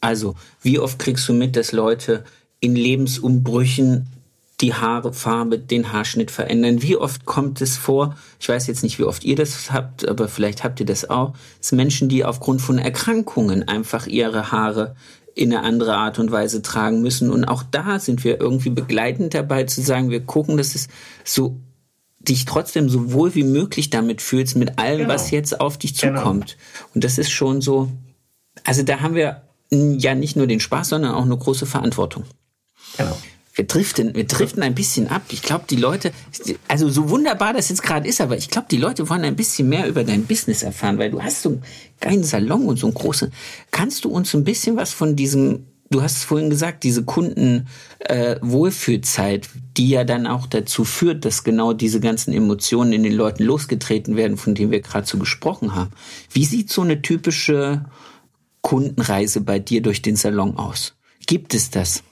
Also, 0.00 0.34
wie 0.62 0.78
oft 0.78 0.98
kriegst 0.98 1.28
du 1.28 1.32
mit, 1.32 1.56
dass 1.56 1.72
Leute 1.72 2.24
in 2.60 2.76
Lebensumbrüchen 2.76 4.06
die 4.60 4.72
Haarfarbe, 4.72 5.58
den 5.58 5.92
Haarschnitt 5.92 6.30
verändern. 6.30 6.80
Wie 6.80 6.96
oft 6.96 7.26
kommt 7.26 7.60
es 7.60 7.76
vor, 7.76 8.16
ich 8.40 8.48
weiß 8.48 8.66
jetzt 8.68 8.82
nicht, 8.82 8.98
wie 8.98 9.04
oft 9.04 9.24
ihr 9.24 9.36
das 9.36 9.70
habt, 9.70 10.08
aber 10.08 10.28
vielleicht 10.28 10.64
habt 10.64 10.80
ihr 10.80 10.86
das 10.86 11.10
auch, 11.10 11.34
dass 11.58 11.72
Menschen, 11.72 12.08
die 12.08 12.24
aufgrund 12.24 12.62
von 12.62 12.78
Erkrankungen 12.78 13.68
einfach 13.68 14.06
ihre 14.06 14.52
Haare 14.52 14.96
in 15.34 15.52
eine 15.52 15.62
andere 15.62 15.96
Art 15.96 16.18
und 16.18 16.30
Weise 16.30 16.62
tragen 16.62 17.02
müssen. 17.02 17.30
Und 17.30 17.44
auch 17.44 17.62
da 17.70 17.98
sind 17.98 18.24
wir 18.24 18.40
irgendwie 18.40 18.70
begleitend 18.70 19.34
dabei 19.34 19.64
zu 19.64 19.82
sagen, 19.82 20.08
wir 20.08 20.24
gucken, 20.24 20.56
dass 20.56 20.74
es 20.74 20.88
so 21.24 21.56
dich 22.28 22.44
trotzdem 22.44 22.88
so 22.88 23.12
wohl 23.12 23.34
wie 23.34 23.44
möglich 23.44 23.90
damit 23.90 24.22
fühlst, 24.22 24.56
mit 24.56 24.78
allem, 24.78 24.98
genau. 24.98 25.14
was 25.14 25.30
jetzt 25.30 25.60
auf 25.60 25.78
dich 25.78 25.98
genau. 25.98 26.18
zukommt. 26.18 26.56
Genau. 26.56 26.88
Und 26.94 27.04
das 27.04 27.18
ist 27.18 27.30
schon 27.30 27.60
so, 27.60 27.90
also 28.64 28.82
da 28.82 29.00
haben 29.00 29.14
wir 29.14 29.42
ja 29.70 30.14
nicht 30.14 30.36
nur 30.36 30.46
den 30.46 30.60
Spaß, 30.60 30.90
sondern 30.90 31.14
auch 31.14 31.24
eine 31.24 31.36
große 31.36 31.66
Verantwortung. 31.66 32.24
Genau 32.96 33.16
wir 33.56 33.66
driften, 33.66 34.14
wir 34.14 34.26
driften 34.26 34.62
ein 34.62 34.74
bisschen 34.74 35.08
ab. 35.08 35.22
Ich 35.30 35.40
glaube, 35.40 35.64
die 35.68 35.76
Leute, 35.76 36.12
also 36.68 36.90
so 36.90 37.08
wunderbar 37.08 37.54
das 37.54 37.70
jetzt 37.70 37.82
gerade 37.82 38.06
ist, 38.06 38.20
aber 38.20 38.36
ich 38.36 38.50
glaube, 38.50 38.68
die 38.70 38.76
Leute 38.76 39.08
wollen 39.08 39.24
ein 39.24 39.34
bisschen 39.34 39.70
mehr 39.70 39.88
über 39.88 40.04
dein 40.04 40.24
Business 40.26 40.62
erfahren, 40.62 40.98
weil 40.98 41.10
du 41.10 41.22
hast 41.22 41.40
so 41.40 41.48
einen 41.48 41.62
geilen 42.00 42.22
Salon 42.22 42.66
und 42.66 42.78
so 42.78 42.86
einen 42.86 42.94
großen. 42.94 43.32
Kannst 43.70 44.04
du 44.04 44.10
uns 44.10 44.34
ein 44.34 44.44
bisschen 44.44 44.76
was 44.76 44.92
von 44.92 45.16
diesem, 45.16 45.66
du 45.90 46.02
hast 46.02 46.18
es 46.18 46.24
vorhin 46.24 46.50
gesagt, 46.50 46.84
diese 46.84 47.04
Kundenwohlfühlzeit, 47.04 49.46
äh, 49.46 49.48
die 49.76 49.88
ja 49.90 50.04
dann 50.04 50.26
auch 50.26 50.46
dazu 50.46 50.84
führt, 50.84 51.24
dass 51.24 51.44
genau 51.44 51.72
diese 51.72 52.00
ganzen 52.00 52.32
Emotionen 52.32 52.92
in 52.92 53.02
den 53.02 53.14
Leuten 53.14 53.44
losgetreten 53.44 54.16
werden, 54.16 54.36
von 54.36 54.54
denen 54.54 54.70
wir 54.70 54.80
gerade 54.80 55.06
so 55.06 55.18
gesprochen 55.18 55.74
haben. 55.74 55.92
Wie 56.32 56.44
sieht 56.44 56.70
so 56.70 56.82
eine 56.82 57.02
typische 57.02 57.84
Kundenreise 58.60 59.40
bei 59.40 59.58
dir 59.58 59.82
durch 59.82 60.02
den 60.02 60.14
Salon 60.16 60.56
aus? 60.56 60.94
Gibt 61.26 61.54
es 61.54 61.70
das? 61.70 62.02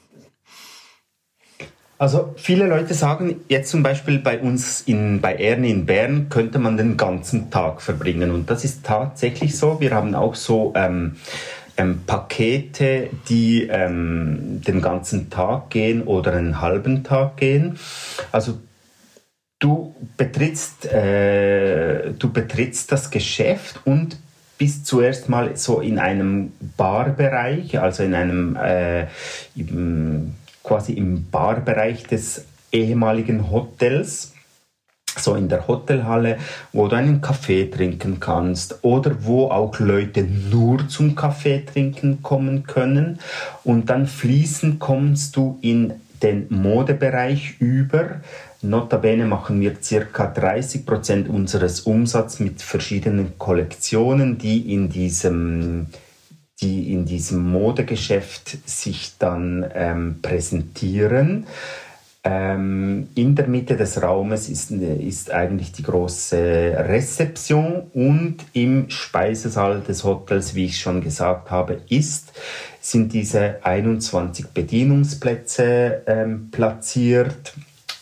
Also 1.96 2.34
viele 2.36 2.66
Leute 2.66 2.92
sagen, 2.92 3.36
jetzt 3.48 3.70
zum 3.70 3.84
Beispiel 3.84 4.18
bei 4.18 4.40
uns 4.40 4.80
in, 4.82 5.20
bei 5.20 5.36
Ernie 5.36 5.70
in 5.70 5.86
Bern 5.86 6.28
könnte 6.28 6.58
man 6.58 6.76
den 6.76 6.96
ganzen 6.96 7.50
Tag 7.50 7.80
verbringen. 7.80 8.32
Und 8.32 8.50
das 8.50 8.64
ist 8.64 8.84
tatsächlich 8.84 9.56
so. 9.56 9.80
Wir 9.80 9.92
haben 9.92 10.16
auch 10.16 10.34
so 10.34 10.72
ähm, 10.74 11.14
ähm, 11.76 12.02
Pakete, 12.06 13.10
die 13.28 13.68
ähm, 13.68 14.60
den 14.66 14.80
ganzen 14.80 15.30
Tag 15.30 15.70
gehen 15.70 16.02
oder 16.02 16.32
einen 16.32 16.60
halben 16.60 17.04
Tag 17.04 17.36
gehen. 17.36 17.78
Also 18.32 18.58
du 19.58 19.94
betrittst, 20.16 20.86
äh, 20.86 22.12
du 22.12 22.32
betrittst 22.32 22.92
das 22.92 23.10
Geschäft 23.10 23.80
und 23.84 24.18
bist 24.58 24.86
zuerst 24.86 25.28
mal 25.28 25.56
so 25.56 25.80
in 25.80 25.98
einem 25.98 26.52
Barbereich, 26.76 27.78
also 27.80 28.02
in 28.02 28.14
einem 28.14 28.56
äh, 28.56 29.06
im, 29.56 30.34
quasi 30.62 30.92
im 30.92 31.28
Barbereich 31.30 32.04
des 32.04 32.44
ehemaligen 32.70 33.50
Hotels 33.50 34.33
so 35.16 35.34
in 35.34 35.48
der 35.48 35.66
Hotelhalle, 35.68 36.38
wo 36.72 36.88
du 36.88 36.96
einen 36.96 37.20
Kaffee 37.20 37.70
trinken 37.70 38.20
kannst 38.20 38.78
oder 38.82 39.24
wo 39.24 39.48
auch 39.48 39.78
Leute 39.78 40.22
nur 40.22 40.88
zum 40.88 41.14
Kaffee 41.14 41.64
trinken 41.64 42.22
kommen 42.22 42.64
können. 42.64 43.18
Und 43.62 43.90
dann 43.90 44.06
fließend 44.06 44.80
kommst 44.80 45.36
du 45.36 45.58
in 45.60 45.94
den 46.22 46.46
Modebereich 46.48 47.60
über. 47.60 48.20
Notabene 48.62 49.26
machen 49.26 49.60
wir 49.60 49.76
circa 49.82 50.26
30 50.26 50.86
Prozent 50.86 51.28
unseres 51.28 51.80
Umsatzes 51.80 52.40
mit 52.40 52.62
verschiedenen 52.62 53.38
Kollektionen, 53.38 54.38
die 54.38 54.72
in 54.72 54.88
diesem 54.88 55.86
die 56.60 56.92
in 56.92 57.04
diesem 57.04 57.50
Modegeschäft 57.50 58.58
sich 58.64 59.14
dann 59.18 59.66
ähm, 59.74 60.20
präsentieren. 60.22 61.46
Ähm, 62.26 63.10
in 63.14 63.34
der 63.34 63.46
Mitte 63.48 63.76
des 63.76 64.02
Raumes 64.02 64.48
ist, 64.48 64.70
ist 64.70 65.30
eigentlich 65.30 65.72
die 65.72 65.82
große 65.82 66.74
Rezeption 66.88 67.82
und 67.92 68.36
im 68.54 68.88
Speisesaal 68.88 69.82
des 69.82 70.04
Hotels, 70.04 70.54
wie 70.54 70.64
ich 70.64 70.80
schon 70.80 71.02
gesagt 71.02 71.50
habe, 71.50 71.82
ist, 71.90 72.32
sind 72.80 73.12
diese 73.12 73.62
21 73.62 74.46
Bedienungsplätze 74.48 76.02
ähm, 76.06 76.50
platziert 76.50 77.52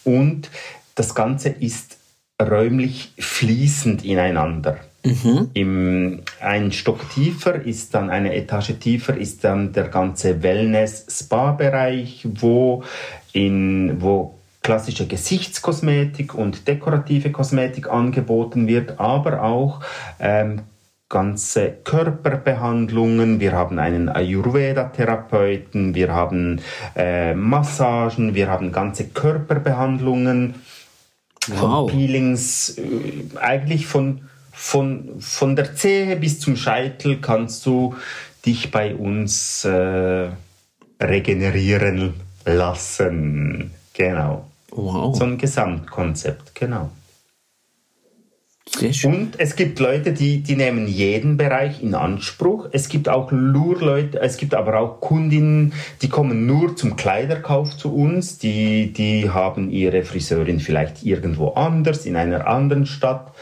und 0.04 0.50
das 0.94 1.16
Ganze 1.16 1.48
ist 1.48 1.98
räumlich 2.40 3.14
fließend 3.18 4.04
ineinander. 4.04 4.78
Mhm. 5.04 5.50
Im, 5.54 6.20
ein 6.40 6.70
Stock 6.70 7.10
tiefer 7.10 7.60
ist 7.60 7.94
dann 7.94 8.08
eine 8.08 8.34
Etage 8.34 8.78
tiefer 8.78 9.16
ist 9.16 9.42
dann 9.42 9.72
der 9.72 9.88
ganze 9.88 10.42
Wellness-Spa-Bereich, 10.42 12.26
wo 12.34 12.84
in, 13.32 14.00
wo 14.00 14.38
klassische 14.62 15.06
Gesichtskosmetik 15.06 16.34
und 16.34 16.68
dekorative 16.68 17.32
Kosmetik 17.32 17.90
angeboten 17.90 18.68
wird, 18.68 19.00
aber 19.00 19.42
auch 19.42 19.80
ähm, 20.20 20.62
ganze 21.08 21.72
Körperbehandlungen. 21.84 23.40
Wir 23.40 23.52
haben 23.52 23.78
einen 23.78 24.08
Ayurveda-Therapeuten, 24.08 25.94
wir 25.94 26.12
haben 26.12 26.60
äh, 26.94 27.34
Massagen, 27.34 28.34
wir 28.34 28.48
haben 28.48 28.72
ganze 28.72 29.08
Körperbehandlungen, 29.08 30.54
wow. 31.48 31.90
Peelings, 31.90 32.78
äh, 32.78 33.38
eigentlich 33.38 33.86
von, 33.86 34.22
von, 34.52 35.20
von 35.20 35.56
der 35.56 35.74
Zehe 35.74 36.16
bis 36.16 36.40
zum 36.40 36.56
Scheitel 36.56 37.20
kannst 37.20 37.66
du 37.66 37.96
dich 38.44 38.70
bei 38.70 38.94
uns 38.94 39.64
äh, 39.64 40.28
regenerieren 41.00 42.14
lassen. 42.44 43.72
Genau. 43.94 44.48
Wow. 44.70 45.16
So 45.16 45.24
ein 45.24 45.38
Gesamtkonzept, 45.38 46.54
genau. 46.54 46.90
Sehr 48.78 48.92
schön. 48.94 49.14
Und 49.14 49.38
es 49.38 49.54
gibt 49.54 49.78
Leute, 49.80 50.12
die, 50.12 50.42
die 50.42 50.56
nehmen 50.56 50.88
jeden 50.88 51.36
Bereich 51.36 51.82
in 51.82 51.94
Anspruch. 51.94 52.68
Es 52.72 52.88
gibt 52.88 53.08
auch 53.08 53.30
Lurleute, 53.30 54.20
es 54.20 54.38
gibt 54.38 54.54
aber 54.54 54.78
auch 54.78 55.00
Kundinnen, 55.00 55.74
die 56.00 56.08
kommen 56.08 56.46
nur 56.46 56.74
zum 56.74 56.96
Kleiderkauf 56.96 57.76
zu 57.76 57.94
uns. 57.94 58.38
Die, 58.38 58.92
die 58.92 59.28
haben 59.28 59.70
ihre 59.70 60.04
Friseurin 60.04 60.58
vielleicht 60.58 61.02
irgendwo 61.02 61.48
anders, 61.48 62.06
in 62.06 62.16
einer 62.16 62.46
anderen 62.46 62.86
Stadt. 62.86 63.32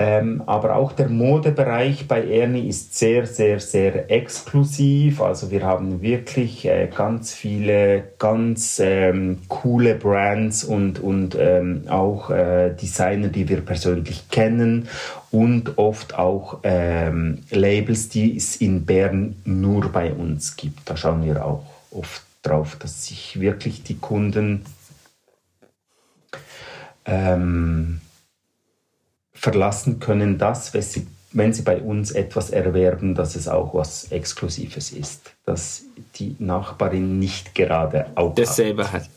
Ähm, 0.00 0.44
aber 0.46 0.76
auch 0.76 0.92
der 0.92 1.08
Modebereich 1.08 2.06
bei 2.06 2.24
Ernie 2.24 2.68
ist 2.68 2.96
sehr, 2.96 3.26
sehr, 3.26 3.58
sehr 3.58 4.08
exklusiv. 4.12 5.20
Also 5.20 5.50
wir 5.50 5.64
haben 5.64 6.00
wirklich 6.02 6.66
äh, 6.66 6.88
ganz 6.94 7.34
viele 7.34 8.04
ganz 8.16 8.78
ähm, 8.78 9.38
coole 9.48 9.96
Brands 9.96 10.62
und, 10.62 11.00
und 11.00 11.36
ähm, 11.36 11.88
auch 11.88 12.30
äh, 12.30 12.70
Designer, 12.80 13.26
die 13.26 13.48
wir 13.48 13.60
persönlich 13.60 14.28
kennen 14.30 14.88
und 15.32 15.78
oft 15.78 16.16
auch 16.16 16.60
ähm, 16.62 17.40
Labels, 17.50 18.08
die 18.08 18.36
es 18.36 18.54
in 18.54 18.86
Bern 18.86 19.34
nur 19.44 19.90
bei 19.90 20.12
uns 20.12 20.54
gibt. 20.54 20.88
Da 20.88 20.96
schauen 20.96 21.24
wir 21.24 21.44
auch 21.44 21.64
oft 21.90 22.22
drauf, 22.44 22.76
dass 22.76 23.06
sich 23.06 23.40
wirklich 23.40 23.82
die 23.82 23.98
Kunden 23.98 24.64
ähm, 27.04 28.00
verlassen 29.38 30.00
können, 30.00 30.38
dass, 30.38 30.74
wenn 31.32 31.52
sie, 31.52 31.62
bei 31.62 31.80
uns 31.80 32.10
etwas 32.10 32.50
erwerben, 32.50 33.14
dass 33.14 33.36
es 33.36 33.48
auch 33.48 33.74
was 33.74 34.10
Exklusives 34.10 34.90
ist, 34.90 35.32
dass 35.44 35.82
die 36.16 36.36
Nachbarin 36.38 37.18
nicht 37.18 37.54
gerade 37.54 38.06
auch 38.16 38.34
dasselbe 38.34 38.90
hat. 38.90 39.08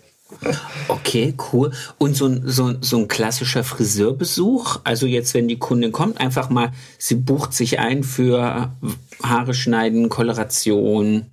Okay, 0.88 1.34
cool. 1.51 1.72
Und 1.97 2.15
so 2.15 2.26
ein, 2.26 2.43
so, 2.45 2.74
so 2.80 2.99
ein 2.99 3.07
klassischer 3.07 3.63
Friseurbesuch, 3.63 4.80
also 4.84 5.05
jetzt, 5.05 5.34
wenn 5.34 5.47
die 5.47 5.59
Kundin 5.59 5.91
kommt, 5.91 6.19
einfach 6.22 6.49
mal, 6.49 6.72
sie 6.97 7.15
bucht 7.15 7.53
sich 7.53 7.80
ein 7.80 8.03
für 8.03 8.72
Haare 9.22 9.53
schneiden, 9.53 10.07
Koloration, 10.07 11.26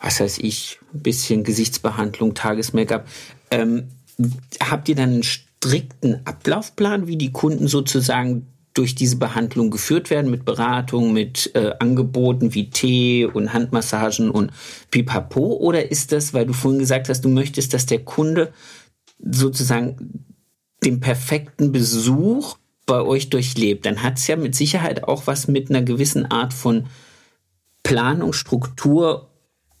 was 0.00 0.20
weiß 0.20 0.38
ich, 0.38 0.80
ein 0.92 1.02
bisschen 1.02 1.44
Gesichtsbehandlung, 1.44 2.34
Tages-Make-up. 2.34 3.06
Ähm, 3.50 3.88
habt 4.60 4.88
ihr 4.88 4.96
dann 4.96 5.10
einen 5.10 5.22
strikten 5.62 6.26
Ablaufplan, 6.26 7.06
wie 7.06 7.16
die 7.16 7.30
Kunden 7.30 7.68
sozusagen 7.68 8.48
durch 8.74 8.94
diese 8.94 9.16
Behandlung 9.16 9.70
geführt 9.70 10.10
werden 10.10 10.30
mit 10.30 10.44
Beratung, 10.44 11.12
mit 11.12 11.54
äh, 11.54 11.72
Angeboten 11.78 12.54
wie 12.54 12.70
Tee 12.70 13.26
und 13.26 13.52
Handmassagen 13.52 14.30
und 14.30 14.50
Pipapo? 14.90 15.54
Oder 15.58 15.90
ist 15.90 16.10
das, 16.10 16.34
weil 16.34 16.46
du 16.46 16.52
vorhin 16.52 16.80
gesagt 16.80 17.08
hast, 17.08 17.24
du 17.24 17.28
möchtest, 17.28 17.74
dass 17.74 17.86
der 17.86 18.00
Kunde 18.00 18.52
sozusagen 19.18 20.24
den 20.84 20.98
perfekten 20.98 21.70
Besuch 21.70 22.56
bei 22.86 23.00
euch 23.00 23.30
durchlebt? 23.30 23.86
Dann 23.86 24.02
hat 24.02 24.18
es 24.18 24.26
ja 24.26 24.36
mit 24.36 24.56
Sicherheit 24.56 25.04
auch 25.04 25.26
was 25.26 25.46
mit 25.46 25.70
einer 25.70 25.82
gewissen 25.82 26.28
Art 26.28 26.54
von 26.54 26.86
Planung, 27.84 28.32
Struktur 28.32 29.28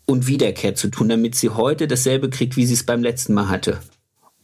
und 0.06 0.28
Wiederkehr 0.28 0.76
zu 0.76 0.88
tun, 0.88 1.08
damit 1.08 1.34
sie 1.34 1.48
heute 1.48 1.88
dasselbe 1.88 2.30
kriegt, 2.30 2.56
wie 2.56 2.66
sie 2.66 2.74
es 2.74 2.84
beim 2.84 3.02
letzten 3.02 3.34
Mal 3.34 3.48
hatte. 3.48 3.80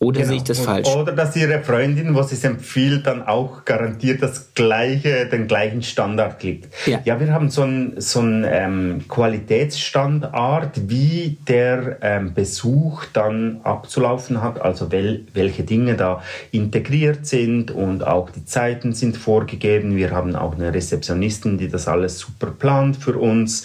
Oder 0.01 0.21
genau. 0.21 0.29
sehe 0.29 0.37
ich 0.37 0.45
das 0.45 0.61
falsch? 0.61 0.89
Oder 0.89 1.13
dass 1.13 1.35
Ihre 1.35 1.61
Freundin, 1.61 2.15
was 2.15 2.31
es 2.31 2.45
empfiehlt, 2.45 3.07
dann 3.09 3.27
auch 3.27 3.65
garantiert 3.65 4.23
das 4.23 4.55
gleiche, 4.55 5.27
den 5.27 5.49
gleichen 5.49 5.83
Standard 5.83 6.39
kriegt. 6.39 6.73
Ja, 6.87 7.01
ja 7.05 7.19
wir 7.19 7.33
haben 7.33 7.51
so 7.51 7.63
einen 7.63 8.01
so 8.01 8.23
ähm, 8.23 9.05
Qualitätsstandard, 9.09 10.89
wie 10.89 11.39
der 11.49 11.99
ähm, 12.03 12.33
Besuch 12.33 13.07
dann 13.13 13.61
abzulaufen 13.65 14.41
hat, 14.41 14.61
also 14.61 14.93
wel, 14.93 15.25
welche 15.35 15.65
Dinge 15.65 15.95
da 15.97 16.23
integriert 16.53 17.27
sind 17.27 17.73
und 17.73 18.07
auch 18.07 18.31
die 18.31 18.45
Zeiten 18.45 18.93
sind 18.93 19.17
vorgegeben. 19.17 19.97
Wir 19.97 20.13
haben 20.13 20.37
auch 20.37 20.55
eine 20.55 20.73
Rezeptionistin, 20.73 21.59
die 21.59 21.69
das 21.69 21.89
alles 21.89 22.21
super 22.21 22.53
plant 22.57 22.99
für 22.99 23.19
uns. 23.19 23.65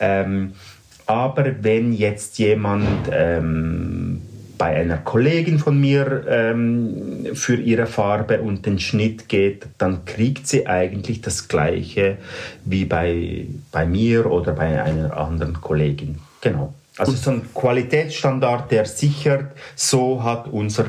Ähm, 0.00 0.54
aber 1.06 1.56
wenn 1.60 1.92
jetzt 1.92 2.38
jemand 2.38 3.10
ähm, 3.12 4.22
bei 4.56 4.76
einer 4.76 4.98
Kollegin 4.98 5.58
von 5.58 5.80
mir 5.80 6.24
ähm, 6.28 7.26
für 7.34 7.56
ihre 7.56 7.86
Farbe 7.86 8.40
und 8.40 8.66
den 8.66 8.78
Schnitt 8.78 9.28
geht, 9.28 9.66
dann 9.78 10.04
kriegt 10.04 10.46
sie 10.46 10.66
eigentlich 10.66 11.20
das 11.20 11.48
Gleiche 11.48 12.18
wie 12.64 12.84
bei, 12.84 13.46
bei 13.72 13.86
mir 13.86 14.26
oder 14.26 14.52
bei 14.52 14.82
einer 14.82 15.16
anderen 15.16 15.60
Kollegin. 15.60 16.18
Genau. 16.40 16.74
Also 16.96 17.12
so 17.12 17.30
ein 17.30 17.42
Qualitätsstandard, 17.52 18.70
der 18.70 18.86
sichert, 18.86 19.52
so 19.74 20.22
hat 20.22 20.46
unser 20.46 20.86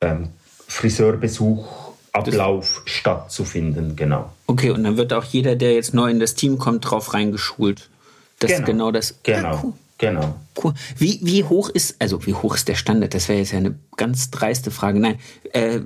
ähm, 0.00 0.28
Friseurbesuch 0.68 1.84
Ablauf 2.12 2.82
stattzufinden, 2.84 3.96
genau. 3.96 4.32
Okay, 4.46 4.70
und 4.70 4.84
dann 4.84 4.96
wird 4.96 5.12
auch 5.12 5.24
jeder, 5.24 5.56
der 5.56 5.74
jetzt 5.74 5.94
neu 5.94 6.10
in 6.10 6.20
das 6.20 6.36
Team 6.36 6.58
kommt, 6.58 6.88
drauf 6.88 7.12
reingeschult. 7.12 7.90
Das 8.38 8.50
genau. 8.50 8.60
ist 8.60 8.66
genau 8.66 8.90
das. 8.92 9.14
Genau. 9.24 9.52
Ja, 9.52 9.60
cool. 9.64 9.72
Genau. 10.04 10.38
Cool. 10.62 10.74
Wie, 10.98 11.18
wie 11.22 11.44
hoch 11.44 11.70
ist, 11.70 11.96
also 11.98 12.26
wie 12.26 12.34
hoch 12.34 12.56
ist 12.56 12.68
der 12.68 12.74
Standard? 12.74 13.14
Das 13.14 13.26
wäre 13.30 13.38
jetzt 13.38 13.52
ja 13.52 13.58
eine 13.58 13.78
ganz 13.96 14.30
dreiste 14.30 14.70
Frage. 14.70 15.00
Nein. 15.00 15.16
Äh, 15.52 15.80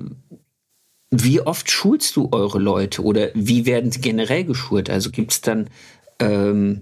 wie 1.09 1.39
oft 1.39 1.71
schulst 1.71 2.17
du 2.17 2.27
eure 2.33 2.59
Leute 2.59 3.01
oder 3.01 3.29
wie 3.33 3.65
werden 3.65 3.93
sie 3.93 4.01
generell 4.01 4.43
geschult? 4.43 4.89
Also 4.89 5.09
gibt 5.09 5.31
es 5.31 5.39
dann 5.39 5.69
ähm, 6.19 6.81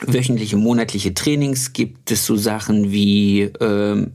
wöchentliche, 0.00 0.56
monatliche 0.56 1.14
Trainings? 1.14 1.72
Gibt 1.72 2.10
es 2.10 2.26
so 2.26 2.34
Sachen 2.34 2.90
wie 2.90 3.42
ähm, 3.60 4.14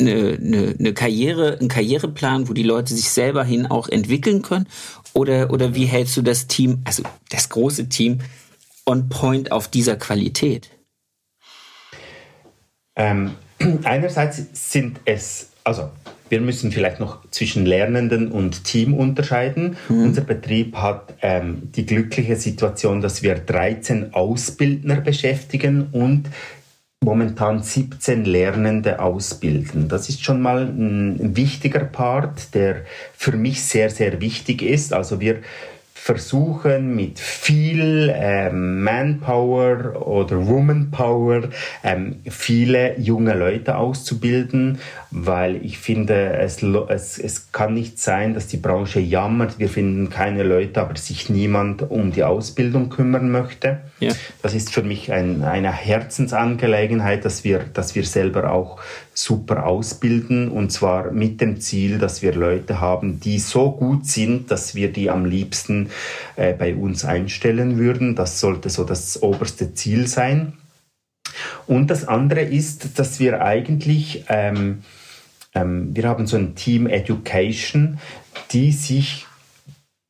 eine, 0.00 0.38
eine, 0.40 0.74
eine 0.78 0.94
Karriere, 0.94 1.58
einen 1.58 1.68
Karriereplan, 1.68 2.48
wo 2.48 2.54
die 2.54 2.62
Leute 2.62 2.94
sich 2.94 3.10
selber 3.10 3.44
hin 3.44 3.66
auch 3.66 3.90
entwickeln 3.90 4.40
können? 4.40 4.66
Oder, 5.12 5.50
oder 5.50 5.74
wie 5.74 5.84
hältst 5.84 6.16
du 6.16 6.22
das 6.22 6.46
Team, 6.46 6.80
also 6.84 7.02
das 7.28 7.50
große 7.50 7.90
Team, 7.90 8.20
on 8.86 9.10
point 9.10 9.52
auf 9.52 9.68
dieser 9.68 9.96
Qualität? 9.96 10.70
Ähm, 12.96 13.32
einerseits 13.84 14.42
sind 14.52 15.00
es, 15.04 15.50
also 15.64 15.90
wir 16.28 16.40
müssen 16.40 16.72
vielleicht 16.72 16.98
noch 16.98 17.28
zwischen 17.30 17.66
Lernenden 17.66 18.32
und 18.32 18.64
Team 18.64 18.94
unterscheiden. 18.94 19.76
Mhm. 19.88 20.02
Unser 20.02 20.22
Betrieb 20.22 20.76
hat 20.76 21.14
ähm, 21.22 21.70
die 21.72 21.86
glückliche 21.86 22.36
Situation, 22.36 23.00
dass 23.00 23.22
wir 23.22 23.36
13 23.36 24.12
Ausbildner 24.12 25.00
beschäftigen 25.00 25.88
und 25.92 26.28
momentan 27.04 27.62
17 27.62 28.24
Lernende 28.24 28.98
ausbilden. 29.00 29.88
Das 29.88 30.08
ist 30.08 30.24
schon 30.24 30.40
mal 30.40 30.64
ein 30.64 31.36
wichtiger 31.36 31.84
Part, 31.84 32.54
der 32.54 32.82
für 33.12 33.32
mich 33.32 33.62
sehr, 33.62 33.90
sehr 33.90 34.20
wichtig 34.20 34.62
ist. 34.62 34.92
Also 34.92 35.20
wir 35.20 35.42
versuchen 36.06 36.94
mit 36.94 37.18
viel 37.18 38.14
ähm, 38.14 38.84
Manpower 38.84 40.06
oder 40.06 40.46
Womanpower 40.46 41.48
ähm, 41.82 42.20
viele 42.30 42.96
junge 43.00 43.34
Leute 43.34 43.76
auszubilden, 43.76 44.78
weil 45.18 45.64
ich 45.64 45.78
finde, 45.78 46.36
es, 46.36 46.62
es, 46.62 47.18
es 47.18 47.50
kann 47.50 47.72
nicht 47.72 47.98
sein, 47.98 48.34
dass 48.34 48.48
die 48.48 48.58
Branche 48.58 49.00
jammert, 49.00 49.58
wir 49.58 49.70
finden 49.70 50.10
keine 50.10 50.42
Leute, 50.42 50.82
aber 50.82 50.94
sich 50.96 51.30
niemand 51.30 51.90
um 51.90 52.12
die 52.12 52.22
Ausbildung 52.22 52.90
kümmern 52.90 53.30
möchte. 53.30 53.80
Ja. 53.98 54.12
Das 54.42 54.52
ist 54.52 54.74
für 54.74 54.82
mich 54.82 55.10
ein, 55.10 55.42
eine 55.42 55.72
Herzensangelegenheit, 55.72 57.24
dass 57.24 57.44
wir, 57.44 57.60
dass 57.60 57.94
wir 57.94 58.04
selber 58.04 58.52
auch 58.52 58.78
super 59.14 59.64
ausbilden 59.64 60.50
und 60.50 60.70
zwar 60.70 61.10
mit 61.12 61.40
dem 61.40 61.62
Ziel, 61.62 61.98
dass 61.98 62.20
wir 62.20 62.34
Leute 62.34 62.82
haben, 62.82 63.18
die 63.18 63.38
so 63.38 63.72
gut 63.72 64.04
sind, 64.04 64.50
dass 64.50 64.74
wir 64.74 64.92
die 64.92 65.08
am 65.08 65.24
liebsten 65.24 65.88
äh, 66.36 66.52
bei 66.52 66.74
uns 66.74 67.06
einstellen 67.06 67.78
würden. 67.78 68.16
Das 68.16 68.38
sollte 68.38 68.68
so 68.68 68.84
das 68.84 69.22
oberste 69.22 69.72
Ziel 69.72 70.08
sein. 70.08 70.52
Und 71.66 71.90
das 71.90 72.06
andere 72.06 72.42
ist, 72.42 72.98
dass 72.98 73.18
wir 73.18 73.42
eigentlich, 73.42 74.24
ähm, 74.28 74.82
wir 75.64 76.08
haben 76.08 76.26
so 76.26 76.36
ein 76.36 76.54
Team 76.54 76.86
Education, 76.86 77.98
die 78.52 78.72
sich 78.72 79.26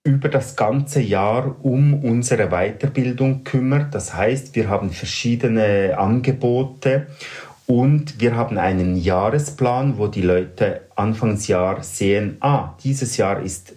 über 0.05 0.29
das 0.29 0.57
ganze 0.57 1.01
Jahr 1.01 1.57
um 1.65 1.95
unsere 2.05 2.49
Weiterbildung 2.49 3.45
kümmert. 3.45 3.95
Das 3.95 4.15
heißt, 4.15 4.55
wir 4.55 4.69
haben 4.69 4.91
verschiedene 4.91 5.99
Angebote 5.99 7.09
und 7.67 8.21
wir 8.21 8.37
haben 8.37 8.59
einen 8.59 8.97
Jahresplan, 8.97 9.99
wo 9.99 10.07
die 10.07 10.23
Leute 10.23 10.83
Anfangsjahr 10.95 11.83
sehen, 11.83 12.37
ah, 12.41 12.77
dieses 12.85 13.17
Jahr 13.17 13.43
ist, 13.43 13.75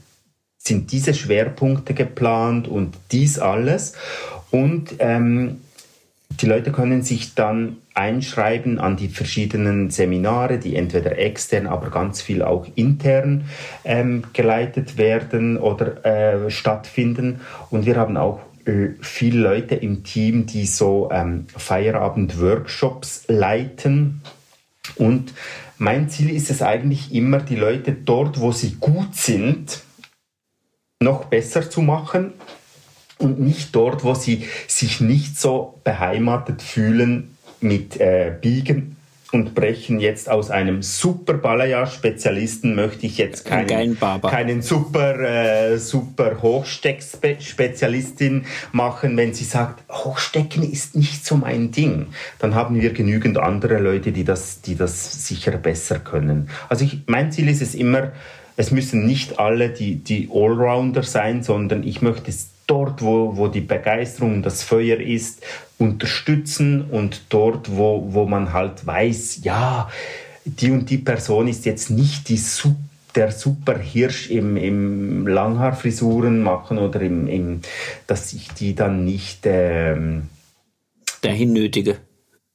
sind 0.60 0.92
diese 0.92 1.16
Schwerpunkte 1.16 1.96
geplant 1.96 2.68
und 2.68 2.96
dies 3.12 3.40
alles. 3.40 3.94
Und 4.52 4.96
ähm, 5.00 5.62
die 6.40 6.46
Leute 6.46 6.72
können 6.72 7.02
sich 7.02 7.34
dann 7.34 7.78
einschreiben 8.00 8.80
an 8.80 8.96
die 8.96 9.10
verschiedenen 9.10 9.90
Seminare, 9.90 10.58
die 10.58 10.78
entweder 10.78 11.20
extern, 11.20 11.68
aber 11.68 11.90
ganz 11.90 12.22
viel 12.22 12.42
auch 12.42 12.66
intern 12.76 13.44
ähm, 13.84 14.24
geleitet 14.32 14.98
werden 14.98 15.58
oder 15.58 16.06
äh, 16.06 16.50
stattfinden. 16.50 17.42
Und 17.70 17.86
wir 17.86 17.98
haben 17.98 18.16
auch 18.16 18.40
äh, 18.66 18.92
viele 19.02 19.42
Leute 19.42 19.76
im 19.76 20.06
Team, 20.06 20.46
die 20.46 20.66
so 20.66 21.10
ähm, 21.12 21.48
Feierabend-Workshops 21.56 23.26
leiten. 23.28 24.22
Und 24.96 25.34
mein 25.78 26.10
Ziel 26.10 26.30
ist 26.30 26.50
es 26.50 26.62
eigentlich 26.62 27.14
immer, 27.14 27.40
die 27.40 27.58
Leute 27.58 27.92
dort, 27.92 28.40
wo 28.40 28.54
sie 28.54 28.78
gut 28.80 29.16
sind, 29.16 29.82
noch 31.02 31.26
besser 31.26 31.70
zu 31.70 31.82
machen 31.82 32.32
und 33.18 33.42
nicht 33.42 33.76
dort, 33.76 34.06
wo 34.06 34.14
sie 34.14 34.46
sich 34.68 35.02
nicht 35.02 35.38
so 35.38 35.82
beheimatet 35.84 36.62
fühlen 36.62 37.36
mit 37.62 38.00
äh, 38.00 38.34
Biegen 38.42 38.96
und 39.32 39.54
brechen 39.54 40.00
jetzt 40.00 40.28
aus 40.30 40.50
einem 40.50 40.82
super 40.82 41.36
Balayage-Spezialisten 41.36 42.74
möchte 42.74 43.06
ich 43.06 43.20
jetzt 43.20 43.46
keinen, 43.46 43.96
keinen 44.22 44.64
super, 44.64 45.20
äh, 45.20 45.78
super 45.78 46.42
Hochsteck-Spezialistin 46.42 48.46
machen. 48.72 49.16
Wenn 49.18 49.36
sie 49.36 49.44
sagt, 49.44 49.84
Hochstecken 49.92 50.64
ist 50.64 50.96
nicht 50.96 51.24
so 51.26 51.36
mein 51.36 51.70
Ding, 51.72 52.08
dann 52.40 52.56
haben 52.56 52.82
wir 52.82 52.92
genügend 52.92 53.38
andere 53.38 53.78
Leute, 53.78 54.12
die 54.12 54.24
das, 54.24 54.62
die 54.62 54.74
das 54.76 55.28
sicher 55.28 55.58
besser 55.58 56.00
können. 56.00 56.50
Also 56.68 56.86
ich, 56.86 57.02
mein 57.06 57.32
Ziel 57.32 57.50
ist 57.50 57.62
es 57.62 57.76
immer, 57.76 58.12
es 58.58 58.72
müssen 58.72 59.06
nicht 59.06 59.38
alle 59.38 59.70
die, 59.70 59.98
die 59.98 60.28
Allrounder 60.34 61.04
sein, 61.04 61.44
sondern 61.44 61.84
ich 61.84 62.02
möchte 62.02 62.32
es 62.32 62.50
dort, 62.70 63.02
wo, 63.02 63.36
wo 63.36 63.48
die 63.48 63.62
Begeisterung, 63.62 64.44
das 64.44 64.64
Feuer 64.64 65.00
ist, 65.00 65.44
unterstützen 65.78 66.86
und 66.90 67.22
dort, 67.30 67.76
wo, 67.76 68.08
wo 68.10 68.26
man 68.26 68.54
halt 68.54 68.86
weiß, 68.86 69.40
ja, 69.44 69.90
die 70.46 70.72
und 70.72 70.90
die 70.90 70.98
Person 70.98 71.48
ist 71.48 71.66
jetzt 71.66 71.90
nicht 71.90 72.30
die 72.30 72.40
der 73.16 73.32
super 73.32 73.78
Hirsch 73.78 74.30
im, 74.30 74.56
im 74.56 75.28
Langhaarfrisuren 75.28 76.42
machen 76.44 76.78
oder 76.78 77.02
im, 77.02 77.28
im, 77.28 77.62
dass 78.06 78.34
ich 78.34 78.50
die 78.50 78.76
dann 78.76 79.04
nicht 79.04 79.42
ähm, 79.46 80.30
dahin 81.22 81.54
nötige. 81.54 81.98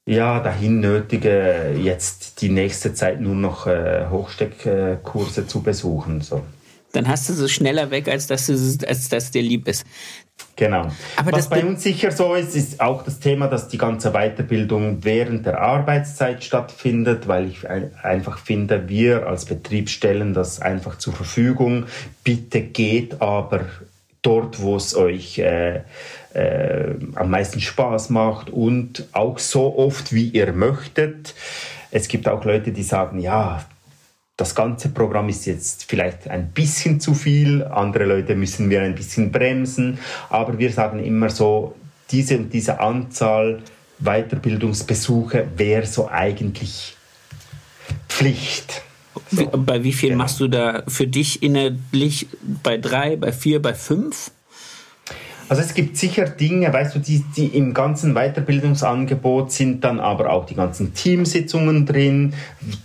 Ja, 0.07 0.41
dahin 0.41 0.81
nötige, 0.81 1.75
jetzt 1.83 2.41
die 2.41 2.51
nächste 2.51 2.95
Zeit 2.95 3.21
nur 3.21 3.35
noch 3.35 3.67
äh, 3.67 4.07
Hochsteckkurse 4.11 5.47
zu 5.47 5.63
besuchen. 5.63 6.21
So 6.21 6.43
dann 6.95 7.09
hast 7.09 7.29
du 7.29 7.33
sie 7.33 7.49
schneller 7.49 7.91
weg, 7.91 8.09
als 8.09 8.27
dass, 8.27 8.47
du, 8.47 8.53
als 8.53 9.09
dass 9.09 9.31
dir 9.31 9.43
lieb 9.43 9.69
ist. 9.69 9.85
Genau. 10.57 10.87
Aber 11.17 11.33
Was 11.33 11.49
bei 11.49 11.65
uns 11.65 11.83
sicher 11.83 12.13
so 12.13 12.35
ist, 12.35 12.55
ist 12.55 12.81
auch 12.81 13.03
das 13.03 13.19
Thema, 13.19 13.49
dass 13.49 13.69
die 13.69 13.79
ganze 13.79 14.13
Weiterbildung 14.13 14.99
während 15.03 15.47
der 15.47 15.61
Arbeitszeit 15.61 16.45
stattfindet, 16.45 17.27
weil 17.27 17.49
ich 17.49 17.69
einfach 17.69 18.39
finde, 18.39 18.89
wir 18.89 19.27
als 19.27 19.45
Betrieb 19.47 19.89
stellen 19.89 20.33
das 20.33 20.61
einfach 20.61 20.99
zur 20.99 21.13
Verfügung. 21.13 21.87
Bitte 22.23 22.61
geht 22.61 23.21
aber 23.21 23.67
dort, 24.23 24.63
wo 24.63 24.77
es 24.77 24.97
euch 24.97 25.39
äh, 25.39 25.81
äh, 26.35 26.95
am 27.15 27.31
meisten 27.31 27.61
Spaß 27.61 28.11
macht 28.11 28.51
und 28.51 29.09
auch 29.13 29.39
so 29.39 29.77
oft, 29.77 30.13
wie 30.13 30.29
ihr 30.29 30.53
möchtet. 30.53 31.35
Es 31.91 32.09
gibt 32.09 32.29
auch 32.29 32.45
Leute, 32.45 32.73
die 32.73 32.83
sagen, 32.83 33.19
ja, 33.19 33.65
das 34.37 34.55
ganze 34.55 34.89
Programm 34.89 35.29
ist 35.29 35.47
jetzt 35.47 35.85
vielleicht 35.85 36.29
ein 36.29 36.51
bisschen 36.51 37.01
zu 37.01 37.15
viel, 37.15 37.63
andere 37.65 38.05
Leute 38.05 38.35
müssen 38.35 38.69
wir 38.69 38.83
ein 38.83 38.95
bisschen 38.95 39.31
bremsen, 39.31 39.99
aber 40.29 40.59
wir 40.59 40.73
sagen 40.73 41.05
immer 41.05 41.31
so, 41.31 41.75
diese 42.11 42.39
und 42.39 42.53
diese 42.53 42.81
Anzahl 42.81 43.63
Weiterbildungsbesuche 44.01 45.47
wäre 45.57 45.87
so 45.87 46.09
eigentlich 46.09 46.97
Pflicht. 48.09 48.83
So. 49.31 49.47
Bei 49.47 49.83
wie 49.85 49.93
viel 49.93 50.11
genau. 50.11 50.25
machst 50.25 50.41
du 50.41 50.49
da 50.49 50.83
für 50.89 51.07
dich 51.07 51.43
innerlich? 51.43 52.27
Bei 52.63 52.77
drei, 52.77 53.17
bei 53.17 53.33
vier, 53.33 53.63
bei 53.63 53.73
fünf? 53.73 54.33
Also 55.49 55.63
es 55.63 55.75
gibt 55.75 55.97
sicher 55.97 56.25
Dinge, 56.25 56.73
weißt 56.73 56.95
du, 56.95 56.99
die, 56.99 57.25
die 57.37 57.47
im 57.47 57.75
ganzen 57.75 58.15
Weiterbildungsangebot 58.15 59.53
sind 59.53 59.85
dann 59.85 60.01
aber 60.01 60.31
auch 60.31 60.47
die 60.47 60.55
ganzen 60.55 60.95
Teamsitzungen 60.95 61.85
drin, 61.85 62.35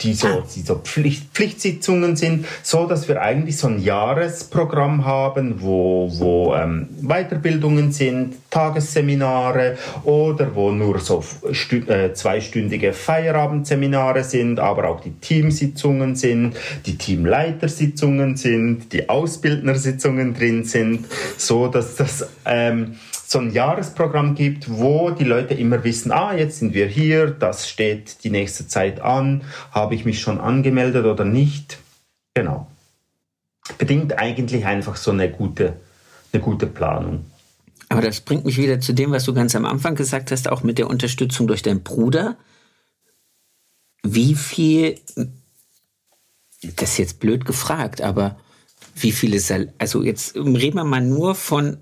die 0.02 0.14
so, 0.14 0.28
ah. 0.28 0.44
die 0.54 0.62
so 0.62 0.76
Pflicht, 0.76 1.34
Pflichtsitzungen 1.34 2.16
sind, 2.16 2.46
so 2.64 2.86
dass 2.86 3.08
wir 3.08 3.22
eigentlich 3.22 3.58
so 3.58 3.68
ein 3.68 3.82
Jahresprogramm 3.82 5.06
haben, 5.06 5.62
wo, 5.62 6.10
wo 6.12 6.54
ähm, 6.56 6.90
Weiterbildungen 7.02 7.92
sind, 7.92 8.36
Tagesseminare 8.50 9.78
oder 10.04 10.54
wo 10.56 10.72
nur 10.72 11.00
so 11.00 11.24
stü 11.52 11.80
äh, 11.88 12.14
zweistündige 12.14 12.94
Feierabendseminare 12.94 14.24
sind, 14.24 14.60
aber 14.60 14.90
auch 14.90 15.00
die 15.00 15.12
Teamsitzungen 15.12 16.16
sind, 16.16 16.56
die 16.86 16.98
Teamleitersitzungen 16.98 18.36
sind, 18.36 18.92
die 18.92 19.08
Ausbildnersitzungen 19.08 20.34
drin 20.34 20.64
sind, 20.66 21.06
so 21.38 21.68
dass 21.68 21.96
das 21.96 22.28
ähm, 22.50 22.96
so 23.28 23.40
ein 23.40 23.52
Jahresprogramm 23.52 24.34
gibt, 24.34 24.70
wo 24.70 25.12
die 25.12 25.24
Leute 25.24 25.54
immer 25.54 25.84
wissen, 25.84 26.12
ah, 26.12 26.34
jetzt 26.34 26.60
sind 26.60 26.74
wir 26.74 26.88
hier, 26.88 27.28
das 27.28 27.70
steht 27.70 28.24
die 28.24 28.32
nächste 28.32 28.68
Zeit 28.68 29.00
an, 29.02 29.44
habe 29.72 29.94
ich 29.94 30.04
mich 30.04 30.20
schon 30.20 30.40
angemeldet 30.40 31.06
oder 31.06 31.26
nicht. 31.26 31.78
Genau. 32.34 32.68
Bedingt 33.78 34.18
eigentlich 34.18 34.66
einfach 34.66 34.96
so 34.96 35.12
eine 35.12 35.30
gute, 35.30 35.80
eine 36.34 36.42
gute 36.42 36.66
Planung. 36.66 37.26
Aber 37.88 38.02
das 38.02 38.22
bringt 38.22 38.46
mich 38.46 38.58
wieder 38.58 38.80
zu 38.80 38.94
dem, 38.94 39.12
was 39.12 39.26
du 39.26 39.34
ganz 39.34 39.56
am 39.56 39.66
Anfang 39.66 39.96
gesagt 39.96 40.32
hast, 40.32 40.50
auch 40.50 40.64
mit 40.64 40.80
der 40.80 40.88
Unterstützung 40.88 41.48
durch 41.48 41.62
deinen 41.62 41.84
Bruder. 41.84 42.36
Wie 44.02 44.34
viel, 44.34 45.00
das 46.64 46.92
ist 46.92 46.98
jetzt 46.98 47.20
blöd 47.20 47.46
gefragt, 47.46 48.02
aber 48.02 48.40
wie 48.96 49.12
viele, 49.12 49.40
also 49.78 50.04
jetzt 50.04 50.36
reden 50.36 50.78
wir 50.78 50.84
mal 50.84 51.02
nur 51.02 51.36
von 51.36 51.78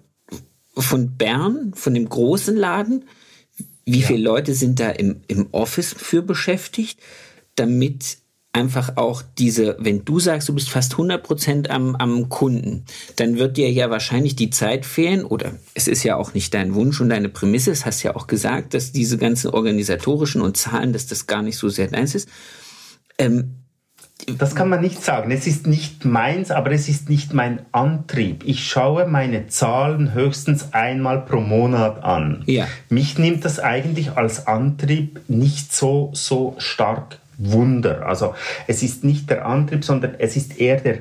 von 0.82 1.18
Bern, 1.18 1.74
von 1.76 1.94
dem 1.94 2.08
großen 2.08 2.56
Laden? 2.56 3.06
Wie 3.86 4.00
ja. 4.00 4.08
viele 4.08 4.24
Leute 4.24 4.54
sind 4.54 4.80
da 4.80 4.90
im, 4.90 5.22
im 5.28 5.48
Office 5.52 5.94
für 5.98 6.22
beschäftigt, 6.22 7.00
damit 7.56 8.18
einfach 8.58 8.98
auch 8.98 9.22
diese, 9.38 9.78
wenn 9.80 10.04
du 10.04 10.20
sagst, 10.20 10.50
du 10.50 10.56
bist 10.56 10.70
fast 10.70 10.94
100 10.94 11.22
Prozent 11.22 11.70
am, 11.70 11.96
am 11.96 12.28
Kunden, 12.28 12.86
dann 13.16 13.38
wird 13.38 13.58
dir 13.58 13.72
ja 13.72 13.90
wahrscheinlich 13.92 14.36
die 14.36 14.50
Zeit 14.50 14.86
fehlen 14.86 15.24
oder 15.24 15.54
es 15.76 15.88
ist 15.88 16.04
ja 16.04 16.16
auch 16.16 16.34
nicht 16.34 16.54
dein 16.54 16.74
Wunsch 16.74 17.00
und 17.00 17.10
deine 17.10 17.30
Prämisse, 17.30 17.72
es 17.72 17.86
hast 17.86 18.02
ja 18.02 18.16
auch 18.16 18.26
gesagt, 18.26 18.74
dass 18.74 18.92
diese 18.92 19.18
ganzen 19.18 19.52
organisatorischen 19.52 20.42
und 20.42 20.58
Zahlen, 20.58 20.92
dass 20.92 21.06
das 21.06 21.28
gar 21.28 21.44
nicht 21.44 21.58
so 21.58 21.70
sehr 21.70 21.88
deins 21.88 22.16
ist. 22.16 22.30
Ähm, 23.20 23.67
das 24.26 24.56
kann 24.56 24.70
man 24.70 24.82
nicht 24.82 25.04
sagen. 25.04 25.32
Es 25.32 25.48
ist 25.48 25.68
nicht 25.68 26.04
meins, 26.04 26.52
aber 26.52 26.72
es 26.72 26.90
ist 26.90 27.10
nicht 27.10 27.34
mein 27.34 27.60
Antrieb. 27.72 28.44
Ich 28.46 28.68
schaue 28.68 29.06
meine 29.06 29.48
Zahlen 29.48 30.14
höchstens 30.14 30.74
einmal 30.74 31.22
pro 31.22 31.40
Monat 31.40 32.04
an. 32.04 32.44
Ja. 32.46 32.68
Mich 32.90 33.18
nimmt 33.18 33.46
das 33.46 33.60
eigentlich 33.60 34.18
als 34.18 34.48
Antrieb 34.48 35.22
nicht 35.28 35.72
so, 35.74 36.12
so 36.14 36.56
stark 36.58 37.20
Wunder. 37.38 38.08
Also 38.08 38.34
es 38.66 38.82
ist 38.82 39.04
nicht 39.04 39.30
der 39.30 39.46
Antrieb, 39.46 39.86
sondern 39.86 40.16
es 40.18 40.36
ist 40.36 40.60
eher 40.60 40.80
der, 40.80 40.98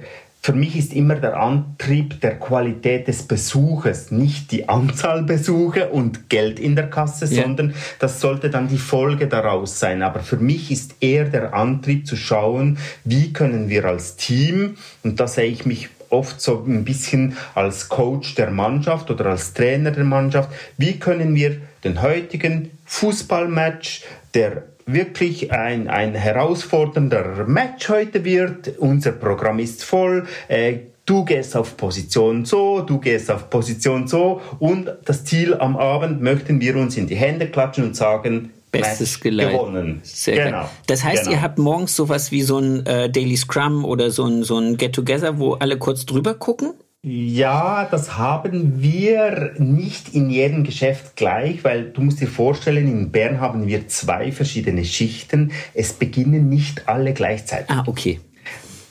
für 0.47 0.53
mich 0.53 0.77
ist 0.77 0.95
immer 0.95 1.17
der 1.17 1.41
Antrieb 1.41 2.21
der 2.21 2.39
Qualität 2.39 3.09
des 3.09 3.25
Besuches, 3.25 4.13
nicht 4.13 4.53
die 4.53 4.69
Anzahl 4.69 5.25
Besuche 5.25 5.89
und 5.89 6.31
Geld 6.31 6.61
in 6.61 6.77
der 6.77 6.89
Kasse, 6.89 7.25
ja. 7.25 7.43
sondern 7.43 7.75
das 7.99 8.21
sollte 8.21 8.49
dann 8.49 8.69
die 8.69 8.79
Folge 8.79 9.27
daraus 9.27 9.81
sein. 9.81 10.05
Aber 10.05 10.21
für 10.21 10.37
mich 10.37 10.71
ist 10.71 10.95
eher 11.01 11.25
der 11.25 11.53
Antrieb 11.53 12.07
zu 12.07 12.15
schauen, 12.15 12.79
wie 13.03 13.33
können 13.33 13.69
wir 13.69 13.87
als 13.87 14.15
Team, 14.15 14.77
und 15.03 15.19
da 15.19 15.27
sehe 15.27 15.51
ich 15.51 15.67
mich 15.67 15.89
oft 16.11 16.41
so 16.41 16.63
ein 16.65 16.85
bisschen 16.85 17.37
als 17.57 17.89
Coach 17.89 18.37
der 18.37 18.53
Mannschaft 18.53 19.11
oder 19.11 19.27
als 19.27 19.53
Trainer 19.53 19.91
der 19.91 20.05
Mannschaft, 20.05 20.51
wie 20.79 21.01
können 21.01 21.35
wir 21.35 21.57
den 21.83 22.03
heutigen 22.03 22.71
Fußballmatch, 22.85 24.05
der 24.33 24.63
wirklich 24.87 25.53
ein, 25.53 25.89
ein 25.89 26.15
herausfordernder 26.15 27.45
Match 27.47 27.89
heute 27.89 28.25
wird. 28.25 28.79
Unser 28.79 29.13
Programm 29.13 29.59
ist 29.59 29.85
voll. 29.85 30.27
Äh, 30.49 30.79
du 31.05 31.25
gehst 31.25 31.57
auf 31.57 31.77
Position 31.77 32.45
so, 32.45 32.81
du 32.81 32.99
gehst 32.99 33.31
auf 33.31 33.51
Position 33.51 34.07
so 34.09 34.41
und 34.59 34.91
das 35.05 35.25
Ziel 35.25 35.55
am 35.55 35.77
Abend 35.77 36.23
möchten 36.23 36.61
wir 36.61 36.77
uns 36.77 36.97
in 36.97 37.07
die 37.07 37.17
Hände 37.17 37.49
klatschen 37.49 37.85
und 37.85 37.97
sagen, 37.97 38.51
Bestes 38.73 39.21
gewonnen. 39.21 40.01
Sehr 40.03 40.47
genau. 40.47 40.63
Geil. 40.63 40.71
Das 40.87 41.05
heißt, 41.05 41.25
genau. 41.25 41.37
ihr 41.37 41.43
habt 41.43 41.59
morgens 41.59 41.97
sowas 41.97 42.31
wie 42.31 42.43
so 42.43 42.59
ein 42.59 42.85
äh, 42.85 43.09
Daily 43.09 43.37
Scrum 43.37 43.85
oder 43.85 44.11
so 44.11 44.25
ein, 44.25 44.43
so 44.43 44.59
ein 44.59 44.77
Get-Together, 44.77 45.39
wo 45.39 45.55
alle 45.55 45.79
kurz 45.79 46.05
drüber 46.05 46.35
gucken? 46.35 46.75
Ja, 47.09 47.87
das 47.89 48.19
haben 48.19 48.83
wir 48.83 49.53
nicht 49.59 50.13
in 50.13 50.29
jedem 50.29 50.65
Geschäft 50.65 51.15
gleich, 51.15 51.63
weil 51.63 51.91
du 51.91 52.01
musst 52.01 52.21
dir 52.21 52.27
vorstellen, 52.27 52.89
in 52.89 53.13
Bern 53.13 53.41
haben 53.41 53.69
wir 53.69 53.87
zwei 53.87 54.33
verschiedene 54.33 54.85
Schichten. 54.85 55.53
Es 55.73 55.93
beginnen 55.93 56.49
nicht 56.49 56.89
alle 56.89 57.13
gleichzeitig. 57.13 57.71
Ah, 57.71 57.85
okay. 57.87 58.19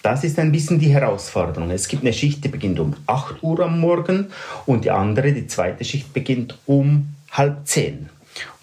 Das 0.01 0.23
ist 0.23 0.39
ein 0.39 0.53
bisschen 0.53 0.79
die 0.79 0.93
Herausforderung. 0.93 1.69
Es 1.71 1.89
gibt 1.89 2.03
eine 2.03 2.13
Schicht, 2.13 2.41
die 2.45 2.47
beginnt 2.47 2.79
um 2.79 2.95
8 3.05 3.43
Uhr 3.43 3.59
am 3.59 3.81
Morgen 3.81 4.27
und 4.65 4.85
die 4.85 4.91
andere, 4.91 5.33
die 5.33 5.47
zweite 5.47 5.83
Schicht, 5.83 6.13
beginnt 6.13 6.57
um 6.65 7.15
halb 7.31 7.67
zehn. 7.67 8.07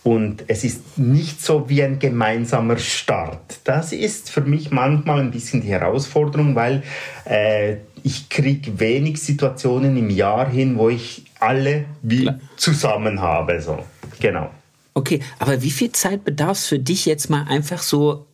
Und 0.03 0.45
es 0.49 0.65
ist 0.65 0.97
nicht 0.99 1.43
so 1.43 1.69
wie 1.69 1.83
ein 1.83 1.99
gemeinsamer 1.99 2.79
Start. 2.79 3.61
Das 3.65 3.93
ist 3.93 4.31
für 4.31 4.41
mich 4.41 4.71
manchmal 4.71 5.21
ein 5.21 5.31
bisschen 5.31 5.61
die 5.61 5.69
Herausforderung, 5.69 6.55
weil 6.57 6.83
äh, 7.27 7.77
ich 8.03 8.29
kriege 8.29 8.79
wenig 8.81 9.21
Situationen 9.23 9.97
im 9.97 10.11
Jahr 10.11 10.49
hin, 10.49 10.77
wo 10.79 10.89
ich 10.89 11.25
alle 11.41 11.85
wie 12.03 12.23
Klar. 12.23 12.41
zusammen 12.57 13.21
habe. 13.21 13.61
So. 13.61 13.79
Genau. 14.21 14.51
Okay, 14.95 15.21
aber 15.39 15.63
wie 15.63 15.71
viel 15.71 15.93
Zeit 15.93 16.25
bedarf 16.25 16.59
es 16.59 16.67
für 16.67 16.79
dich 16.79 17.07
jetzt 17.07 17.31
mal 17.31 17.45
einfach 17.45 17.83
so 17.83 18.27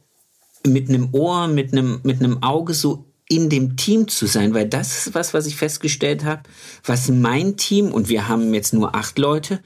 mit 0.66 0.88
einem 0.88 1.10
Ohr, 1.12 1.46
mit 1.46 1.72
einem, 1.72 2.00
mit 2.02 2.20
einem 2.20 2.42
Auge 2.42 2.74
so 2.74 3.04
in 3.28 3.48
dem 3.48 3.76
Team 3.76 4.08
zu 4.08 4.26
sein? 4.26 4.54
Weil 4.54 4.68
das 4.68 5.06
ist 5.06 5.14
was, 5.14 5.34
was 5.34 5.46
ich 5.46 5.56
festgestellt 5.56 6.24
habe, 6.24 6.42
was 6.84 7.08
mein 7.08 7.56
Team, 7.56 7.92
und 7.92 8.08
wir 8.08 8.28
haben 8.28 8.52
jetzt 8.54 8.74
nur 8.74 8.94
acht 8.94 9.18
Leute, 9.18 9.60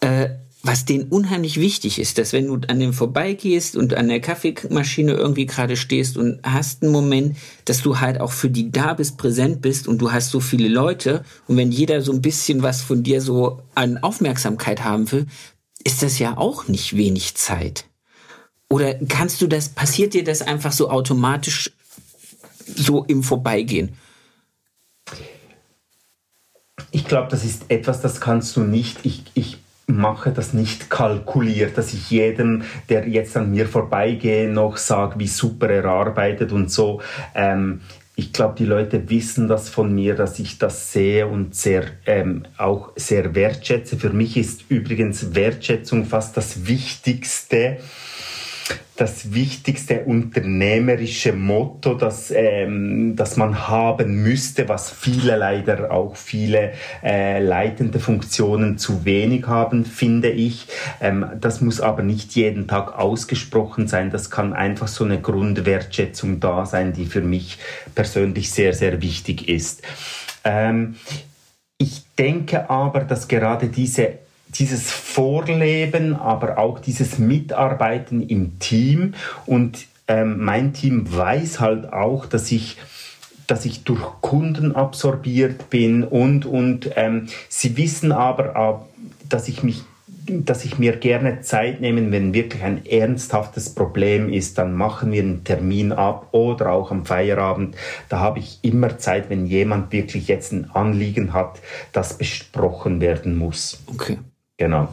äh, 0.00 0.30
was 0.64 0.84
denen 0.84 1.08
unheimlich 1.08 1.58
wichtig 1.58 1.98
ist, 1.98 2.18
dass 2.18 2.32
wenn 2.32 2.46
du 2.46 2.54
an 2.68 2.78
dem 2.78 2.92
vorbeigehst 2.92 3.74
und 3.74 3.94
an 3.94 4.08
der 4.08 4.20
Kaffeemaschine 4.20 5.12
irgendwie 5.12 5.46
gerade 5.46 5.76
stehst 5.76 6.16
und 6.16 6.40
hast 6.44 6.82
einen 6.82 6.92
Moment, 6.92 7.36
dass 7.64 7.82
du 7.82 7.98
halt 7.98 8.20
auch 8.20 8.30
für 8.30 8.48
die 8.48 8.70
da 8.70 8.94
bist, 8.94 9.18
präsent 9.18 9.60
bist 9.60 9.88
und 9.88 9.98
du 9.98 10.12
hast 10.12 10.30
so 10.30 10.38
viele 10.38 10.68
Leute 10.68 11.24
und 11.48 11.56
wenn 11.56 11.72
jeder 11.72 12.00
so 12.00 12.12
ein 12.12 12.22
bisschen 12.22 12.62
was 12.62 12.80
von 12.80 13.02
dir 13.02 13.20
so 13.20 13.60
an 13.74 13.98
Aufmerksamkeit 13.98 14.84
haben 14.84 15.10
will, 15.10 15.26
ist 15.82 16.02
das 16.02 16.20
ja 16.20 16.36
auch 16.36 16.68
nicht 16.68 16.96
wenig 16.96 17.34
Zeit. 17.34 17.86
Oder 18.68 18.94
kannst 18.94 19.42
du 19.42 19.48
das, 19.48 19.68
passiert 19.68 20.14
dir 20.14 20.22
das 20.22 20.42
einfach 20.42 20.72
so 20.72 20.90
automatisch 20.90 21.72
so 22.66 23.04
im 23.04 23.24
Vorbeigehen? 23.24 23.96
Ich 26.92 27.04
glaube, 27.04 27.28
das 27.30 27.44
ist 27.44 27.64
etwas, 27.68 28.00
das 28.00 28.20
kannst 28.20 28.56
du 28.56 28.60
nicht. 28.60 28.98
Ich, 29.02 29.24
ich 29.34 29.61
mache 29.96 30.30
das 30.30 30.52
nicht 30.52 30.90
kalkuliert, 30.90 31.78
dass 31.78 31.92
ich 31.92 32.10
jedem, 32.10 32.62
der 32.88 33.08
jetzt 33.08 33.36
an 33.36 33.50
mir 33.50 33.66
vorbeigehe, 33.66 34.48
noch 34.48 34.76
sage, 34.76 35.18
wie 35.18 35.26
super 35.26 35.68
er 35.70 35.84
arbeitet 35.84 36.52
und 36.52 36.70
so. 36.70 37.00
Ähm, 37.34 37.80
ich 38.14 38.32
glaube, 38.32 38.54
die 38.58 38.66
Leute 38.66 39.08
wissen 39.08 39.48
das 39.48 39.70
von 39.70 39.94
mir, 39.94 40.14
dass 40.14 40.38
ich 40.38 40.58
das 40.58 40.92
sehe 40.92 41.26
und 41.26 41.54
sehr, 41.54 41.84
ähm, 42.04 42.44
auch 42.58 42.92
sehr 42.94 43.34
wertschätze. 43.34 43.96
Für 43.96 44.10
mich 44.10 44.36
ist 44.36 44.64
übrigens 44.68 45.34
Wertschätzung 45.34 46.04
fast 46.04 46.36
das 46.36 46.66
Wichtigste 46.66 47.78
das 48.96 49.32
wichtigste 49.32 50.04
unternehmerische 50.04 51.32
Motto, 51.32 51.94
das, 51.94 52.30
ähm, 52.30 53.16
das 53.16 53.36
man 53.36 53.66
haben 53.68 54.22
müsste, 54.22 54.68
was 54.68 54.90
viele 54.90 55.36
leider 55.36 55.90
auch 55.90 56.14
viele 56.14 56.72
äh, 57.02 57.42
leitende 57.42 57.98
Funktionen 57.98 58.78
zu 58.78 59.04
wenig 59.04 59.46
haben, 59.46 59.84
finde 59.84 60.30
ich. 60.30 60.68
Ähm, 61.00 61.26
das 61.40 61.60
muss 61.60 61.80
aber 61.80 62.02
nicht 62.02 62.36
jeden 62.36 62.68
Tag 62.68 62.96
ausgesprochen 62.96 63.88
sein. 63.88 64.10
Das 64.10 64.30
kann 64.30 64.52
einfach 64.52 64.88
so 64.88 65.04
eine 65.04 65.20
Grundwertschätzung 65.20 66.38
da 66.38 66.64
sein, 66.66 66.92
die 66.92 67.06
für 67.06 67.22
mich 67.22 67.58
persönlich 67.94 68.52
sehr, 68.52 68.74
sehr 68.74 69.02
wichtig 69.02 69.48
ist. 69.48 69.82
Ähm, 70.44 70.96
ich 71.78 72.04
denke 72.16 72.70
aber, 72.70 73.00
dass 73.00 73.26
gerade 73.26 73.66
diese 73.66 74.18
dieses 74.54 74.90
Vorleben, 74.90 76.16
aber 76.16 76.58
auch 76.58 76.78
dieses 76.78 77.18
Mitarbeiten 77.18 78.22
im 78.28 78.58
Team. 78.58 79.14
Und 79.46 79.86
ähm, 80.08 80.44
mein 80.44 80.72
Team 80.72 81.06
weiß 81.10 81.60
halt 81.60 81.92
auch, 81.92 82.26
dass 82.26 82.50
ich 82.52 82.76
dass 83.48 83.64
ich 83.66 83.84
durch 83.84 84.00
Kunden 84.20 84.74
absorbiert 84.74 85.68
bin 85.68 86.04
und, 86.04 86.46
und 86.46 86.90
ähm, 86.96 87.28
sie 87.48 87.76
wissen 87.76 88.12
aber, 88.12 88.86
dass 89.28 89.48
ich 89.48 89.62
mich 89.62 89.82
dass 90.28 90.64
ich 90.64 90.78
mir 90.78 90.96
gerne 90.96 91.40
Zeit 91.40 91.80
nehme, 91.80 92.12
wenn 92.12 92.32
wirklich 92.32 92.62
ein 92.62 92.86
ernsthaftes 92.86 93.74
Problem 93.74 94.32
ist, 94.32 94.56
dann 94.56 94.72
machen 94.72 95.10
wir 95.10 95.20
einen 95.20 95.42
Termin 95.42 95.90
ab 95.90 96.28
oder 96.30 96.70
auch 96.70 96.92
am 96.92 97.04
Feierabend. 97.04 97.76
Da 98.08 98.20
habe 98.20 98.38
ich 98.38 98.60
immer 98.62 98.98
Zeit, 98.98 99.30
wenn 99.30 99.46
jemand 99.46 99.92
wirklich 99.92 100.28
jetzt 100.28 100.52
ein 100.52 100.70
Anliegen 100.70 101.32
hat, 101.32 101.60
das 101.92 102.18
besprochen 102.18 103.00
werden 103.00 103.36
muss. 103.36 103.82
Okay. 103.86 104.18
Genau. 104.56 104.88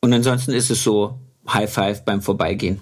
Und 0.00 0.12
ansonsten 0.12 0.52
ist 0.52 0.70
es 0.70 0.82
so 0.82 1.18
High 1.48 1.72
Five 1.72 2.04
beim 2.04 2.22
Vorbeigehen. 2.22 2.80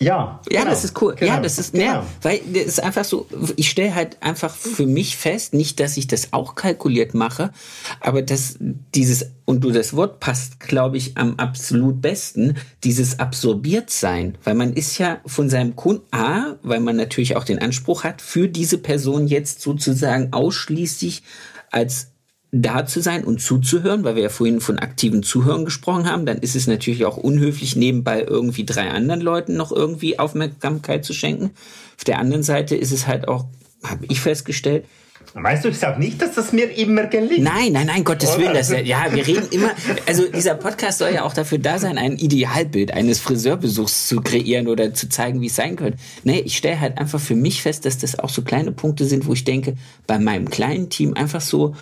Ja, 0.00 0.40
ja, 0.50 0.60
genau, 0.60 0.70
das 0.70 0.84
ist 0.84 1.00
cool. 1.00 1.14
Genau, 1.16 1.34
ja, 1.34 1.40
das 1.40 1.58
ist, 1.58 1.72
genau. 1.72 1.84
ja, 1.84 2.06
weil 2.22 2.40
das 2.52 2.64
ist 2.64 2.82
einfach 2.82 3.04
so, 3.04 3.26
ich 3.56 3.70
stelle 3.70 3.94
halt 3.94 4.22
einfach 4.22 4.54
für 4.54 4.86
mich 4.86 5.16
fest, 5.16 5.54
nicht, 5.54 5.80
dass 5.80 5.96
ich 5.96 6.06
das 6.06 6.32
auch 6.32 6.54
kalkuliert 6.54 7.14
mache, 7.14 7.52
aber 8.00 8.22
dass 8.22 8.56
dieses, 8.60 9.30
und 9.44 9.62
du 9.62 9.70
das 9.70 9.94
Wort 9.94 10.20
passt, 10.20 10.60
glaube 10.60 10.96
ich, 10.96 11.16
am 11.16 11.36
absolut 11.36 12.00
besten, 12.00 12.56
dieses 12.82 13.18
absorbiert 13.18 13.90
sein, 13.90 14.36
weil 14.44 14.54
man 14.54 14.74
ist 14.74 14.98
ja 14.98 15.20
von 15.26 15.48
seinem 15.48 15.74
Kunden, 15.76 16.06
A, 16.12 16.56
weil 16.62 16.80
man 16.80 16.96
natürlich 16.96 17.36
auch 17.36 17.44
den 17.44 17.60
Anspruch 17.60 18.04
hat, 18.04 18.20
für 18.20 18.48
diese 18.48 18.78
Person 18.78 19.26
jetzt 19.26 19.60
sozusagen 19.62 20.32
ausschließlich 20.32 21.22
als 21.70 22.13
da 22.54 22.86
zu 22.86 23.00
sein 23.00 23.24
und 23.24 23.40
zuzuhören, 23.40 24.04
weil 24.04 24.14
wir 24.14 24.22
ja 24.22 24.28
vorhin 24.28 24.60
von 24.60 24.78
aktiven 24.78 25.22
Zuhören 25.22 25.64
gesprochen 25.64 26.10
haben, 26.10 26.24
dann 26.24 26.38
ist 26.38 26.54
es 26.54 26.66
natürlich 26.66 27.04
auch 27.04 27.16
unhöflich, 27.16 27.74
nebenbei 27.74 28.22
irgendwie 28.22 28.64
drei 28.64 28.90
anderen 28.90 29.20
Leuten 29.20 29.56
noch 29.56 29.72
irgendwie 29.72 30.18
Aufmerksamkeit 30.18 31.04
zu 31.04 31.12
schenken. 31.12 31.50
Auf 31.96 32.04
der 32.04 32.18
anderen 32.18 32.42
Seite 32.42 32.76
ist 32.76 32.92
es 32.92 33.06
halt 33.06 33.26
auch, 33.28 33.46
habe 33.82 34.06
ich 34.08 34.20
festgestellt, 34.20 34.84
Weißt 35.32 35.64
du, 35.64 35.68
ich 35.68 35.78
sage 35.78 35.98
nicht, 35.98 36.22
dass 36.22 36.34
das 36.34 36.52
mir 36.52 36.70
immer 36.76 37.06
gelingt. 37.06 37.42
Nein, 37.42 37.72
nein, 37.72 37.86
nein, 37.86 38.04
Gottes 38.04 38.38
Willen. 38.38 38.54
Das, 38.54 38.70
ja, 38.70 39.12
wir 39.12 39.26
reden 39.26 39.48
immer, 39.50 39.70
also 40.06 40.28
dieser 40.30 40.54
Podcast 40.54 40.98
soll 40.98 41.12
ja 41.12 41.24
auch 41.24 41.32
dafür 41.32 41.58
da 41.58 41.78
sein, 41.80 41.98
ein 41.98 42.18
Idealbild 42.18 42.92
eines 42.92 43.18
Friseurbesuchs 43.18 44.06
zu 44.06 44.20
kreieren 44.20 44.68
oder 44.68 44.94
zu 44.94 45.08
zeigen, 45.08 45.40
wie 45.40 45.46
es 45.46 45.56
sein 45.56 45.74
könnte. 45.74 45.98
Nee, 46.22 46.40
ich 46.40 46.56
stelle 46.56 46.78
halt 46.78 46.98
einfach 46.98 47.18
für 47.18 47.34
mich 47.34 47.62
fest, 47.62 47.84
dass 47.84 47.98
das 47.98 48.18
auch 48.18 48.28
so 48.28 48.42
kleine 48.42 48.70
Punkte 48.70 49.06
sind, 49.06 49.26
wo 49.26 49.32
ich 49.32 49.42
denke, 49.42 49.74
bei 50.06 50.20
meinem 50.20 50.50
kleinen 50.50 50.88
Team 50.88 51.14
einfach 51.14 51.40
so, 51.40 51.74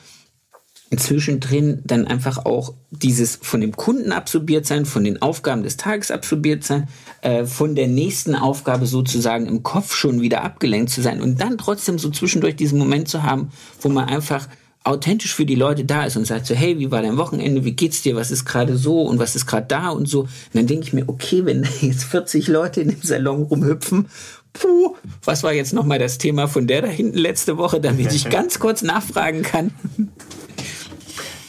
zwischendrin 0.99 1.81
dann 1.85 2.07
einfach 2.07 2.45
auch 2.45 2.75
dieses 2.91 3.39
von 3.41 3.61
dem 3.61 3.73
Kunden 3.73 4.13
absorbiert 4.13 4.67
sein, 4.67 4.85
von 4.85 5.05
den 5.05 5.23
Aufgaben 5.23 5.63
des 5.63 5.77
Tages 5.77 6.11
absorbiert 6.11 6.65
sein, 6.65 6.89
äh, 7.23 7.45
von 7.45 7.75
der 7.75 7.89
nächsten 7.89 8.35
Aufgabe 8.35 8.87
sozusagen 8.87 9.47
im 9.47 9.63
Kopf 9.63 9.95
schon 9.95 10.21
wieder 10.21 10.43
abgelenkt 10.43 10.91
zu 10.91 11.03
sein 11.03 11.21
und 11.21 11.41
dann 11.41 11.59
trotzdem 11.59 11.99
so 11.99 12.11
zwischendurch 12.11 12.57
diesen 12.57 12.79
Moment 12.79 13.09
zu 13.09 13.23
haben, 13.23 13.51
wo 13.81 13.89
man 13.89 14.09
einfach 14.09 14.49
authentisch 14.85 15.35
für 15.35 15.47
die 15.47 15.55
Leute 15.55 15.85
da 15.85 16.05
ist 16.05 16.17
und 16.17 16.27
sagt 16.27 16.47
so, 16.47 16.55
hey, 16.55 16.79
wie 16.79 16.91
war 16.91 17.03
dein 17.03 17.17
Wochenende, 17.17 17.65
wie 17.65 17.73
geht's 17.73 18.03
dir, 18.03 18.17
was 18.17 18.31
ist 18.31 18.45
gerade 18.45 18.77
so 18.77 19.03
und 19.03 19.19
was 19.19 19.37
ist 19.37 19.47
gerade 19.47 19.67
da 19.67 19.91
und 19.91 20.09
so. 20.09 20.23
Und 20.23 20.31
dann 20.55 20.67
denke 20.67 20.87
ich 20.87 20.93
mir, 20.93 21.09
okay, 21.09 21.45
wenn 21.45 21.67
jetzt 21.81 22.05
40 22.05 22.49
Leute 22.49 22.81
in 22.81 22.89
dem 22.89 23.03
Salon 23.03 23.43
rumhüpfen, 23.43 24.09
puh, 24.53 24.97
was 25.25 25.43
war 25.43 25.53
jetzt 25.53 25.73
nochmal 25.73 25.99
das 25.99 26.19
Thema 26.19 26.49
von 26.49 26.67
der 26.67 26.83
da 26.83 26.89
hinten 26.89 27.19
letzte 27.19 27.57
Woche, 27.57 27.81
damit 27.81 28.13
ich 28.13 28.29
ganz 28.31 28.59
kurz 28.59 28.83
nachfragen 28.83 29.43
kann. 29.43 29.73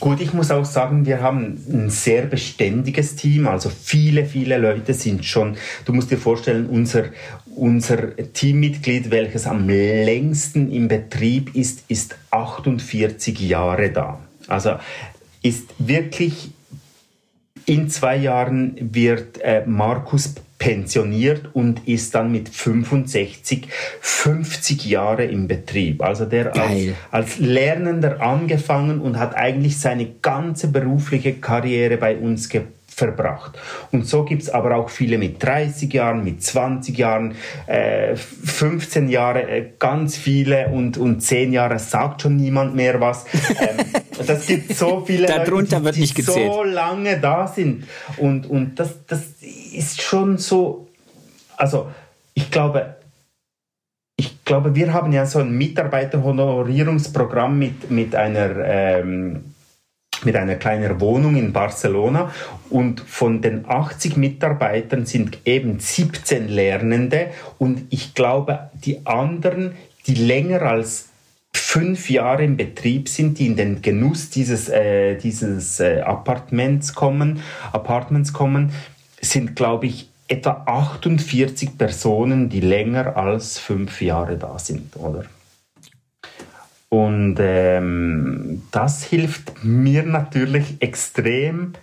Gut, 0.04 0.20
ich 0.20 0.34
muss 0.34 0.52
auch 0.52 0.66
sagen, 0.66 1.06
wir 1.06 1.22
haben 1.22 1.64
ein 1.72 1.90
sehr 1.90 2.24
beständiges 2.24 3.16
Team. 3.16 3.48
Also 3.48 3.70
viele, 3.70 4.26
viele 4.26 4.58
Leute 4.58 4.94
sind 4.94 5.24
schon, 5.24 5.56
du 5.86 5.94
musst 5.94 6.12
dir 6.12 6.18
vorstellen, 6.18 6.66
unser, 6.66 7.06
unser 7.56 8.14
Teammitglied, 8.34 9.12
welches 9.12 9.48
am 9.48 9.70
längsten 9.70 10.70
im 10.74 10.90
Betrieb 10.90 11.56
ist, 11.56 11.86
ist 11.88 12.18
48 12.32 13.40
Jahre 13.40 13.92
da. 13.92 14.20
Also 14.50 14.72
ist 15.42 15.70
wirklich 15.78 16.52
in 17.66 17.90
zwei 17.90 18.18
Jahren 18.18 18.76
wird 18.94 19.40
äh, 19.40 19.64
Markus 19.66 20.36
pensioniert 20.64 21.50
und 21.52 21.90
ist 21.90 22.16
dann 22.16 22.32
mit 22.32 22.48
65 22.48 23.68
50 24.00 24.86
Jahre 24.86 25.26
im 25.26 25.50
Betrieb. 25.50 26.02
Also 26.02 26.24
der 26.24 26.56
als, 26.56 26.96
als, 27.12 27.38
Lernender 27.40 28.22
angefangen 28.22 29.02
und 29.02 29.20
hat 29.20 29.36
eigentlich 29.36 29.78
seine 29.78 30.06
ganze 30.22 30.70
berufliche 30.70 31.34
Karriere 31.34 31.98
bei 31.98 32.16
uns 32.16 32.48
geplant 32.48 32.83
verbracht. 32.94 33.58
Und 33.92 34.08
so 34.08 34.24
gibt 34.24 34.44
es 34.44 34.50
aber 34.50 34.76
auch 34.76 34.90
viele 34.90 35.18
mit 35.18 35.44
30 35.44 35.92
Jahren, 35.94 36.24
mit 36.24 36.42
20 36.44 36.98
Jahren, 36.98 37.36
äh, 37.68 38.16
15 38.16 39.10
Jahre, 39.10 39.50
äh, 39.50 39.70
ganz 39.80 40.16
viele 40.16 40.70
und, 40.70 40.98
und 40.98 41.22
10 41.22 41.52
Jahre 41.54 41.80
sagt 41.80 42.22
schon 42.22 42.38
niemand 42.38 42.76
mehr 42.76 43.02
was. 43.02 43.26
Ähm, 43.60 43.78
das 44.28 44.46
gibt 44.48 44.76
so 44.76 45.04
viele 45.06 45.28
Darunter 45.28 45.80
Leute, 45.80 46.00
die 46.00 46.14
gezählt. 46.14 46.54
so 46.54 46.64
lange 46.64 47.20
da 47.20 47.48
sind. 47.48 47.86
Und, 48.18 48.50
und 48.50 48.80
das, 48.80 49.06
das 49.08 49.22
ist 49.42 50.02
schon 50.02 50.38
so, 50.38 50.88
also 51.58 51.88
ich 52.34 52.50
glaube, 52.52 52.96
ich 54.16 54.46
glaube, 54.46 54.76
wir 54.76 54.94
haben 54.94 55.12
ja 55.12 55.26
so 55.26 55.40
ein 55.40 55.58
Mitarbeiterhonorierungsprogramm 55.58 57.58
mit, 57.58 57.90
mit 57.90 58.14
einer 58.16 58.56
ähm, 58.64 59.53
mit 60.26 60.36
einer 60.36 60.56
kleinen 60.56 61.00
Wohnung 61.00 61.36
in 61.36 61.54
Barcelona 61.54 62.32
und 62.70 63.02
von 63.02 63.42
den 63.42 63.66
80 63.68 64.18
Mitarbeitern 64.18 65.06
sind 65.06 65.40
eben 65.46 65.80
17 65.80 66.48
Lernende 66.48 67.32
und 67.58 67.86
ich 67.90 68.14
glaube, 68.14 68.72
die 68.74 69.06
anderen, 69.06 69.74
die 70.08 70.16
länger 70.16 70.62
als 70.62 71.10
fünf 71.56 72.10
Jahre 72.10 72.44
im 72.44 72.58
Betrieb 72.58 73.10
sind, 73.10 73.40
die 73.40 73.48
in 73.48 73.56
den 73.56 73.82
Genuss 73.82 74.30
dieses, 74.30 74.70
äh, 74.70 75.16
dieses 75.16 75.80
äh, 75.80 76.02
Appartements 76.02 76.94
kommen, 76.94 77.42
Apartments 77.72 78.34
kommen, 78.34 78.72
sind, 79.22 79.56
glaube 79.56 79.88
ich, 79.88 80.10
etwa 80.28 80.64
48 80.66 81.78
Personen, 81.78 82.50
die 82.50 82.60
länger 82.60 83.18
als 83.18 83.60
fünf 83.60 84.02
Jahre 84.02 84.38
da 84.38 84.58
sind, 84.58 84.96
oder? 84.98 85.26
Und 86.94 87.38
ähm, 87.40 88.62
das 88.70 89.04
hilft 89.04 89.64
mir 89.64 90.04
natürlich 90.04 90.76
extrem, 90.80 91.74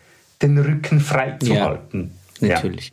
den 0.40 0.56
Rücken 0.56 1.00
frei 1.00 1.36
zu 1.40 1.52
ja, 1.52 1.64
halten. 1.64 2.12
Natürlich. 2.38 2.92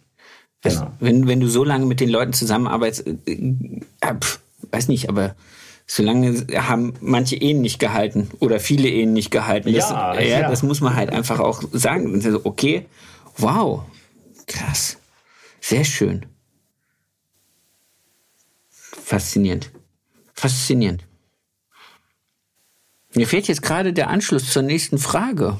Ja. 0.66 0.72
Genau. 0.72 0.92
Wenn, 1.00 1.28
wenn 1.28 1.40
du 1.40 1.48
so 1.48 1.64
lange 1.64 1.86
mit 1.86 2.00
den 2.00 2.10
Leuten 2.10 2.34
zusammenarbeitest, 2.34 3.06
äh, 3.06 3.12
äh, 4.02 4.16
pf, 4.20 4.40
weiß 4.72 4.88
nicht, 4.88 5.10
aber 5.10 5.36
so 5.86 6.02
lange 6.02 6.48
haben 6.56 6.96
manche 7.02 7.36
Ehen 7.36 7.62
nicht 7.62 7.78
gehalten 7.78 8.32
oder 8.40 8.60
viele 8.60 8.90
Ehen 8.90 9.14
nicht 9.14 9.30
gehalten. 9.30 9.72
Das, 9.72 9.92
ja, 9.92 10.16
äh, 10.16 10.28
ja, 10.28 10.50
das 10.50 10.64
muss 10.64 10.82
man 10.82 10.96
halt 10.96 11.12
einfach 11.12 11.40
auch 11.40 11.62
sagen. 11.72 12.20
Okay, 12.44 12.88
wow, 13.38 13.84
krass, 14.48 14.98
sehr 15.62 15.84
schön. 15.84 16.26
Faszinierend. 18.82 19.70
Faszinierend. 20.34 21.07
Mir 23.18 23.26
fehlt 23.28 23.48
jetzt 23.48 23.64
gerade 23.64 23.94
der 23.94 24.12
Anschluss 24.12 24.52
zur 24.52 24.62
nächsten 24.62 25.00
Frage. 25.00 25.60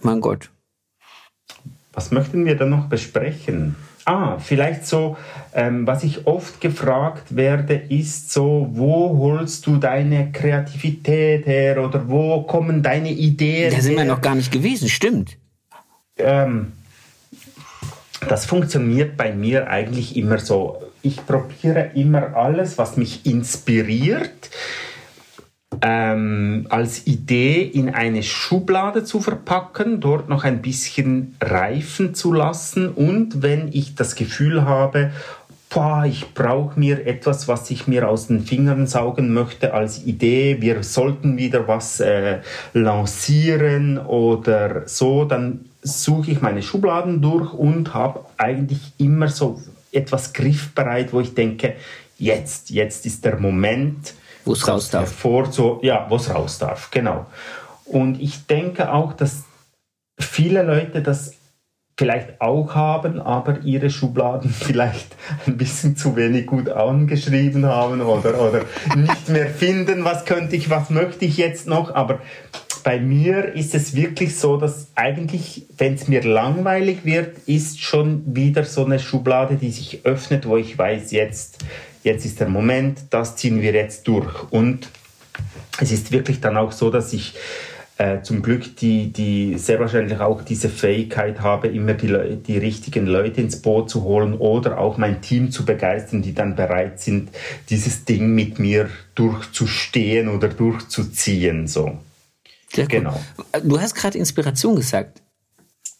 Mein 0.00 0.22
Gott. 0.22 0.48
Was 1.92 2.10
möchten 2.10 2.46
wir 2.46 2.56
dann 2.56 2.70
noch 2.70 2.86
besprechen? 2.86 3.76
Ah, 4.06 4.38
vielleicht 4.38 4.86
so, 4.86 5.18
ähm, 5.52 5.86
was 5.86 6.04
ich 6.04 6.26
oft 6.26 6.62
gefragt 6.62 7.36
werde, 7.36 7.74
ist 7.74 8.32
so, 8.32 8.70
wo 8.72 9.18
holst 9.18 9.66
du 9.66 9.76
deine 9.76 10.32
Kreativität 10.32 11.44
her 11.44 11.84
oder 11.84 12.08
wo 12.08 12.40
kommen 12.44 12.82
deine 12.82 13.12
Ideen 13.12 13.74
Da 13.74 13.80
sind 13.82 13.98
her? 13.98 14.06
wir 14.06 14.14
noch 14.14 14.22
gar 14.22 14.34
nicht 14.34 14.50
gewesen, 14.50 14.88
stimmt. 14.88 15.36
Ähm, 16.16 16.72
das 18.26 18.46
funktioniert 18.46 19.18
bei 19.18 19.34
mir 19.34 19.68
eigentlich 19.68 20.16
immer 20.16 20.38
so. 20.38 20.82
Ich 21.02 21.26
probiere 21.26 21.90
immer 21.94 22.34
alles, 22.34 22.78
was 22.78 22.96
mich 22.96 23.26
inspiriert 23.26 24.48
ähm, 25.82 26.66
als 26.68 27.06
Idee 27.06 27.62
in 27.62 27.88
eine 27.90 28.22
Schublade 28.22 29.04
zu 29.04 29.20
verpacken, 29.20 30.00
dort 30.00 30.28
noch 30.28 30.44
ein 30.44 30.62
bisschen 30.62 31.36
reifen 31.40 32.14
zu 32.14 32.32
lassen. 32.32 32.88
Und 32.88 33.42
wenn 33.42 33.68
ich 33.72 33.94
das 33.94 34.14
Gefühl 34.14 34.64
habe, 34.64 35.12
boah, 35.70 36.04
ich 36.04 36.34
brauche 36.34 36.78
mir 36.78 37.06
etwas, 37.06 37.48
was 37.48 37.70
ich 37.70 37.86
mir 37.86 38.08
aus 38.08 38.26
den 38.26 38.40
Fingern 38.40 38.86
saugen 38.86 39.32
möchte 39.32 39.72
als 39.72 40.04
Idee, 40.04 40.58
wir 40.60 40.82
sollten 40.82 41.38
wieder 41.38 41.68
was 41.68 42.00
äh, 42.00 42.40
lancieren 42.74 43.98
oder 43.98 44.86
so, 44.86 45.24
dann 45.24 45.64
suche 45.82 46.32
ich 46.32 46.42
meine 46.42 46.62
Schubladen 46.62 47.22
durch 47.22 47.54
und 47.54 47.94
habe 47.94 48.26
eigentlich 48.36 48.80
immer 48.98 49.28
so 49.28 49.60
etwas 49.92 50.32
griffbereit, 50.32 51.12
wo 51.12 51.20
ich 51.20 51.34
denke, 51.34 51.74
jetzt, 52.18 52.70
jetzt 52.70 53.06
ist 53.06 53.24
der 53.24 53.38
Moment, 53.38 54.14
wo 54.44 54.52
es 54.52 54.66
raus 54.66 54.90
darf. 54.90 55.12
Vor, 55.12 55.50
so, 55.52 55.80
ja, 55.82 56.06
wo 56.08 56.16
es 56.16 56.32
raus 56.32 56.58
darf, 56.58 56.90
genau. 56.90 57.26
Und 57.84 58.20
ich 58.20 58.46
denke 58.46 58.92
auch, 58.92 59.12
dass 59.12 59.44
viele 60.18 60.62
Leute 60.62 61.02
das 61.02 61.34
vielleicht 62.00 62.40
auch 62.40 62.74
haben, 62.74 63.20
aber 63.20 63.60
ihre 63.62 63.90
Schubladen 63.90 64.50
vielleicht 64.58 65.14
ein 65.46 65.58
bisschen 65.58 65.96
zu 65.96 66.16
wenig 66.16 66.46
gut 66.46 66.70
angeschrieben 66.70 67.66
haben 67.66 68.00
oder, 68.00 68.40
oder 68.40 68.64
nicht 68.96 69.28
mehr 69.28 69.48
finden, 69.48 70.02
was 70.04 70.24
könnte 70.24 70.56
ich, 70.56 70.70
was 70.70 70.88
möchte 70.88 71.26
ich 71.26 71.36
jetzt 71.36 71.66
noch. 71.66 71.94
Aber 71.94 72.20
bei 72.84 72.98
mir 72.98 73.54
ist 73.54 73.74
es 73.74 73.94
wirklich 73.94 74.38
so, 74.38 74.56
dass 74.56 74.88
eigentlich, 74.94 75.66
wenn 75.76 75.92
es 75.92 76.08
mir 76.08 76.22
langweilig 76.22 77.04
wird, 77.04 77.36
ist 77.46 77.80
schon 77.80 78.34
wieder 78.34 78.64
so 78.64 78.86
eine 78.86 78.98
Schublade, 78.98 79.56
die 79.56 79.70
sich 79.70 80.00
öffnet, 80.04 80.48
wo 80.48 80.56
ich 80.56 80.78
weiß, 80.78 81.10
jetzt 81.10 81.58
jetzt 82.02 82.24
ist 82.24 82.40
der 82.40 82.48
Moment, 82.48 83.00
das 83.10 83.36
ziehen 83.36 83.60
wir 83.60 83.72
jetzt 83.72 84.06
durch. 84.08 84.50
Und 84.50 84.88
es 85.80 85.92
ist 85.92 86.12
wirklich 86.12 86.40
dann 86.40 86.56
auch 86.56 86.72
so, 86.72 86.90
dass 86.90 87.12
ich 87.12 87.34
äh, 88.00 88.22
zum 88.22 88.40
Glück 88.40 88.76
die, 88.76 89.12
die 89.12 89.58
sehr 89.58 89.78
wahrscheinlich 89.78 90.18
auch 90.20 90.40
diese 90.42 90.70
Fähigkeit 90.70 91.40
habe, 91.40 91.68
immer 91.68 91.92
die, 91.92 92.36
die 92.36 92.56
richtigen 92.56 93.06
Leute 93.06 93.42
ins 93.42 93.60
Boot 93.60 93.90
zu 93.90 94.04
holen 94.04 94.34
oder 94.34 94.78
auch 94.78 94.96
mein 94.96 95.20
Team 95.20 95.50
zu 95.50 95.66
begeistern, 95.66 96.22
die 96.22 96.32
dann 96.32 96.56
bereit 96.56 96.98
sind, 97.00 97.28
dieses 97.68 98.06
Ding 98.06 98.34
mit 98.34 98.58
mir 98.58 98.88
durchzustehen 99.14 100.28
oder 100.28 100.48
durchzuziehen. 100.48 101.66
So. 101.66 101.98
Sehr 102.72 102.86
genau. 102.86 103.20
Du 103.62 103.78
hast 103.78 103.94
gerade 103.94 104.16
Inspiration 104.16 104.76
gesagt. 104.76 105.20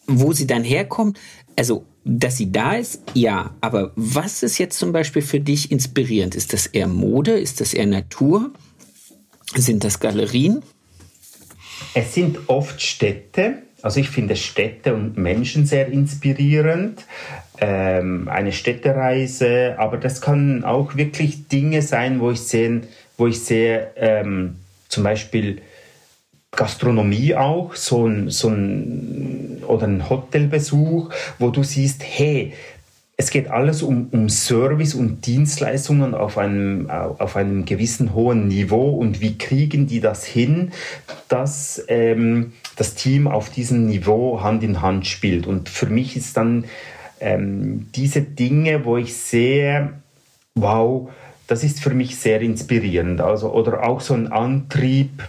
Wo 0.06 0.32
sie 0.32 0.46
dann 0.46 0.64
herkommt, 0.64 1.20
also 1.60 1.84
dass 2.06 2.38
sie 2.38 2.50
da 2.50 2.72
ist, 2.72 3.02
ja. 3.12 3.54
Aber 3.60 3.92
was 3.94 4.42
ist 4.42 4.56
jetzt 4.56 4.78
zum 4.78 4.92
Beispiel 4.92 5.20
für 5.20 5.40
dich 5.40 5.70
inspirierend? 5.70 6.34
Ist 6.34 6.54
das 6.54 6.64
eher 6.64 6.86
Mode? 6.86 7.32
Ist 7.32 7.60
das 7.60 7.74
eher 7.74 7.84
Natur? 7.84 8.50
Sind 9.54 9.84
das 9.84 10.00
Galerien? 10.00 10.62
Es 11.92 12.14
sind 12.14 12.48
oft 12.48 12.80
Städte. 12.80 13.58
Also 13.82 14.00
ich 14.00 14.08
finde 14.08 14.36
Städte 14.36 14.94
und 14.94 15.18
Menschen 15.18 15.66
sehr 15.66 15.88
inspirierend. 15.88 17.04
Ähm, 17.60 18.28
eine 18.28 18.52
Städtereise, 18.52 19.74
aber 19.76 19.98
das 19.98 20.22
kann 20.22 20.64
auch 20.64 20.96
wirklich 20.96 21.48
Dinge 21.48 21.82
sein, 21.82 22.20
wo 22.20 22.30
ich 22.30 22.40
sehe, 22.40 22.80
wo 23.18 23.26
ich 23.26 23.40
sehe, 23.40 23.90
ähm, 23.96 24.56
zum 24.88 25.04
Beispiel 25.04 25.60
Gastronomie 26.52 27.34
auch, 27.34 27.74
so 27.74 28.06
ein, 28.06 28.30
so 28.30 28.48
ein, 28.48 29.62
oder 29.66 29.86
ein 29.86 30.10
Hotelbesuch, 30.10 31.10
wo 31.38 31.50
du 31.50 31.62
siehst, 31.62 32.02
hey, 32.04 32.52
es 33.16 33.30
geht 33.30 33.48
alles 33.48 33.82
um, 33.82 34.08
um 34.12 34.30
Service 34.30 34.94
und 34.94 35.26
Dienstleistungen 35.26 36.14
auf 36.14 36.38
einem, 36.38 36.88
auf 36.88 37.36
einem 37.36 37.66
gewissen 37.66 38.14
hohen 38.14 38.48
Niveau 38.48 38.90
und 38.96 39.20
wie 39.20 39.36
kriegen 39.36 39.86
die 39.86 40.00
das 40.00 40.24
hin, 40.24 40.72
dass 41.28 41.84
ähm, 41.88 42.54
das 42.76 42.94
Team 42.94 43.28
auf 43.28 43.50
diesem 43.50 43.86
Niveau 43.86 44.40
Hand 44.42 44.62
in 44.62 44.80
Hand 44.80 45.06
spielt. 45.06 45.46
Und 45.46 45.68
für 45.68 45.84
mich 45.84 46.16
ist 46.16 46.38
dann 46.38 46.64
ähm, 47.20 47.88
diese 47.94 48.22
Dinge, 48.22 48.86
wo 48.86 48.96
ich 48.96 49.14
sehe, 49.14 49.92
wow, 50.54 51.10
das 51.46 51.62
ist 51.62 51.80
für 51.80 51.90
mich 51.90 52.16
sehr 52.16 52.40
inspirierend. 52.40 53.20
Also, 53.20 53.52
oder 53.52 53.86
auch 53.86 54.00
so 54.00 54.14
ein 54.14 54.32
Antrieb, 54.32 55.22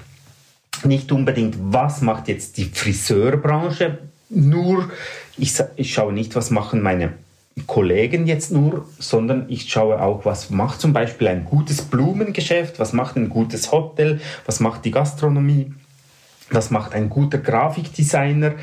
nicht 0.85 1.11
unbedingt, 1.11 1.55
was 1.59 2.01
macht 2.01 2.27
jetzt 2.27 2.57
die 2.57 2.65
Friseurbranche, 2.65 3.99
nur, 4.29 4.89
ich, 5.37 5.53
ich 5.75 5.93
schaue 5.93 6.13
nicht, 6.13 6.35
was 6.35 6.51
machen 6.51 6.81
meine 6.81 7.13
Kollegen 7.67 8.27
jetzt 8.27 8.51
nur, 8.51 8.87
sondern 8.97 9.45
ich 9.49 9.69
schaue 9.69 10.01
auch, 10.01 10.25
was 10.25 10.49
macht 10.49 10.79
zum 10.79 10.93
Beispiel 10.93 11.27
ein 11.27 11.45
gutes 11.45 11.81
Blumengeschäft, 11.81 12.79
was 12.79 12.93
macht 12.93 13.17
ein 13.17 13.29
gutes 13.29 13.71
Hotel, 13.71 14.21
was 14.45 14.59
macht 14.61 14.85
die 14.85 14.91
Gastronomie, 14.91 15.73
was 16.49 16.71
macht 16.71 16.93
ein 16.93 17.09
guter 17.09 17.37
Grafikdesigner, 17.37 18.53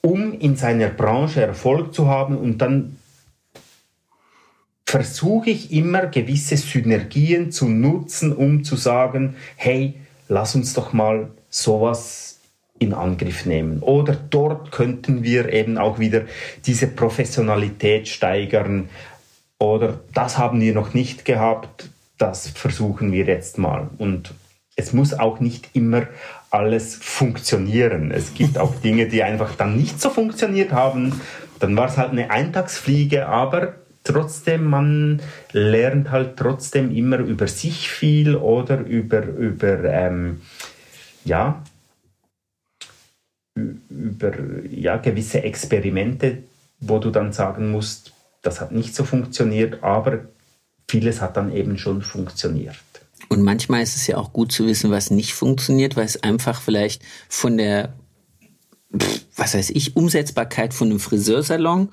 um 0.00 0.38
in 0.38 0.56
seiner 0.56 0.88
Branche 0.88 1.42
Erfolg 1.42 1.94
zu 1.94 2.08
haben. 2.08 2.36
Und 2.36 2.58
dann 2.58 2.96
versuche 4.84 5.50
ich 5.50 5.72
immer 5.72 6.06
gewisse 6.06 6.56
Synergien 6.56 7.52
zu 7.52 7.68
nutzen, 7.68 8.32
um 8.32 8.64
zu 8.64 8.76
sagen, 8.76 9.36
hey, 9.56 9.94
lass 10.28 10.54
uns 10.54 10.74
doch 10.74 10.92
mal 10.92 11.30
sowas 11.54 12.40
in 12.80 12.92
Angriff 12.92 13.46
nehmen. 13.46 13.78
Oder 13.80 14.16
dort 14.16 14.72
könnten 14.72 15.22
wir 15.22 15.52
eben 15.52 15.78
auch 15.78 16.00
wieder 16.00 16.22
diese 16.66 16.88
Professionalität 16.88 18.08
steigern. 18.08 18.88
Oder 19.58 20.00
das 20.12 20.36
haben 20.36 20.60
wir 20.60 20.74
noch 20.74 20.94
nicht 20.94 21.24
gehabt, 21.24 21.88
das 22.18 22.48
versuchen 22.48 23.12
wir 23.12 23.24
jetzt 23.26 23.58
mal. 23.58 23.88
Und 23.98 24.34
es 24.74 24.92
muss 24.92 25.14
auch 25.14 25.38
nicht 25.38 25.70
immer 25.74 26.08
alles 26.50 26.96
funktionieren. 26.96 28.10
Es 28.10 28.34
gibt 28.34 28.58
auch 28.58 28.74
Dinge, 28.82 29.06
die 29.06 29.22
einfach 29.22 29.54
dann 29.54 29.76
nicht 29.76 30.00
so 30.00 30.10
funktioniert 30.10 30.72
haben. 30.72 31.20
Dann 31.60 31.76
war 31.76 31.88
es 31.88 31.96
halt 31.96 32.10
eine 32.10 32.30
Eintagsfliege, 32.30 33.28
aber 33.28 33.74
trotzdem, 34.02 34.64
man 34.64 35.22
lernt 35.52 36.10
halt 36.10 36.36
trotzdem 36.36 36.94
immer 36.94 37.18
über 37.18 37.46
sich 37.46 37.88
viel 37.88 38.34
oder 38.34 38.80
über, 38.80 39.24
über 39.24 39.84
ähm, 39.84 40.40
ja, 41.24 41.62
über 43.56 44.32
ja, 44.68 44.96
gewisse 44.96 45.42
Experimente, 45.42 46.42
wo 46.80 46.98
du 46.98 47.10
dann 47.10 47.32
sagen 47.32 47.70
musst, 47.70 48.12
das 48.42 48.60
hat 48.60 48.72
nicht 48.72 48.94
so 48.94 49.04
funktioniert, 49.04 49.82
aber 49.82 50.20
vieles 50.88 51.20
hat 51.20 51.36
dann 51.36 51.52
eben 51.52 51.78
schon 51.78 52.02
funktioniert. 52.02 52.76
Und 53.28 53.42
manchmal 53.42 53.82
ist 53.82 53.96
es 53.96 54.06
ja 54.06 54.16
auch 54.16 54.32
gut 54.32 54.52
zu 54.52 54.66
wissen, 54.66 54.90
was 54.90 55.10
nicht 55.10 55.34
funktioniert, 55.34 55.96
weil 55.96 56.04
es 56.04 56.22
einfach 56.22 56.60
vielleicht 56.60 57.02
von 57.28 57.56
der, 57.56 57.94
was 59.36 59.54
weiß 59.54 59.70
ich, 59.70 59.96
Umsetzbarkeit 59.96 60.74
von 60.74 60.90
einem 60.90 61.00
Friseursalon, 61.00 61.90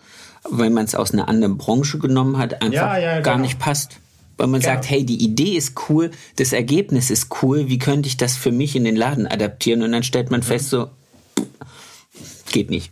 wenn 0.49 0.73
man 0.73 0.85
es 0.85 0.95
aus 0.95 1.13
einer 1.13 1.29
anderen 1.29 1.57
Branche 1.57 1.99
genommen 1.99 2.37
hat, 2.37 2.61
einfach 2.61 2.73
ja, 2.73 2.97
ja, 2.97 3.11
genau. 3.13 3.23
gar 3.23 3.37
nicht 3.37 3.59
passt. 3.59 3.97
Weil 4.37 4.47
man 4.47 4.61
genau. 4.61 4.73
sagt, 4.73 4.89
hey, 4.89 5.05
die 5.05 5.23
Idee 5.23 5.55
ist 5.55 5.73
cool, 5.89 6.11
das 6.37 6.53
Ergebnis 6.53 7.11
ist 7.11 7.27
cool, 7.41 7.67
wie 7.67 7.77
könnte 7.77 8.07
ich 8.07 8.17
das 8.17 8.37
für 8.37 8.51
mich 8.51 8.75
in 8.75 8.83
den 8.83 8.95
Laden 8.95 9.27
adaptieren? 9.27 9.83
Und 9.83 9.91
dann 9.91 10.03
stellt 10.03 10.31
man 10.31 10.39
mhm. 10.39 10.45
fest, 10.45 10.69
so, 10.69 10.89
Geht 12.51 12.69
nicht. 12.69 12.91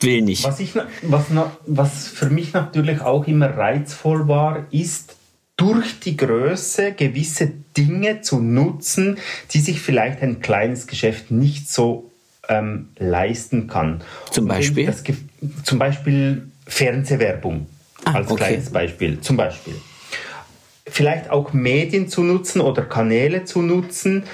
Will 0.00 0.22
nicht. 0.22 0.44
Was, 0.44 0.60
ich, 0.60 0.74
was, 1.02 1.24
was 1.66 2.08
für 2.08 2.30
mich 2.30 2.52
natürlich 2.52 3.00
auch 3.00 3.26
immer 3.26 3.56
reizvoll 3.56 4.28
war, 4.28 4.66
ist, 4.70 5.16
durch 5.56 6.00
die 6.00 6.16
Größe 6.16 6.92
gewisse 6.92 7.52
Dinge 7.76 8.22
zu 8.22 8.40
nutzen, 8.40 9.18
die 9.50 9.60
sich 9.60 9.82
vielleicht 9.82 10.22
ein 10.22 10.40
kleines 10.40 10.86
Geschäft 10.86 11.30
nicht 11.30 11.70
so 11.70 12.10
ähm, 12.48 12.88
leisten 12.96 13.66
kann. 13.66 14.00
Zum 14.30 14.48
Beispiel? 14.48 14.86
Das, 14.86 15.02
zum 15.62 15.78
Beispiel 15.78 16.48
Fernsehwerbung 16.66 17.66
ah, 18.06 18.12
als 18.12 18.30
okay. 18.30 18.44
kleines 18.44 18.70
Beispiel. 18.70 19.20
Zum 19.20 19.36
Beispiel. 19.36 19.74
Vielleicht 20.90 21.30
auch 21.30 21.52
Medien 21.52 22.08
zu 22.08 22.22
nutzen 22.22 22.60
oder 22.60 22.82
Kanäle 22.82 23.44
zu 23.44 23.62
nutzen, 23.62 24.24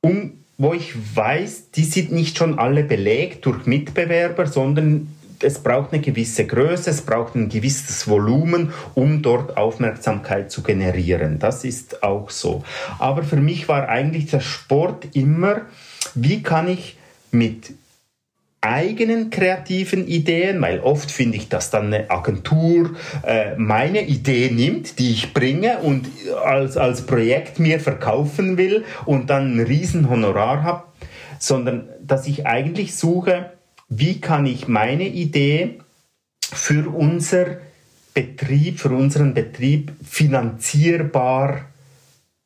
um 0.00 0.32
wo 0.58 0.74
ich 0.74 0.94
weiß, 1.16 1.72
die 1.72 1.84
sind 1.84 2.12
nicht 2.12 2.38
schon 2.38 2.58
alle 2.58 2.84
belegt 2.84 3.46
durch 3.46 3.66
Mitbewerber, 3.66 4.46
sondern 4.46 5.08
es 5.42 5.58
braucht 5.58 5.92
eine 5.92 6.00
gewisse 6.00 6.46
Größe, 6.46 6.90
es 6.90 7.02
braucht 7.02 7.34
ein 7.34 7.48
gewisses 7.48 8.06
Volumen, 8.06 8.72
um 8.94 9.22
dort 9.22 9.56
Aufmerksamkeit 9.56 10.52
zu 10.52 10.62
generieren. 10.62 11.40
Das 11.40 11.64
ist 11.64 12.02
auch 12.04 12.30
so. 12.30 12.62
Aber 13.00 13.24
für 13.24 13.36
mich 13.36 13.68
war 13.68 13.88
eigentlich 13.88 14.26
der 14.26 14.40
Sport 14.40 15.08
immer, 15.14 15.62
wie 16.14 16.42
kann 16.42 16.68
ich 16.68 16.96
mit 17.32 17.72
eigenen 18.62 19.30
kreativen 19.30 20.06
Ideen, 20.06 20.62
weil 20.62 20.80
oft 20.80 21.10
finde 21.10 21.36
ich, 21.36 21.48
dass 21.48 21.70
dann 21.70 21.86
eine 21.92 22.10
Agentur 22.10 22.94
äh, 23.26 23.56
meine 23.56 24.06
Idee 24.06 24.50
nimmt, 24.50 25.00
die 25.00 25.10
ich 25.10 25.34
bringe 25.34 25.78
und 25.78 26.06
als, 26.44 26.76
als 26.76 27.04
Projekt 27.04 27.58
mir 27.58 27.80
verkaufen 27.80 28.56
will 28.56 28.84
und 29.04 29.30
dann 29.30 29.56
ein 29.56 29.60
riesen 29.60 30.08
Honorar 30.08 30.62
habe, 30.62 30.84
sondern 31.40 31.88
dass 32.00 32.28
ich 32.28 32.46
eigentlich 32.46 32.94
suche, 32.94 33.50
wie 33.88 34.20
kann 34.20 34.46
ich 34.46 34.68
meine 34.68 35.08
Idee 35.08 35.80
für 36.40 36.88
unser 36.88 37.58
Betrieb, 38.14 38.78
für 38.78 38.90
unseren 38.90 39.34
Betrieb 39.34 39.92
finanzierbar 40.08 41.62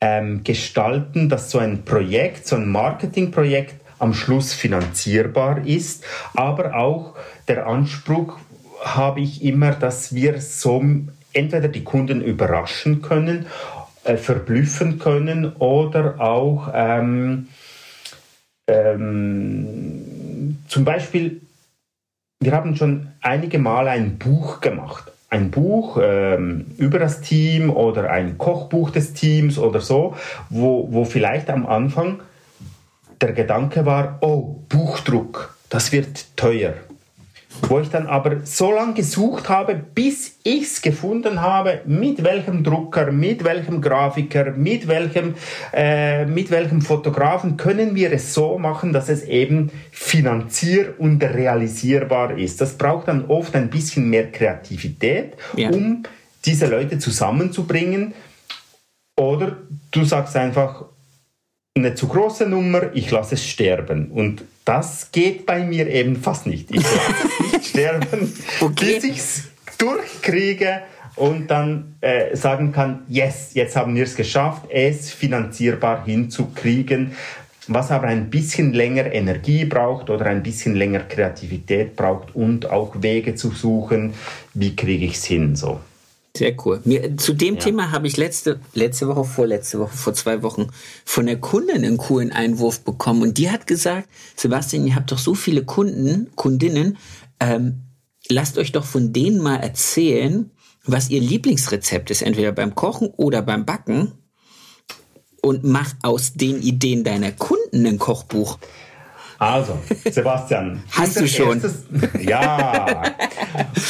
ähm, 0.00 0.44
gestalten, 0.44 1.28
dass 1.28 1.50
so 1.50 1.58
ein 1.58 1.84
Projekt, 1.84 2.46
so 2.46 2.56
ein 2.56 2.68
Marketingprojekt 2.68 3.85
am 3.98 4.14
Schluss 4.14 4.52
finanzierbar 4.52 5.66
ist, 5.66 6.04
aber 6.34 6.76
auch 6.76 7.14
der 7.48 7.66
Anspruch 7.66 8.38
habe 8.82 9.20
ich 9.20 9.42
immer, 9.42 9.72
dass 9.72 10.14
wir 10.14 10.40
so 10.40 10.84
entweder 11.32 11.68
die 11.68 11.84
Kunden 11.84 12.20
überraschen 12.20 13.02
können, 13.02 13.46
äh, 14.04 14.16
verblüffen 14.16 14.98
können 14.98 15.52
oder 15.56 16.20
auch 16.20 16.70
ähm, 16.74 17.48
ähm, 18.68 20.58
zum 20.68 20.84
Beispiel, 20.84 21.40
wir 22.40 22.52
haben 22.52 22.76
schon 22.76 23.08
einige 23.20 23.58
Mal 23.58 23.88
ein 23.88 24.18
Buch 24.18 24.60
gemacht. 24.60 25.12
Ein 25.28 25.50
Buch 25.50 25.98
ähm, 26.02 26.66
über 26.76 26.98
das 26.98 27.20
Team 27.20 27.70
oder 27.70 28.10
ein 28.10 28.38
Kochbuch 28.38 28.90
des 28.90 29.12
Teams 29.12 29.58
oder 29.58 29.80
so, 29.80 30.14
wo, 30.50 30.88
wo 30.92 31.04
vielleicht 31.04 31.50
am 31.50 31.66
Anfang 31.66 32.20
der 33.20 33.32
Gedanke 33.32 33.86
war, 33.86 34.18
oh, 34.20 34.60
Buchdruck, 34.68 35.56
das 35.68 35.92
wird 35.92 36.36
teuer. 36.36 36.74
Wo 37.62 37.80
ich 37.80 37.88
dann 37.88 38.06
aber 38.06 38.44
so 38.44 38.70
lange 38.70 38.92
gesucht 38.94 39.48
habe, 39.48 39.74
bis 39.74 40.38
ich 40.42 40.64
es 40.64 40.82
gefunden 40.82 41.40
habe, 41.40 41.80
mit 41.86 42.22
welchem 42.22 42.62
Drucker, 42.62 43.10
mit 43.12 43.44
welchem 43.44 43.80
Grafiker, 43.80 44.52
mit 44.52 44.88
welchem, 44.88 45.34
äh, 45.72 46.26
mit 46.26 46.50
welchem 46.50 46.82
Fotografen 46.82 47.56
können 47.56 47.94
wir 47.94 48.12
es 48.12 48.34
so 48.34 48.58
machen, 48.58 48.92
dass 48.92 49.08
es 49.08 49.24
eben 49.24 49.70
finanzier- 49.90 50.96
und 50.98 51.22
realisierbar 51.22 52.36
ist. 52.36 52.60
Das 52.60 52.76
braucht 52.76 53.08
dann 53.08 53.24
oft 53.26 53.54
ein 53.56 53.70
bisschen 53.70 54.10
mehr 54.10 54.30
Kreativität, 54.30 55.34
ja. 55.56 55.70
um 55.70 56.02
diese 56.44 56.66
Leute 56.66 56.98
zusammenzubringen. 56.98 58.12
Oder 59.18 59.56
du 59.92 60.04
sagst 60.04 60.36
einfach, 60.36 60.84
eine 61.76 61.94
zu 61.94 62.08
große 62.08 62.48
Nummer, 62.48 62.94
ich 62.94 63.10
lasse 63.10 63.34
es 63.34 63.46
sterben. 63.46 64.10
Und 64.10 64.44
das 64.64 65.12
geht 65.12 65.46
bei 65.46 65.60
mir 65.60 65.86
eben 65.88 66.16
fast 66.16 66.46
nicht. 66.46 66.74
Ich 66.74 66.82
lasse 66.82 67.12
es 67.22 67.52
nicht 67.52 67.66
sterben, 67.70 68.32
okay. 68.60 68.94
bis 68.94 69.04
ich 69.04 69.18
es 69.18 69.42
durchkriege 69.78 70.82
und 71.16 71.50
dann 71.50 71.96
äh, 72.00 72.34
sagen 72.34 72.72
kann, 72.72 73.02
yes, 73.08 73.50
jetzt 73.54 73.76
haben 73.76 73.94
wir 73.94 74.04
es 74.04 74.16
geschafft, 74.16 74.62
es 74.70 75.10
finanzierbar 75.10 76.04
hinzukriegen, 76.04 77.12
was 77.68 77.90
aber 77.90 78.06
ein 78.06 78.30
bisschen 78.30 78.72
länger 78.72 79.12
Energie 79.12 79.64
braucht 79.64 80.08
oder 80.08 80.26
ein 80.26 80.42
bisschen 80.42 80.74
länger 80.76 81.00
Kreativität 81.00 81.96
braucht 81.96 82.34
und 82.34 82.70
auch 82.70 82.94
Wege 83.02 83.34
zu 83.34 83.50
suchen, 83.50 84.14
wie 84.54 84.76
kriege 84.76 85.04
ich 85.04 85.14
es 85.14 85.24
hin 85.24 85.56
so. 85.56 85.80
Sehr 86.36 86.54
cool. 86.64 86.80
Mir, 86.84 87.16
zu 87.16 87.32
dem 87.32 87.54
ja. 87.54 87.60
Thema 87.60 87.92
habe 87.92 88.06
ich 88.06 88.16
letzte, 88.16 88.60
letzte 88.74 89.08
Woche, 89.08 89.24
vorletzte 89.24 89.78
Woche, 89.78 89.96
vor 89.96 90.14
zwei 90.14 90.42
Wochen 90.42 90.68
von 91.04 91.26
der 91.26 91.40
Kundin 91.40 91.76
einen 91.84 91.96
coolen 91.96 92.32
Einwurf 92.32 92.80
bekommen. 92.80 93.22
Und 93.22 93.38
die 93.38 93.50
hat 93.50 93.66
gesagt, 93.66 94.08
Sebastian, 94.36 94.86
ihr 94.86 94.94
habt 94.94 95.10
doch 95.12 95.18
so 95.18 95.34
viele 95.34 95.64
Kunden, 95.64 96.30
Kundinnen, 96.34 96.98
ähm, 97.40 97.82
lasst 98.28 98.58
euch 98.58 98.72
doch 98.72 98.84
von 98.84 99.12
denen 99.12 99.40
mal 99.40 99.56
erzählen, 99.56 100.50
was 100.84 101.10
ihr 101.10 101.20
Lieblingsrezept 101.20 102.10
ist, 102.10 102.22
entweder 102.22 102.52
beim 102.52 102.74
Kochen 102.74 103.08
oder 103.16 103.42
beim 103.42 103.64
Backen. 103.64 104.12
Und 105.42 105.62
mach 105.64 105.94
aus 106.02 106.32
den 106.34 106.60
Ideen 106.60 107.04
deiner 107.04 107.30
Kunden 107.30 107.86
ein 107.86 107.98
Kochbuch. 107.98 108.58
Also, 109.38 109.78
Sebastian. 110.10 110.82
Hast 110.92 111.20
du 111.20 111.28
schon? 111.28 111.60
Erstes, 111.60 111.84
ja. 112.22 113.02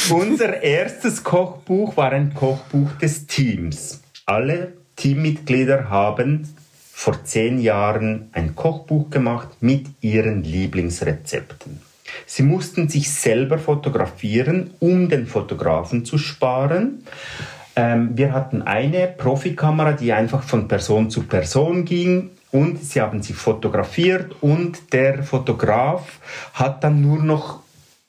unser 0.09 0.61
erstes 0.61 1.23
Kochbuch 1.23 1.95
war 1.95 2.11
ein 2.11 2.33
Kochbuch 2.33 2.91
des 3.01 3.27
Teams. 3.27 4.01
Alle 4.25 4.73
Teammitglieder 4.97 5.89
haben 5.89 6.47
vor 6.91 7.23
zehn 7.23 7.59
Jahren 7.59 8.29
ein 8.33 8.55
Kochbuch 8.55 9.09
gemacht 9.09 9.49
mit 9.61 9.85
ihren 10.01 10.43
Lieblingsrezepten. 10.43 11.79
Sie 12.25 12.43
mussten 12.43 12.89
sich 12.89 13.11
selber 13.11 13.59
fotografieren, 13.59 14.71
um 14.79 15.07
den 15.07 15.27
Fotografen 15.27 16.03
zu 16.05 16.17
sparen. 16.17 17.03
Ähm, 17.75 18.17
wir 18.17 18.33
hatten 18.33 18.63
eine 18.63 19.07
Profikamera, 19.07 19.93
die 19.93 20.11
einfach 20.11 20.43
von 20.43 20.67
Person 20.67 21.09
zu 21.09 21.23
Person 21.23 21.85
ging 21.85 22.31
und 22.51 22.83
sie 22.83 23.01
haben 23.01 23.21
sie 23.21 23.33
fotografiert 23.33 24.35
und 24.41 24.93
der 24.93 25.23
Fotograf 25.23 26.19
hat 26.53 26.83
dann 26.83 27.01
nur 27.01 27.21
noch 27.21 27.61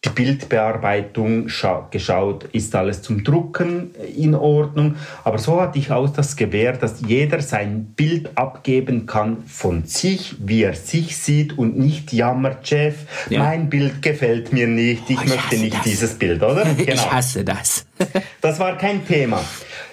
die 0.05 0.11
Bildbearbeitung 0.11 1.47
geschaut, 1.91 2.45
ist 2.53 2.75
alles 2.77 3.03
zum 3.03 3.25
Drucken 3.25 3.91
in 4.17 4.37
Ordnung. 4.37 4.95
Aber 5.25 5.39
so 5.39 5.61
hatte 5.61 5.81
ich 5.81 5.91
auch 5.91 6.09
das 6.09 6.37
Gewähr, 6.37 6.75
dass 6.75 7.01
jeder 7.05 7.43
sein 7.43 7.95
Bild 7.97 8.31
abgeben 8.37 9.07
kann 9.07 9.43
von 9.47 9.85
sich, 9.87 10.37
wie 10.39 10.63
er 10.63 10.75
sich 10.75 11.17
sieht 11.17 11.59
und 11.59 11.77
nicht 11.77 12.13
jammert, 12.13 12.69
Chef, 12.69 12.95
ja. 13.29 13.41
mein 13.41 13.69
Bild 13.69 14.01
gefällt 14.01 14.53
mir 14.53 14.69
nicht, 14.69 15.11
ich, 15.11 15.19
oh, 15.19 15.23
ich 15.25 15.31
möchte 15.31 15.57
nicht 15.57 15.77
das. 15.77 15.83
dieses 15.83 16.15
Bild, 16.15 16.43
oder? 16.43 16.65
Genau. 16.79 16.93
Ich 16.93 17.11
hasse 17.11 17.45
das. 17.45 17.87
das 18.41 18.61
war 18.61 18.79
kein 18.79 19.05
Thema. 19.05 19.41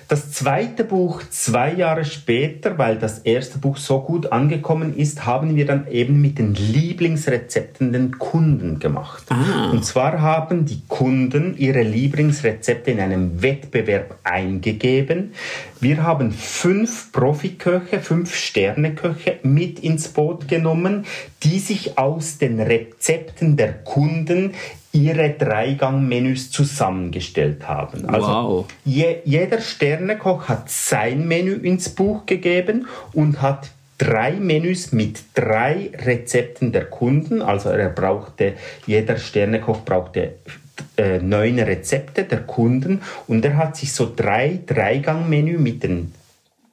Das 0.08 0.32
zweite 0.32 0.84
Buch 0.84 1.24
zwei 1.32 1.74
Jahre 1.74 2.06
später, 2.06 2.78
weil 2.78 2.98
das 2.98 3.20
erste 3.20 3.58
Buch 3.58 3.78
so 3.78 4.02
gut 4.02 4.32
angekommen 4.32 4.96
ist, 4.96 5.26
haben 5.26 5.56
wir 5.56 5.66
dann 5.66 5.88
eben 5.88 6.22
mit 6.22 6.38
den 6.38 6.54
Lieblingsrezepten 6.54 7.92
den 7.92 8.20
Kunden 8.20 8.78
gemacht. 8.78 9.24
Ah. 9.30 9.72
Und 9.72 9.84
zwar 9.84 10.22
haben 10.22 10.66
die 10.66 10.84
Kunden 10.88 11.58
ihre 11.58 11.82
Lieblingsrezepte 11.82 12.92
in 12.92 13.00
einem 13.00 13.42
Wettbewerb 13.42 14.20
eingegeben. 14.24 15.34
Wir 15.80 16.04
haben 16.04 16.32
fünf 16.32 17.12
Profiköche, 17.12 18.00
fünf 18.00 18.36
Sterneköche 18.36 19.40
mit 19.42 19.80
ins 19.80 20.10
Boot 20.10 20.48
genommen, 20.48 21.06
die 21.44 21.60
sich 21.60 21.98
aus 21.98 22.38
den 22.38 22.60
Rezepten 22.60 23.58
der 23.58 23.74
Kunden 23.74 24.54
ihre 24.96 25.32
Dreigang-Menüs 25.32 26.52
zusammengestellt 26.52 27.68
haben. 27.68 28.06
Also 28.08 28.28
wow. 28.28 28.66
je, 28.86 29.18
jeder 29.26 29.60
Sternekoch 29.60 30.48
hat 30.48 30.70
sein 30.70 31.28
Menü 31.28 31.54
ins 31.54 31.90
Buch 31.90 32.26
gegeben 32.26 32.88
und 33.12 33.42
hat 33.42 33.72
drei 33.98 34.32
Menüs 34.32 34.94
mit 34.94 35.20
drei 35.34 35.92
Rezepten 35.94 36.72
der 36.72 36.86
Kunden. 36.86 37.42
Also 37.42 37.70
er 37.70 37.90
brauchte, 37.90 38.54
jeder 38.88 39.18
Sternekoch 39.18 39.84
brauchte 39.84 40.36
äh, 40.98 41.20
neun 41.20 41.60
Rezepte 41.60 42.24
der 42.24 42.44
Kunden 42.44 43.02
und 43.28 43.44
er 43.44 43.58
hat 43.58 43.76
sich 43.76 43.92
so 43.94 44.12
drei 44.16 44.60
Dreigang-Menü 44.66 45.58
mit 45.58 45.84
den 45.84 46.14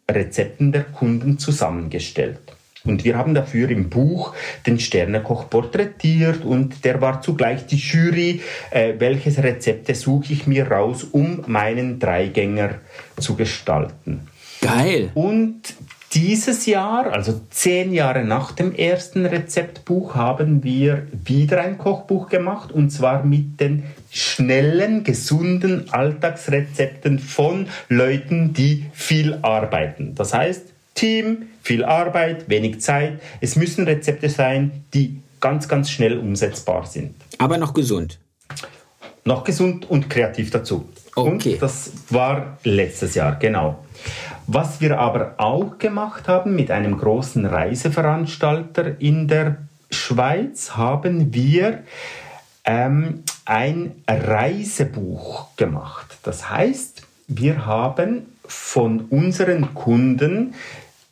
Rezepten 0.08 0.70
der 0.70 0.84
Kunden 0.84 1.38
zusammengestellt. 1.38 2.38
Und 2.84 3.04
wir 3.04 3.16
haben 3.16 3.34
dafür 3.34 3.70
im 3.70 3.88
Buch 3.90 4.34
den 4.66 4.80
Sternekoch 4.80 5.48
porträtiert 5.48 6.44
und 6.44 6.84
der 6.84 7.00
war 7.00 7.22
zugleich 7.22 7.66
die 7.66 7.76
Jury, 7.76 8.40
äh, 8.70 8.94
welches 8.98 9.42
Rezepte 9.42 9.94
suche 9.94 10.32
ich 10.32 10.46
mir 10.46 10.70
raus, 10.70 11.04
um 11.04 11.44
meinen 11.46 11.98
Dreigänger 12.00 12.76
zu 13.18 13.36
gestalten. 13.36 14.28
Geil. 14.60 15.10
Und 15.14 15.74
dieses 16.14 16.66
Jahr, 16.66 17.12
also 17.12 17.40
zehn 17.50 17.92
Jahre 17.92 18.22
nach 18.22 18.52
dem 18.52 18.74
ersten 18.74 19.24
Rezeptbuch, 19.24 20.14
haben 20.14 20.62
wir 20.62 21.06
wieder 21.24 21.62
ein 21.62 21.78
Kochbuch 21.78 22.28
gemacht 22.28 22.70
und 22.70 22.90
zwar 22.90 23.24
mit 23.24 23.60
den 23.60 23.84
schnellen, 24.10 25.04
gesunden 25.04 25.90
Alltagsrezepten 25.90 27.18
von 27.18 27.66
Leuten, 27.88 28.52
die 28.52 28.84
viel 28.92 29.38
arbeiten. 29.40 30.14
Das 30.14 30.34
heißt, 30.34 30.66
Team, 30.94 31.46
viel 31.62 31.84
Arbeit, 31.84 32.48
wenig 32.48 32.80
Zeit. 32.80 33.20
Es 33.40 33.56
müssen 33.56 33.84
Rezepte 33.84 34.28
sein, 34.28 34.84
die 34.92 35.20
ganz, 35.40 35.68
ganz 35.68 35.90
schnell 35.90 36.18
umsetzbar 36.18 36.86
sind. 36.86 37.14
Aber 37.38 37.58
noch 37.58 37.74
gesund. 37.74 38.18
Noch 39.24 39.44
gesund 39.44 39.88
und 39.88 40.10
kreativ 40.10 40.50
dazu. 40.50 40.88
Okay. 41.14 41.54
Und 41.54 41.62
das 41.62 41.92
war 42.10 42.58
letztes 42.64 43.14
Jahr, 43.14 43.36
genau. 43.36 43.84
Was 44.46 44.80
wir 44.80 44.98
aber 44.98 45.34
auch 45.38 45.78
gemacht 45.78 46.26
haben 46.26 46.56
mit 46.56 46.70
einem 46.70 46.98
großen 46.98 47.46
Reiseveranstalter 47.46 49.00
in 49.00 49.28
der 49.28 49.58
Schweiz, 49.90 50.76
haben 50.76 51.32
wir 51.32 51.84
ähm, 52.64 53.22
ein 53.44 53.92
Reisebuch 54.08 55.54
gemacht. 55.56 56.18
Das 56.22 56.50
heißt, 56.50 57.02
wir 57.28 57.66
haben 57.66 58.26
von 58.44 59.02
unseren 59.10 59.74
Kunden 59.74 60.54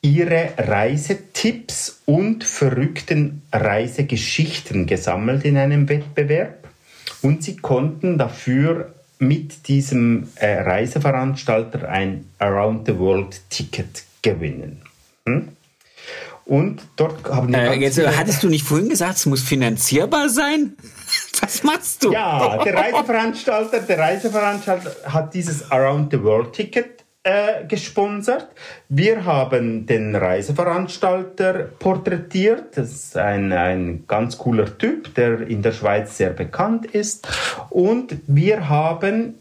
ihre 0.02 0.54
Reisetipps 0.56 2.00
und 2.06 2.44
verrückten 2.44 3.42
Reisegeschichten 3.52 4.86
gesammelt 4.86 5.44
in 5.44 5.56
einem 5.56 5.88
Wettbewerb 5.88 6.68
und 7.22 7.42
sie 7.42 7.56
konnten 7.56 8.16
dafür 8.16 8.94
mit 9.18 9.68
diesem 9.68 10.28
äh, 10.36 10.60
Reiseveranstalter 10.62 11.88
ein 11.88 12.24
Around 12.38 12.86
the 12.86 12.98
World 12.98 13.40
Ticket 13.50 14.04
gewinnen. 14.22 14.80
Hm? 15.26 15.48
Und 16.46 16.80
dort 16.96 17.24
haben 17.28 17.52
äh, 17.54 17.74
jetzt, 17.74 18.00
Hattest 18.00 18.42
du 18.42 18.48
nicht 18.48 18.64
vorhin 18.64 18.88
gesagt, 18.88 19.18
es 19.18 19.26
muss 19.26 19.42
finanzierbar 19.42 20.30
sein? 20.30 20.74
Was 21.40 21.62
machst 21.62 22.02
du? 22.02 22.12
Ja, 22.12 22.62
der 22.64 22.74
Reiseveranstalter, 22.74 23.80
der 23.80 23.98
Reiseveranstalter 23.98 25.12
hat 25.12 25.34
dieses 25.34 25.70
Around 25.70 26.10
the 26.10 26.22
World 26.22 26.52
Ticket 26.54 26.99
äh, 27.22 27.66
gesponsert. 27.66 28.48
Wir 28.88 29.24
haben 29.24 29.84
den 29.84 30.16
Reiseveranstalter 30.16 31.68
porträtiert. 31.78 32.76
Das 32.76 32.90
ist 32.90 33.16
ein, 33.16 33.52
ein 33.52 34.04
ganz 34.06 34.38
cooler 34.38 34.78
Typ, 34.78 35.14
der 35.14 35.46
in 35.46 35.60
der 35.60 35.72
Schweiz 35.72 36.16
sehr 36.16 36.30
bekannt 36.30 36.86
ist. 36.86 37.28
Und 37.68 38.16
wir 38.26 38.68
haben 38.68 39.34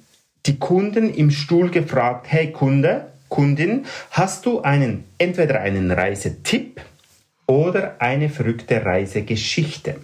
die 0.46 0.60
Kunden 0.60 1.14
im 1.14 1.32
Stuhl 1.32 1.70
gefragt, 1.70 2.28
hey 2.30 2.52
Kunde, 2.52 3.06
Kundin, 3.30 3.86
hast 4.12 4.46
du 4.46 4.62
einen, 4.62 5.06
entweder 5.18 5.62
einen 5.62 5.92
Reisetipp 5.92 6.82
oder 7.46 7.96
eine 8.00 8.30
verrückte 8.30 8.84
Reisegeschichte? 8.84 9.96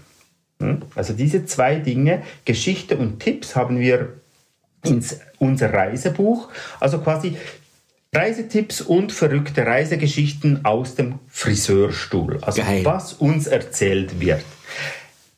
Hm? 0.61 0.83
Also 0.95 1.13
diese 1.13 1.45
zwei 1.45 1.75
Dinge, 1.75 2.23
Geschichte 2.45 2.95
und 2.97 3.19
Tipps, 3.19 3.55
haben 3.55 3.79
wir 3.79 4.13
ins 4.83 5.19
unser 5.39 5.73
Reisebuch, 5.73 6.49
also 6.79 6.99
quasi 6.99 7.35
Reisetipps 8.15 8.81
und 8.81 9.11
verrückte 9.11 9.65
Reisegeschichten 9.65 10.63
aus 10.63 10.95
dem 10.95 11.19
Friseurstuhl. 11.27 12.39
Also 12.41 12.61
Geil. 12.61 12.85
was 12.85 13.13
uns 13.13 13.47
erzählt 13.47 14.19
wird. 14.19 14.43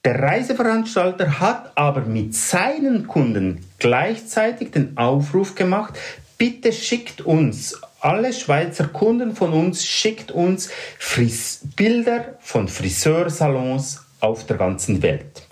Der 0.06 0.22
Reiseveranstalter 0.22 1.40
hat 1.40 1.72
aber 1.76 2.02
mit 2.02 2.34
seinen 2.36 3.08
Kunden 3.08 3.66
gleichzeitig 3.80 4.72
den 4.72 4.95
Aufruf 4.98 5.56
gemacht, 5.56 5.95
bitte 6.38 6.72
schickt 6.72 7.22
uns, 7.22 7.82
alle 7.99 8.32
Schweizer 8.32 8.88
Kunden 8.88 9.36
von 9.36 9.52
uns, 9.54 9.84
schickt 9.84 10.32
uns 10.32 10.70
Fris 10.99 11.62
Bilder 11.76 12.38
von 12.40 12.68
Friseursalons 12.68 14.06
auf 14.20 14.45
der 14.45 14.58
ganzen 14.58 15.02
Welt. 15.02 15.47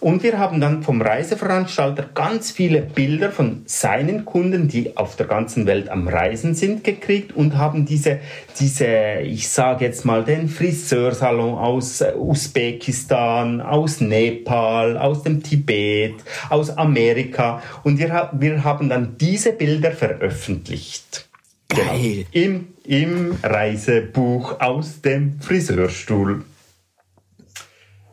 Und 0.00 0.22
wir 0.22 0.38
haben 0.38 0.60
dann 0.60 0.84
vom 0.84 1.02
Reiseveranstalter 1.02 2.04
ganz 2.14 2.52
viele 2.52 2.82
Bilder 2.82 3.32
von 3.32 3.62
seinen 3.66 4.24
Kunden, 4.24 4.68
die 4.68 4.96
auf 4.96 5.16
der 5.16 5.26
ganzen 5.26 5.66
Welt 5.66 5.88
am 5.88 6.06
Reisen 6.06 6.54
sind, 6.54 6.84
gekriegt 6.84 7.34
und 7.34 7.56
haben 7.56 7.84
diese, 7.84 8.20
diese 8.60 9.20
ich 9.22 9.48
sage 9.48 9.84
jetzt 9.84 10.04
mal, 10.04 10.24
den 10.24 10.48
Friseursalon 10.48 11.58
aus 11.58 12.00
äh, 12.00 12.12
Usbekistan, 12.16 13.60
aus 13.60 14.00
Nepal, 14.00 14.96
aus 14.96 15.24
dem 15.24 15.42
Tibet, 15.42 16.14
aus 16.48 16.70
Amerika. 16.70 17.60
Und 17.82 17.98
wir, 17.98 18.30
wir 18.34 18.62
haben 18.62 18.88
dann 18.88 19.16
diese 19.18 19.52
Bilder 19.52 19.90
veröffentlicht. 19.90 21.28
Geil. 21.68 22.24
Genau. 22.32 22.32
Im, 22.32 22.68
Im 22.84 23.36
Reisebuch 23.42 24.60
aus 24.60 25.00
dem 25.00 25.40
Friseurstuhl. 25.40 26.44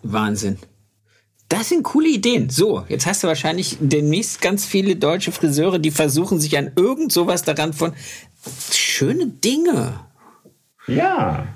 Wahnsinn. 0.02 0.58
Das 1.48 1.70
sind 1.70 1.84
coole 1.84 2.10
Ideen. 2.10 2.50
So, 2.50 2.86
jetzt 2.90 3.06
hast 3.06 3.24
du 3.24 3.28
wahrscheinlich 3.28 3.78
demnächst 3.80 4.42
ganz 4.42 4.66
viele 4.66 4.96
deutsche 4.96 5.32
Friseure, 5.32 5.78
die 5.78 5.92
versuchen 5.92 6.40
sich 6.40 6.58
an 6.58 6.72
irgend 6.76 7.12
sowas 7.12 7.44
daran 7.44 7.74
von 7.74 7.94
schöne 8.72 9.28
Dinge. 9.28 10.00
Ja. 10.88 11.48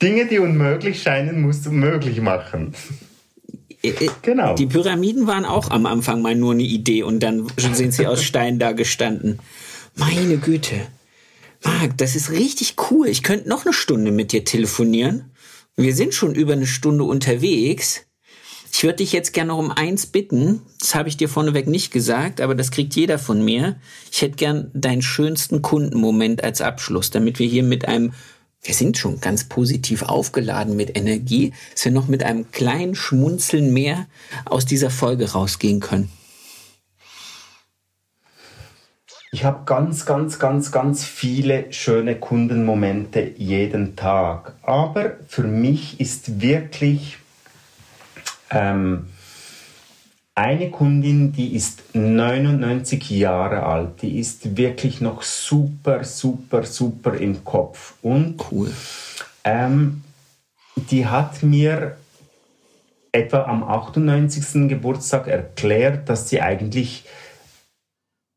Dinge, 0.00 0.26
die 0.26 0.38
unmöglich 0.38 1.02
scheinen, 1.02 1.42
musst 1.42 1.66
du 1.66 1.70
möglich 1.70 2.20
machen. 2.20 2.74
Äh, 3.82 3.90
äh, 3.90 4.10
genau. 4.22 4.54
Die 4.54 4.66
Pyramiden 4.66 5.26
waren 5.26 5.44
auch 5.44 5.70
am 5.70 5.86
Anfang 5.86 6.22
mal 6.22 6.34
nur 6.34 6.52
eine 6.52 6.62
Idee 6.62 7.02
und 7.02 7.20
dann 7.20 7.46
sind 7.56 7.92
sie 7.92 8.06
aus 8.06 8.22
Stein 8.24 8.58
da 8.58 8.72
gestanden. 8.72 9.40
Meine 9.94 10.38
Güte. 10.38 10.86
Marc, 11.64 11.96
das 11.98 12.16
ist 12.16 12.30
richtig 12.30 12.76
cool. 12.90 13.08
Ich 13.08 13.22
könnte 13.22 13.48
noch 13.48 13.64
eine 13.64 13.72
Stunde 13.72 14.10
mit 14.10 14.32
dir 14.32 14.44
telefonieren. 14.44 15.32
Wir 15.76 15.94
sind 15.94 16.14
schon 16.14 16.34
über 16.34 16.54
eine 16.54 16.66
Stunde 16.66 17.04
unterwegs. 17.04 18.06
Ich 18.74 18.82
würde 18.84 18.96
dich 18.96 19.12
jetzt 19.12 19.34
gerne 19.34 19.48
noch 19.48 19.58
um 19.58 19.70
eins 19.70 20.06
bitten. 20.06 20.62
Das 20.80 20.94
habe 20.94 21.08
ich 21.08 21.18
dir 21.18 21.28
vorneweg 21.28 21.68
nicht 21.68 21.92
gesagt, 21.92 22.40
aber 22.40 22.54
das 22.54 22.70
kriegt 22.70 22.96
jeder 22.96 23.18
von 23.18 23.44
mir. 23.44 23.76
Ich 24.10 24.22
hätte 24.22 24.36
gern 24.36 24.70
deinen 24.72 25.02
schönsten 25.02 25.60
Kundenmoment 25.60 26.42
als 26.42 26.62
Abschluss, 26.62 27.10
damit 27.10 27.38
wir 27.38 27.46
hier 27.46 27.62
mit 27.62 27.86
einem 27.86 28.12
wir 28.64 28.74
sind 28.74 28.96
schon 28.96 29.20
ganz 29.20 29.48
positiv 29.48 30.04
aufgeladen 30.04 30.76
mit 30.76 30.96
Energie, 30.96 31.52
dass 31.74 31.84
wir 31.84 31.90
noch 31.90 32.06
mit 32.06 32.22
einem 32.22 32.52
kleinen 32.52 32.94
Schmunzeln 32.94 33.72
mehr 33.72 34.06
aus 34.44 34.66
dieser 34.66 34.90
Folge 34.90 35.32
rausgehen 35.32 35.80
können. 35.80 36.12
Ich 39.32 39.44
habe 39.44 39.64
ganz, 39.64 40.06
ganz, 40.06 40.38
ganz, 40.38 40.70
ganz 40.70 41.04
viele 41.04 41.72
schöne 41.72 42.14
Kundenmomente 42.14 43.32
jeden 43.36 43.96
Tag. 43.96 44.54
Aber 44.62 45.16
für 45.26 45.42
mich 45.42 45.98
ist 45.98 46.40
wirklich 46.40 47.18
ähm, 48.52 49.08
eine 50.34 50.70
Kundin, 50.70 51.32
die 51.32 51.54
ist 51.54 51.94
99 51.94 53.10
Jahre 53.10 53.64
alt, 53.64 54.00
die 54.02 54.18
ist 54.18 54.56
wirklich 54.56 55.00
noch 55.00 55.22
super, 55.22 56.04
super, 56.04 56.64
super 56.64 57.14
im 57.14 57.44
Kopf. 57.44 57.94
Und 58.02 58.42
Cool. 58.50 58.72
ähm, 59.44 60.02
die 60.76 61.06
hat 61.06 61.42
mir 61.42 61.98
etwa 63.12 63.42
am 63.42 63.62
98. 63.62 64.68
Geburtstag 64.68 65.28
erklärt, 65.28 66.08
dass 66.08 66.30
sie 66.30 66.40
eigentlich 66.40 67.04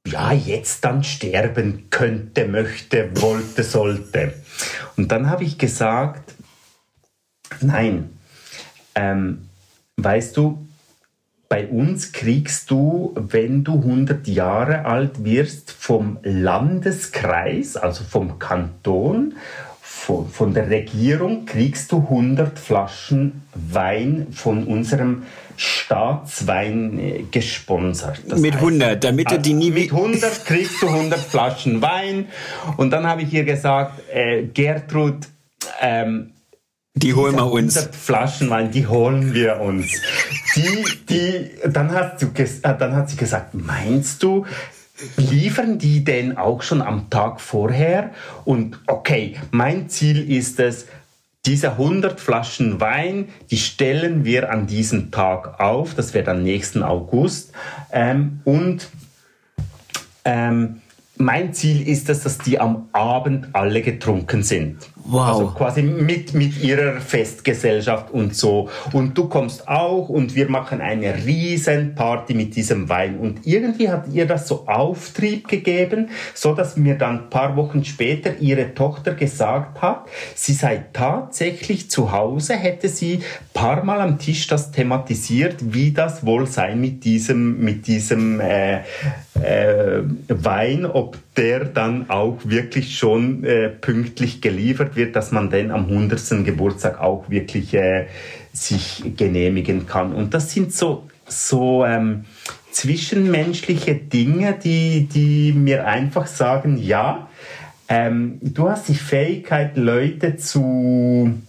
ja 0.06 0.34
jetzt 0.34 0.84
dann 0.84 1.04
sterben 1.04 1.88
könnte, 1.90 2.48
möchte, 2.48 3.10
wollte, 3.22 3.64
sollte. 3.64 4.34
Und 4.98 5.12
dann 5.12 5.30
habe 5.30 5.46
ich 5.46 5.58
gesagt, 5.58 6.36
nein, 7.62 8.10
ähm, 8.96 9.45
weißt 9.98 10.38
du, 10.38 10.68
bei 11.48 11.68
uns 11.68 12.12
kriegst 12.12 12.72
du, 12.72 13.14
wenn 13.16 13.64
du 13.64 13.76
100 13.76 14.28
Jahre 14.28 14.86
alt 14.86 15.24
wirst, 15.24 15.72
vom 15.72 16.18
Landeskreis, 16.24 17.78
also 17.78 18.04
vom 18.04 18.40
Kanton, 18.40 19.36
von, 19.82 20.28
von 20.28 20.54
der 20.54 20.70
Regierung, 20.70 21.46
kriegst 21.46 21.92
du 21.92 21.98
100 21.98 22.60
Flaschen 22.60 23.44
Wein 23.54 24.28
von 24.32 24.66
unserem 24.66 25.24
Staatswein 25.56 27.00
äh, 27.00 27.24
gesponsert. 27.32 28.22
Das 28.28 28.40
Mit 28.40 28.56
100, 28.56 29.04
damit 29.04 29.32
du 29.32 29.40
die 29.40 29.54
nie 29.54 29.72
mit 29.72 29.92
100 29.92 30.46
kriegst 30.46 30.82
du 30.82 30.88
100 30.88 31.20
Flaschen 31.20 31.82
Wein. 31.82 32.28
Und 32.78 32.92
dann 32.92 33.08
habe 33.08 33.22
ich 33.22 33.34
ihr 33.34 33.46
gesagt, 33.46 34.02
äh, 34.14 34.44
Gertrud, 34.44 35.28
ähm, 35.82 36.32
Die 36.96 37.14
holen 37.14 37.36
wir 37.36 37.52
uns. 37.52 37.76
100 37.76 37.96
Flaschen 37.96 38.50
Wein, 38.50 38.72
die 38.72 38.88
holen 38.88 39.34
wir 39.34 39.60
uns. 39.60 40.02
Die, 40.56 40.86
die, 41.10 41.70
dann, 41.70 41.92
hast 41.92 42.22
du 42.22 42.28
äh, 42.28 42.48
dann 42.62 42.96
hat 42.96 43.10
sie 43.10 43.18
gesagt, 43.18 43.54
meinst 43.54 44.24
du, 44.24 44.46
liefern 45.18 45.78
die 45.78 46.06
denn 46.06 46.38
auch 46.38 46.62
schon 46.62 46.82
am 46.82 47.10
Tag 47.10 47.42
vorher? 47.42 48.12
Und 48.46 48.80
okay, 48.88 49.36
mein 49.52 49.90
Ziel 49.90 50.32
ist 50.32 50.60
es, 50.60 50.88
diese 51.46 51.74
100 51.74 52.20
Flaschen 52.20 52.80
Wein, 52.80 53.30
die 53.52 53.58
stellen 53.58 54.26
wir 54.26 54.50
an 54.50 54.66
diesem 54.66 55.12
Tag 55.12 55.60
auf, 55.60 55.94
das 55.94 56.14
wäre 56.14 56.26
dann 56.26 56.44
nächsten 56.44 56.82
August. 56.82 57.52
Ähm, 57.92 58.40
und 58.46 58.88
ähm, 60.24 60.82
mein 61.18 61.54
Ziel 61.54 61.88
ist 61.88 62.10
es, 62.10 62.24
dass 62.24 62.40
die 62.40 62.60
am 62.60 62.90
Abend 62.94 63.50
alle 63.54 63.82
getrunken 63.82 64.44
sind. 64.44 64.78
Wow. 65.08 65.28
Also 65.28 65.48
quasi 65.48 65.84
mit, 65.84 66.34
mit 66.34 66.62
ihrer 66.62 67.00
Festgesellschaft 67.00 68.12
und 68.12 68.36
so. 68.36 68.70
Und 68.92 69.16
du 69.18 69.28
kommst 69.28 69.68
auch 69.68 70.10
und 70.10 70.36
wir 70.36 70.50
machen 70.50 70.82
eine 70.82 71.26
riesen 71.26 71.94
Party 71.94 72.34
mit 72.34 72.56
diesem 72.56 72.90
Wein. 72.90 73.20
Und 73.20 73.46
irgendwie 73.46 73.90
hat 73.90 74.08
ihr 74.12 74.26
das 74.26 74.48
so 74.48 74.68
Auftrieb 74.68 75.48
gegeben, 75.48 76.10
so 76.34 76.54
dass 76.54 76.76
mir 76.76 76.98
dann 76.98 77.26
ein 77.26 77.30
paar 77.30 77.56
Wochen 77.56 77.86
später 77.86 78.38
ihre 78.40 78.74
Tochter 78.74 79.14
gesagt 79.14 79.82
hat, 79.82 80.08
sie 80.34 80.54
sei 80.54 80.86
tatsächlich 80.92 81.90
zu 81.92 82.12
Hause, 82.12 82.56
hätte 82.56 82.90
sie 82.90 83.22
paar 83.54 83.84
Mal 83.84 84.02
am 84.02 84.20
Tisch 84.20 84.48
das 84.48 84.72
thematisiert, 84.72 85.74
wie 85.74 85.92
das 85.92 86.26
wohl 86.26 86.46
sei 86.46 86.76
mit 86.76 87.04
diesem, 87.04 87.64
mit 87.64 87.88
diesem 87.88 88.40
äh, 88.40 88.80
äh, 89.42 90.02
Wein, 90.28 90.86
ob 90.86 91.18
der 91.38 91.66
dann 91.66 92.10
auch 92.10 92.40
wirklich 92.44 92.98
schon 92.98 93.44
äh, 93.44 93.70
pünktlich 93.70 94.42
geliefert 94.42 94.96
wird, 94.96 95.16
dass 95.16 95.32
man 95.32 95.50
den 95.50 95.72
am 95.72 95.86
100. 95.86 96.46
Geburtstag 96.46 97.00
auch 97.00 97.30
wirklich 97.30 97.74
äh, 97.74 98.08
sich 98.54 99.04
genehmigen 99.18 99.86
kann. 99.86 100.14
Und 100.14 100.34
das 100.34 100.52
sind 100.52 100.74
so, 100.74 101.08
so 101.28 101.86
ähm, 101.86 102.26
zwischenmenschliche 102.72 103.96
Dinge, 103.96 104.58
die, 104.62 105.08
die 105.08 105.52
mir 105.54 105.88
einfach 105.88 106.28
sagen, 106.28 106.78
ja, 106.78 107.30
ähm, 107.88 108.40
du 108.42 108.70
hast 108.70 108.90
die 108.90 108.96
Fähigkeit, 108.96 109.78
Leute 109.78 110.38
zu 110.38 111.40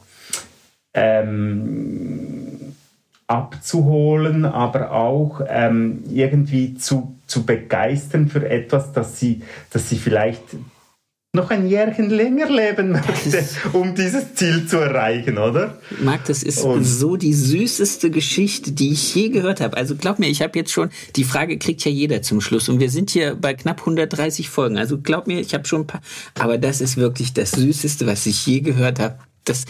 ähm, 0.94 2.74
abzuholen, 3.26 4.44
aber 4.44 4.92
auch 4.92 5.40
ähm, 5.48 6.04
irgendwie 6.08 6.74
zu, 6.74 7.15
zu 7.26 7.44
begeistern 7.44 8.28
für 8.28 8.48
etwas, 8.48 8.92
dass 8.92 9.18
sie, 9.18 9.42
dass 9.70 9.88
sie 9.88 9.96
vielleicht 9.96 10.42
noch 11.32 11.50
ein 11.50 11.66
Jährchen 11.68 12.08
länger 12.08 12.48
leben 12.48 12.92
möchte, 12.92 13.44
um 13.74 13.94
dieses 13.94 14.34
Ziel 14.36 14.66
zu 14.66 14.78
erreichen, 14.78 15.36
oder? 15.36 15.78
Marc, 16.02 16.24
das 16.24 16.42
ist 16.42 16.62
Und- 16.62 16.84
so 16.84 17.16
die 17.16 17.34
süßeste 17.34 18.10
Geschichte, 18.10 18.72
die 18.72 18.92
ich 18.92 19.14
je 19.14 19.28
gehört 19.28 19.60
habe. 19.60 19.76
Also 19.76 19.96
glaub 19.96 20.18
mir, 20.18 20.28
ich 20.28 20.40
habe 20.40 20.58
jetzt 20.58 20.72
schon, 20.72 20.88
die 21.14 21.24
Frage 21.24 21.58
kriegt 21.58 21.84
ja 21.84 21.90
jeder 21.90 22.22
zum 22.22 22.40
Schluss. 22.40 22.70
Und 22.70 22.80
wir 22.80 22.88
sind 22.90 23.10
hier 23.10 23.34
bei 23.34 23.52
knapp 23.52 23.80
130 23.80 24.48
Folgen. 24.48 24.78
Also 24.78 24.98
glaub 24.98 25.26
mir, 25.26 25.38
ich 25.40 25.52
habe 25.52 25.66
schon 25.66 25.82
ein 25.82 25.86
paar. 25.86 26.00
Aber 26.38 26.56
das 26.56 26.80
ist 26.80 26.96
wirklich 26.96 27.34
das 27.34 27.50
Süßeste, 27.50 28.06
was 28.06 28.24
ich 28.24 28.46
je 28.46 28.60
gehört 28.60 28.98
habe. 28.98 29.18
Das, 29.44 29.66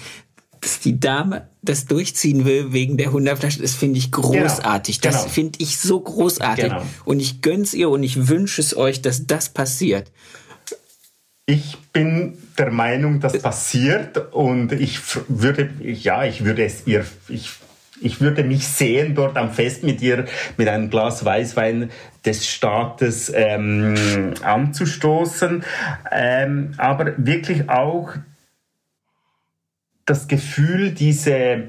dass 0.67 0.81
die 0.81 0.99
Dame 0.99 1.47
das 1.63 1.87
durchziehen 1.87 2.45
will 2.45 2.73
wegen 2.73 2.97
der 2.97 3.07
100 3.09 3.39
Flaschen, 3.39 3.63
das 3.63 3.75
finde 3.77 3.99
ich 3.99 4.11
großartig. 4.11 5.01
Genau. 5.01 5.13
Das 5.13 5.23
Genau. 5.23 5.33
finde 5.33 5.59
ich 5.63 5.79
so 5.79 6.01
großartig. 6.01 6.65
Genau. 6.65 6.83
Und 7.05 7.21
ich 7.21 7.41
gönn's 7.41 7.73
ihr 7.73 7.89
und 7.89 8.03
ich 8.03 8.27
wünsche 8.29 8.61
es 8.61 8.77
euch, 8.77 9.01
dass 9.01 9.29
das 9.29 9.49
passiert. 9.49 10.11
Ich 11.47 11.79
bin 11.93 12.37
der 12.59 12.73
Meinung, 12.73 13.21
das 13.21 13.39
passiert 13.39 14.33
und 14.35 14.73
ich 14.73 14.99
würde, 15.29 15.71
ja, 15.81 16.25
ich 16.25 16.45
würde 16.45 16.65
es 16.65 16.85
ihr, 16.85 17.05
ich, 17.29 17.51
ich 18.01 18.21
würde 18.21 18.43
mich 18.43 18.67
sehen 18.67 19.15
dort 19.15 19.37
am 19.37 19.53
Fest 19.53 19.85
mit 19.85 20.03
ihr, 20.03 20.25
mit 20.57 20.67
einem 20.67 20.91
Glas 20.91 21.25
Weißwein 21.25 21.93
des 22.25 22.45
Staates 22.45 23.31
ähm, 23.33 24.35
anzustoßen, 24.43 25.63
ähm, 26.11 26.73
aber 26.77 27.13
wirklich 27.19 27.71
auch 27.71 28.09
das 30.07 30.28
Gefühl, 30.28 30.93
diese 30.93 31.33
äh, 31.35 31.66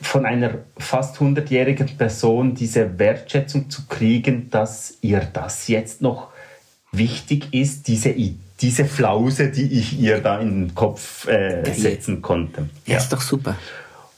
von 0.00 0.26
einer 0.26 0.58
fast 0.78 1.16
100-jährigen 1.16 1.96
Person 1.96 2.54
diese 2.54 2.98
Wertschätzung 2.98 3.68
zu 3.68 3.86
kriegen, 3.86 4.48
dass 4.50 4.98
ihr 5.00 5.20
das 5.32 5.66
jetzt 5.68 6.02
noch 6.02 6.28
wichtig 6.92 7.52
ist, 7.52 7.88
diese, 7.88 8.14
diese 8.60 8.84
Flause, 8.84 9.50
die 9.50 9.78
ich 9.78 9.98
ihr 9.98 10.20
da 10.20 10.38
in 10.38 10.66
den 10.66 10.74
Kopf 10.74 11.26
äh, 11.26 11.64
setzen 11.72 12.22
konnte. 12.22 12.68
Ja. 12.86 12.98
Ist 12.98 13.12
doch 13.12 13.20
super. 13.20 13.56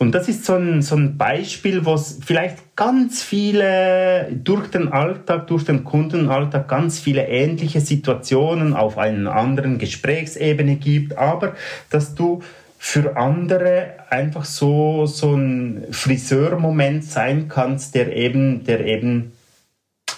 Und 0.01 0.13
das 0.13 0.31
ist 0.31 0.47
so 0.47 0.55
ein, 0.55 0.81
so 0.81 0.97
ein 0.97 1.19
Beispiel, 1.19 1.85
wo 1.85 1.93
es 1.93 2.21
vielleicht 2.25 2.75
ganz 2.75 3.23
viele 3.23 4.29
durch 4.33 4.69
den 4.69 4.89
Alltag, 4.89 5.47
durch 5.49 5.67
den 5.67 5.85
Kundenalltag 5.85 6.69
ganz 6.69 6.99
viele 6.99 7.29
ähnliche 7.29 7.83
Situationen 7.83 8.73
auf 8.73 8.97
einer 8.97 9.31
anderen 9.35 9.77
Gesprächsebene 9.77 10.77
gibt, 10.77 11.19
aber 11.19 11.55
dass 11.91 12.15
du 12.15 12.41
für 12.79 13.19
andere 13.19 13.97
einfach 14.09 14.47
so, 14.47 15.05
so 15.05 15.35
ein 15.35 15.85
Friseurmoment 15.91 17.05
sein 17.05 17.49
kannst, 17.49 17.95
der 17.95 18.17
eben, 18.17 18.65
der 18.65 18.87
eben 18.87 19.33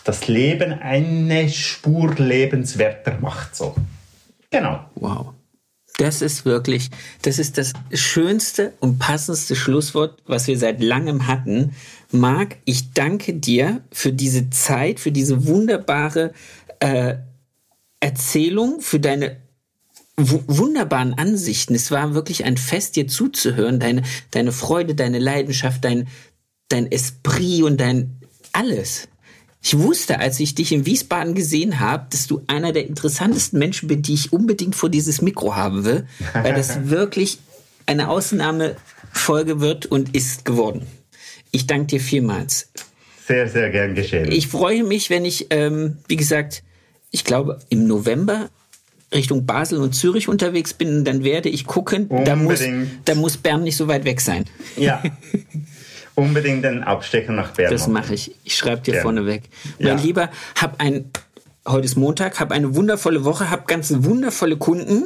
das 0.04 0.28
Leben 0.28 0.74
eine 0.74 1.48
Spur 1.48 2.14
lebenswerter 2.14 3.18
macht, 3.20 3.56
so. 3.56 3.74
Genau. 4.48 4.78
Wow. 4.94 5.31
Das 6.02 6.20
ist 6.20 6.44
wirklich, 6.44 6.90
das 7.22 7.38
ist 7.38 7.58
das 7.58 7.74
schönste 7.94 8.72
und 8.80 8.98
passendste 8.98 9.54
Schlusswort, 9.54 10.20
was 10.26 10.48
wir 10.48 10.58
seit 10.58 10.82
langem 10.82 11.28
hatten. 11.28 11.76
Marc, 12.10 12.56
ich 12.64 12.92
danke 12.92 13.34
dir 13.34 13.82
für 13.92 14.12
diese 14.12 14.50
Zeit, 14.50 14.98
für 14.98 15.12
diese 15.12 15.46
wunderbare 15.46 16.32
äh, 16.80 17.14
Erzählung, 18.00 18.80
für 18.80 18.98
deine 18.98 19.36
wu- 20.16 20.42
wunderbaren 20.48 21.14
Ansichten. 21.14 21.76
Es 21.76 21.92
war 21.92 22.14
wirklich 22.14 22.44
ein 22.44 22.56
Fest, 22.56 22.96
dir 22.96 23.06
zuzuhören. 23.06 23.78
Deine, 23.78 24.02
deine 24.32 24.50
Freude, 24.50 24.96
deine 24.96 25.20
Leidenschaft, 25.20 25.84
dein, 25.84 26.08
dein 26.66 26.90
Esprit 26.90 27.62
und 27.62 27.80
dein 27.80 28.18
alles. 28.52 29.06
Ich 29.64 29.78
wusste, 29.78 30.18
als 30.18 30.40
ich 30.40 30.56
dich 30.56 30.72
in 30.72 30.86
Wiesbaden 30.86 31.34
gesehen 31.34 31.78
habe, 31.78 32.06
dass 32.10 32.26
du 32.26 32.42
einer 32.48 32.72
der 32.72 32.86
interessantesten 32.86 33.58
Menschen 33.60 33.86
bist, 33.88 34.08
die 34.08 34.14
ich 34.14 34.32
unbedingt 34.32 34.74
vor 34.74 34.88
dieses 34.88 35.22
Mikro 35.22 35.54
haben 35.54 35.84
will, 35.84 36.06
weil 36.34 36.54
das 36.54 36.84
wirklich 36.90 37.38
eine 37.86 38.08
Ausnahmefolge 38.08 39.60
wird 39.60 39.86
und 39.86 40.16
ist 40.16 40.44
geworden. 40.44 40.86
Ich 41.52 41.66
danke 41.66 41.86
dir 41.86 42.00
vielmals. 42.00 42.70
Sehr, 43.26 43.48
sehr 43.48 43.70
gern 43.70 43.94
geschehen. 43.94 44.32
Ich 44.32 44.48
freue 44.48 44.82
mich, 44.82 45.10
wenn 45.10 45.24
ich, 45.24 45.46
ähm, 45.50 45.98
wie 46.08 46.16
gesagt, 46.16 46.64
ich 47.12 47.24
glaube 47.24 47.60
im 47.68 47.86
November 47.86 48.50
Richtung 49.14 49.46
Basel 49.46 49.78
und 49.80 49.94
Zürich 49.94 50.26
unterwegs 50.26 50.74
bin, 50.74 51.04
dann 51.04 51.22
werde 51.22 51.48
ich 51.50 51.66
gucken. 51.66 52.08
Da 52.24 52.34
muss, 52.34 52.60
Unbedingt. 52.60 52.90
da 53.04 53.14
muss 53.14 53.36
Bern 53.36 53.62
nicht 53.62 53.76
so 53.76 53.86
weit 53.86 54.04
weg 54.04 54.20
sein. 54.20 54.44
ja. 54.76 55.02
Unbedingt 56.14 56.64
den 56.64 56.82
Abstecher 56.82 57.32
nach 57.32 57.52
Bern. 57.52 57.70
Das 57.70 57.88
mache 57.88 58.14
ich. 58.14 58.36
Ich 58.44 58.56
schreibe 58.56 58.82
dir 58.82 58.96
Ja. 58.96 59.02
vorne 59.02 59.26
weg. 59.26 59.44
Ja. 59.78 59.94
Mein 59.94 60.02
Lieber, 60.02 60.28
hab 60.60 60.80
ein 60.80 61.10
heute 61.66 61.84
ist 61.84 61.96
Montag, 61.96 62.40
habe 62.40 62.54
eine 62.54 62.74
wundervolle 62.74 63.24
Woche, 63.24 63.50
habe 63.50 63.64
ganz 63.66 63.92
wundervolle 63.96 64.56
Kunden 64.56 65.04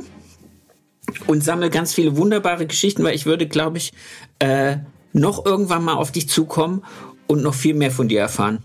und 1.26 1.44
sammle 1.44 1.70
ganz 1.70 1.94
viele 1.94 2.16
wunderbare 2.16 2.66
Geschichten, 2.66 3.04
weil 3.04 3.14
ich 3.14 3.26
würde, 3.26 3.46
glaube 3.46 3.78
ich, 3.78 3.92
äh, 4.38 4.78
noch 5.12 5.44
irgendwann 5.46 5.84
mal 5.84 5.94
auf 5.94 6.12
dich 6.12 6.28
zukommen 6.28 6.82
und 7.26 7.42
noch 7.42 7.54
viel 7.54 7.74
mehr 7.74 7.90
von 7.90 8.08
dir 8.08 8.20
erfahren. 8.20 8.62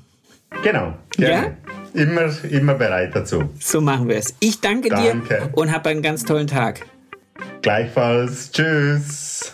Genau, 0.63 0.93
gerne. 1.17 1.57
Ja? 1.93 2.01
Immer, 2.01 2.43
immer 2.49 2.75
bereit 2.75 3.15
dazu. 3.15 3.49
So 3.59 3.81
machen 3.81 4.07
wir 4.07 4.15
es. 4.15 4.35
Ich 4.39 4.61
danke, 4.61 4.89
danke. 4.89 5.27
dir 5.27 5.49
und 5.53 5.71
hab 5.73 5.85
einen 5.87 6.01
ganz 6.01 6.23
tollen 6.23 6.47
Tag. 6.47 6.85
Gleichfalls. 7.61 8.51
Tschüss. 8.51 9.53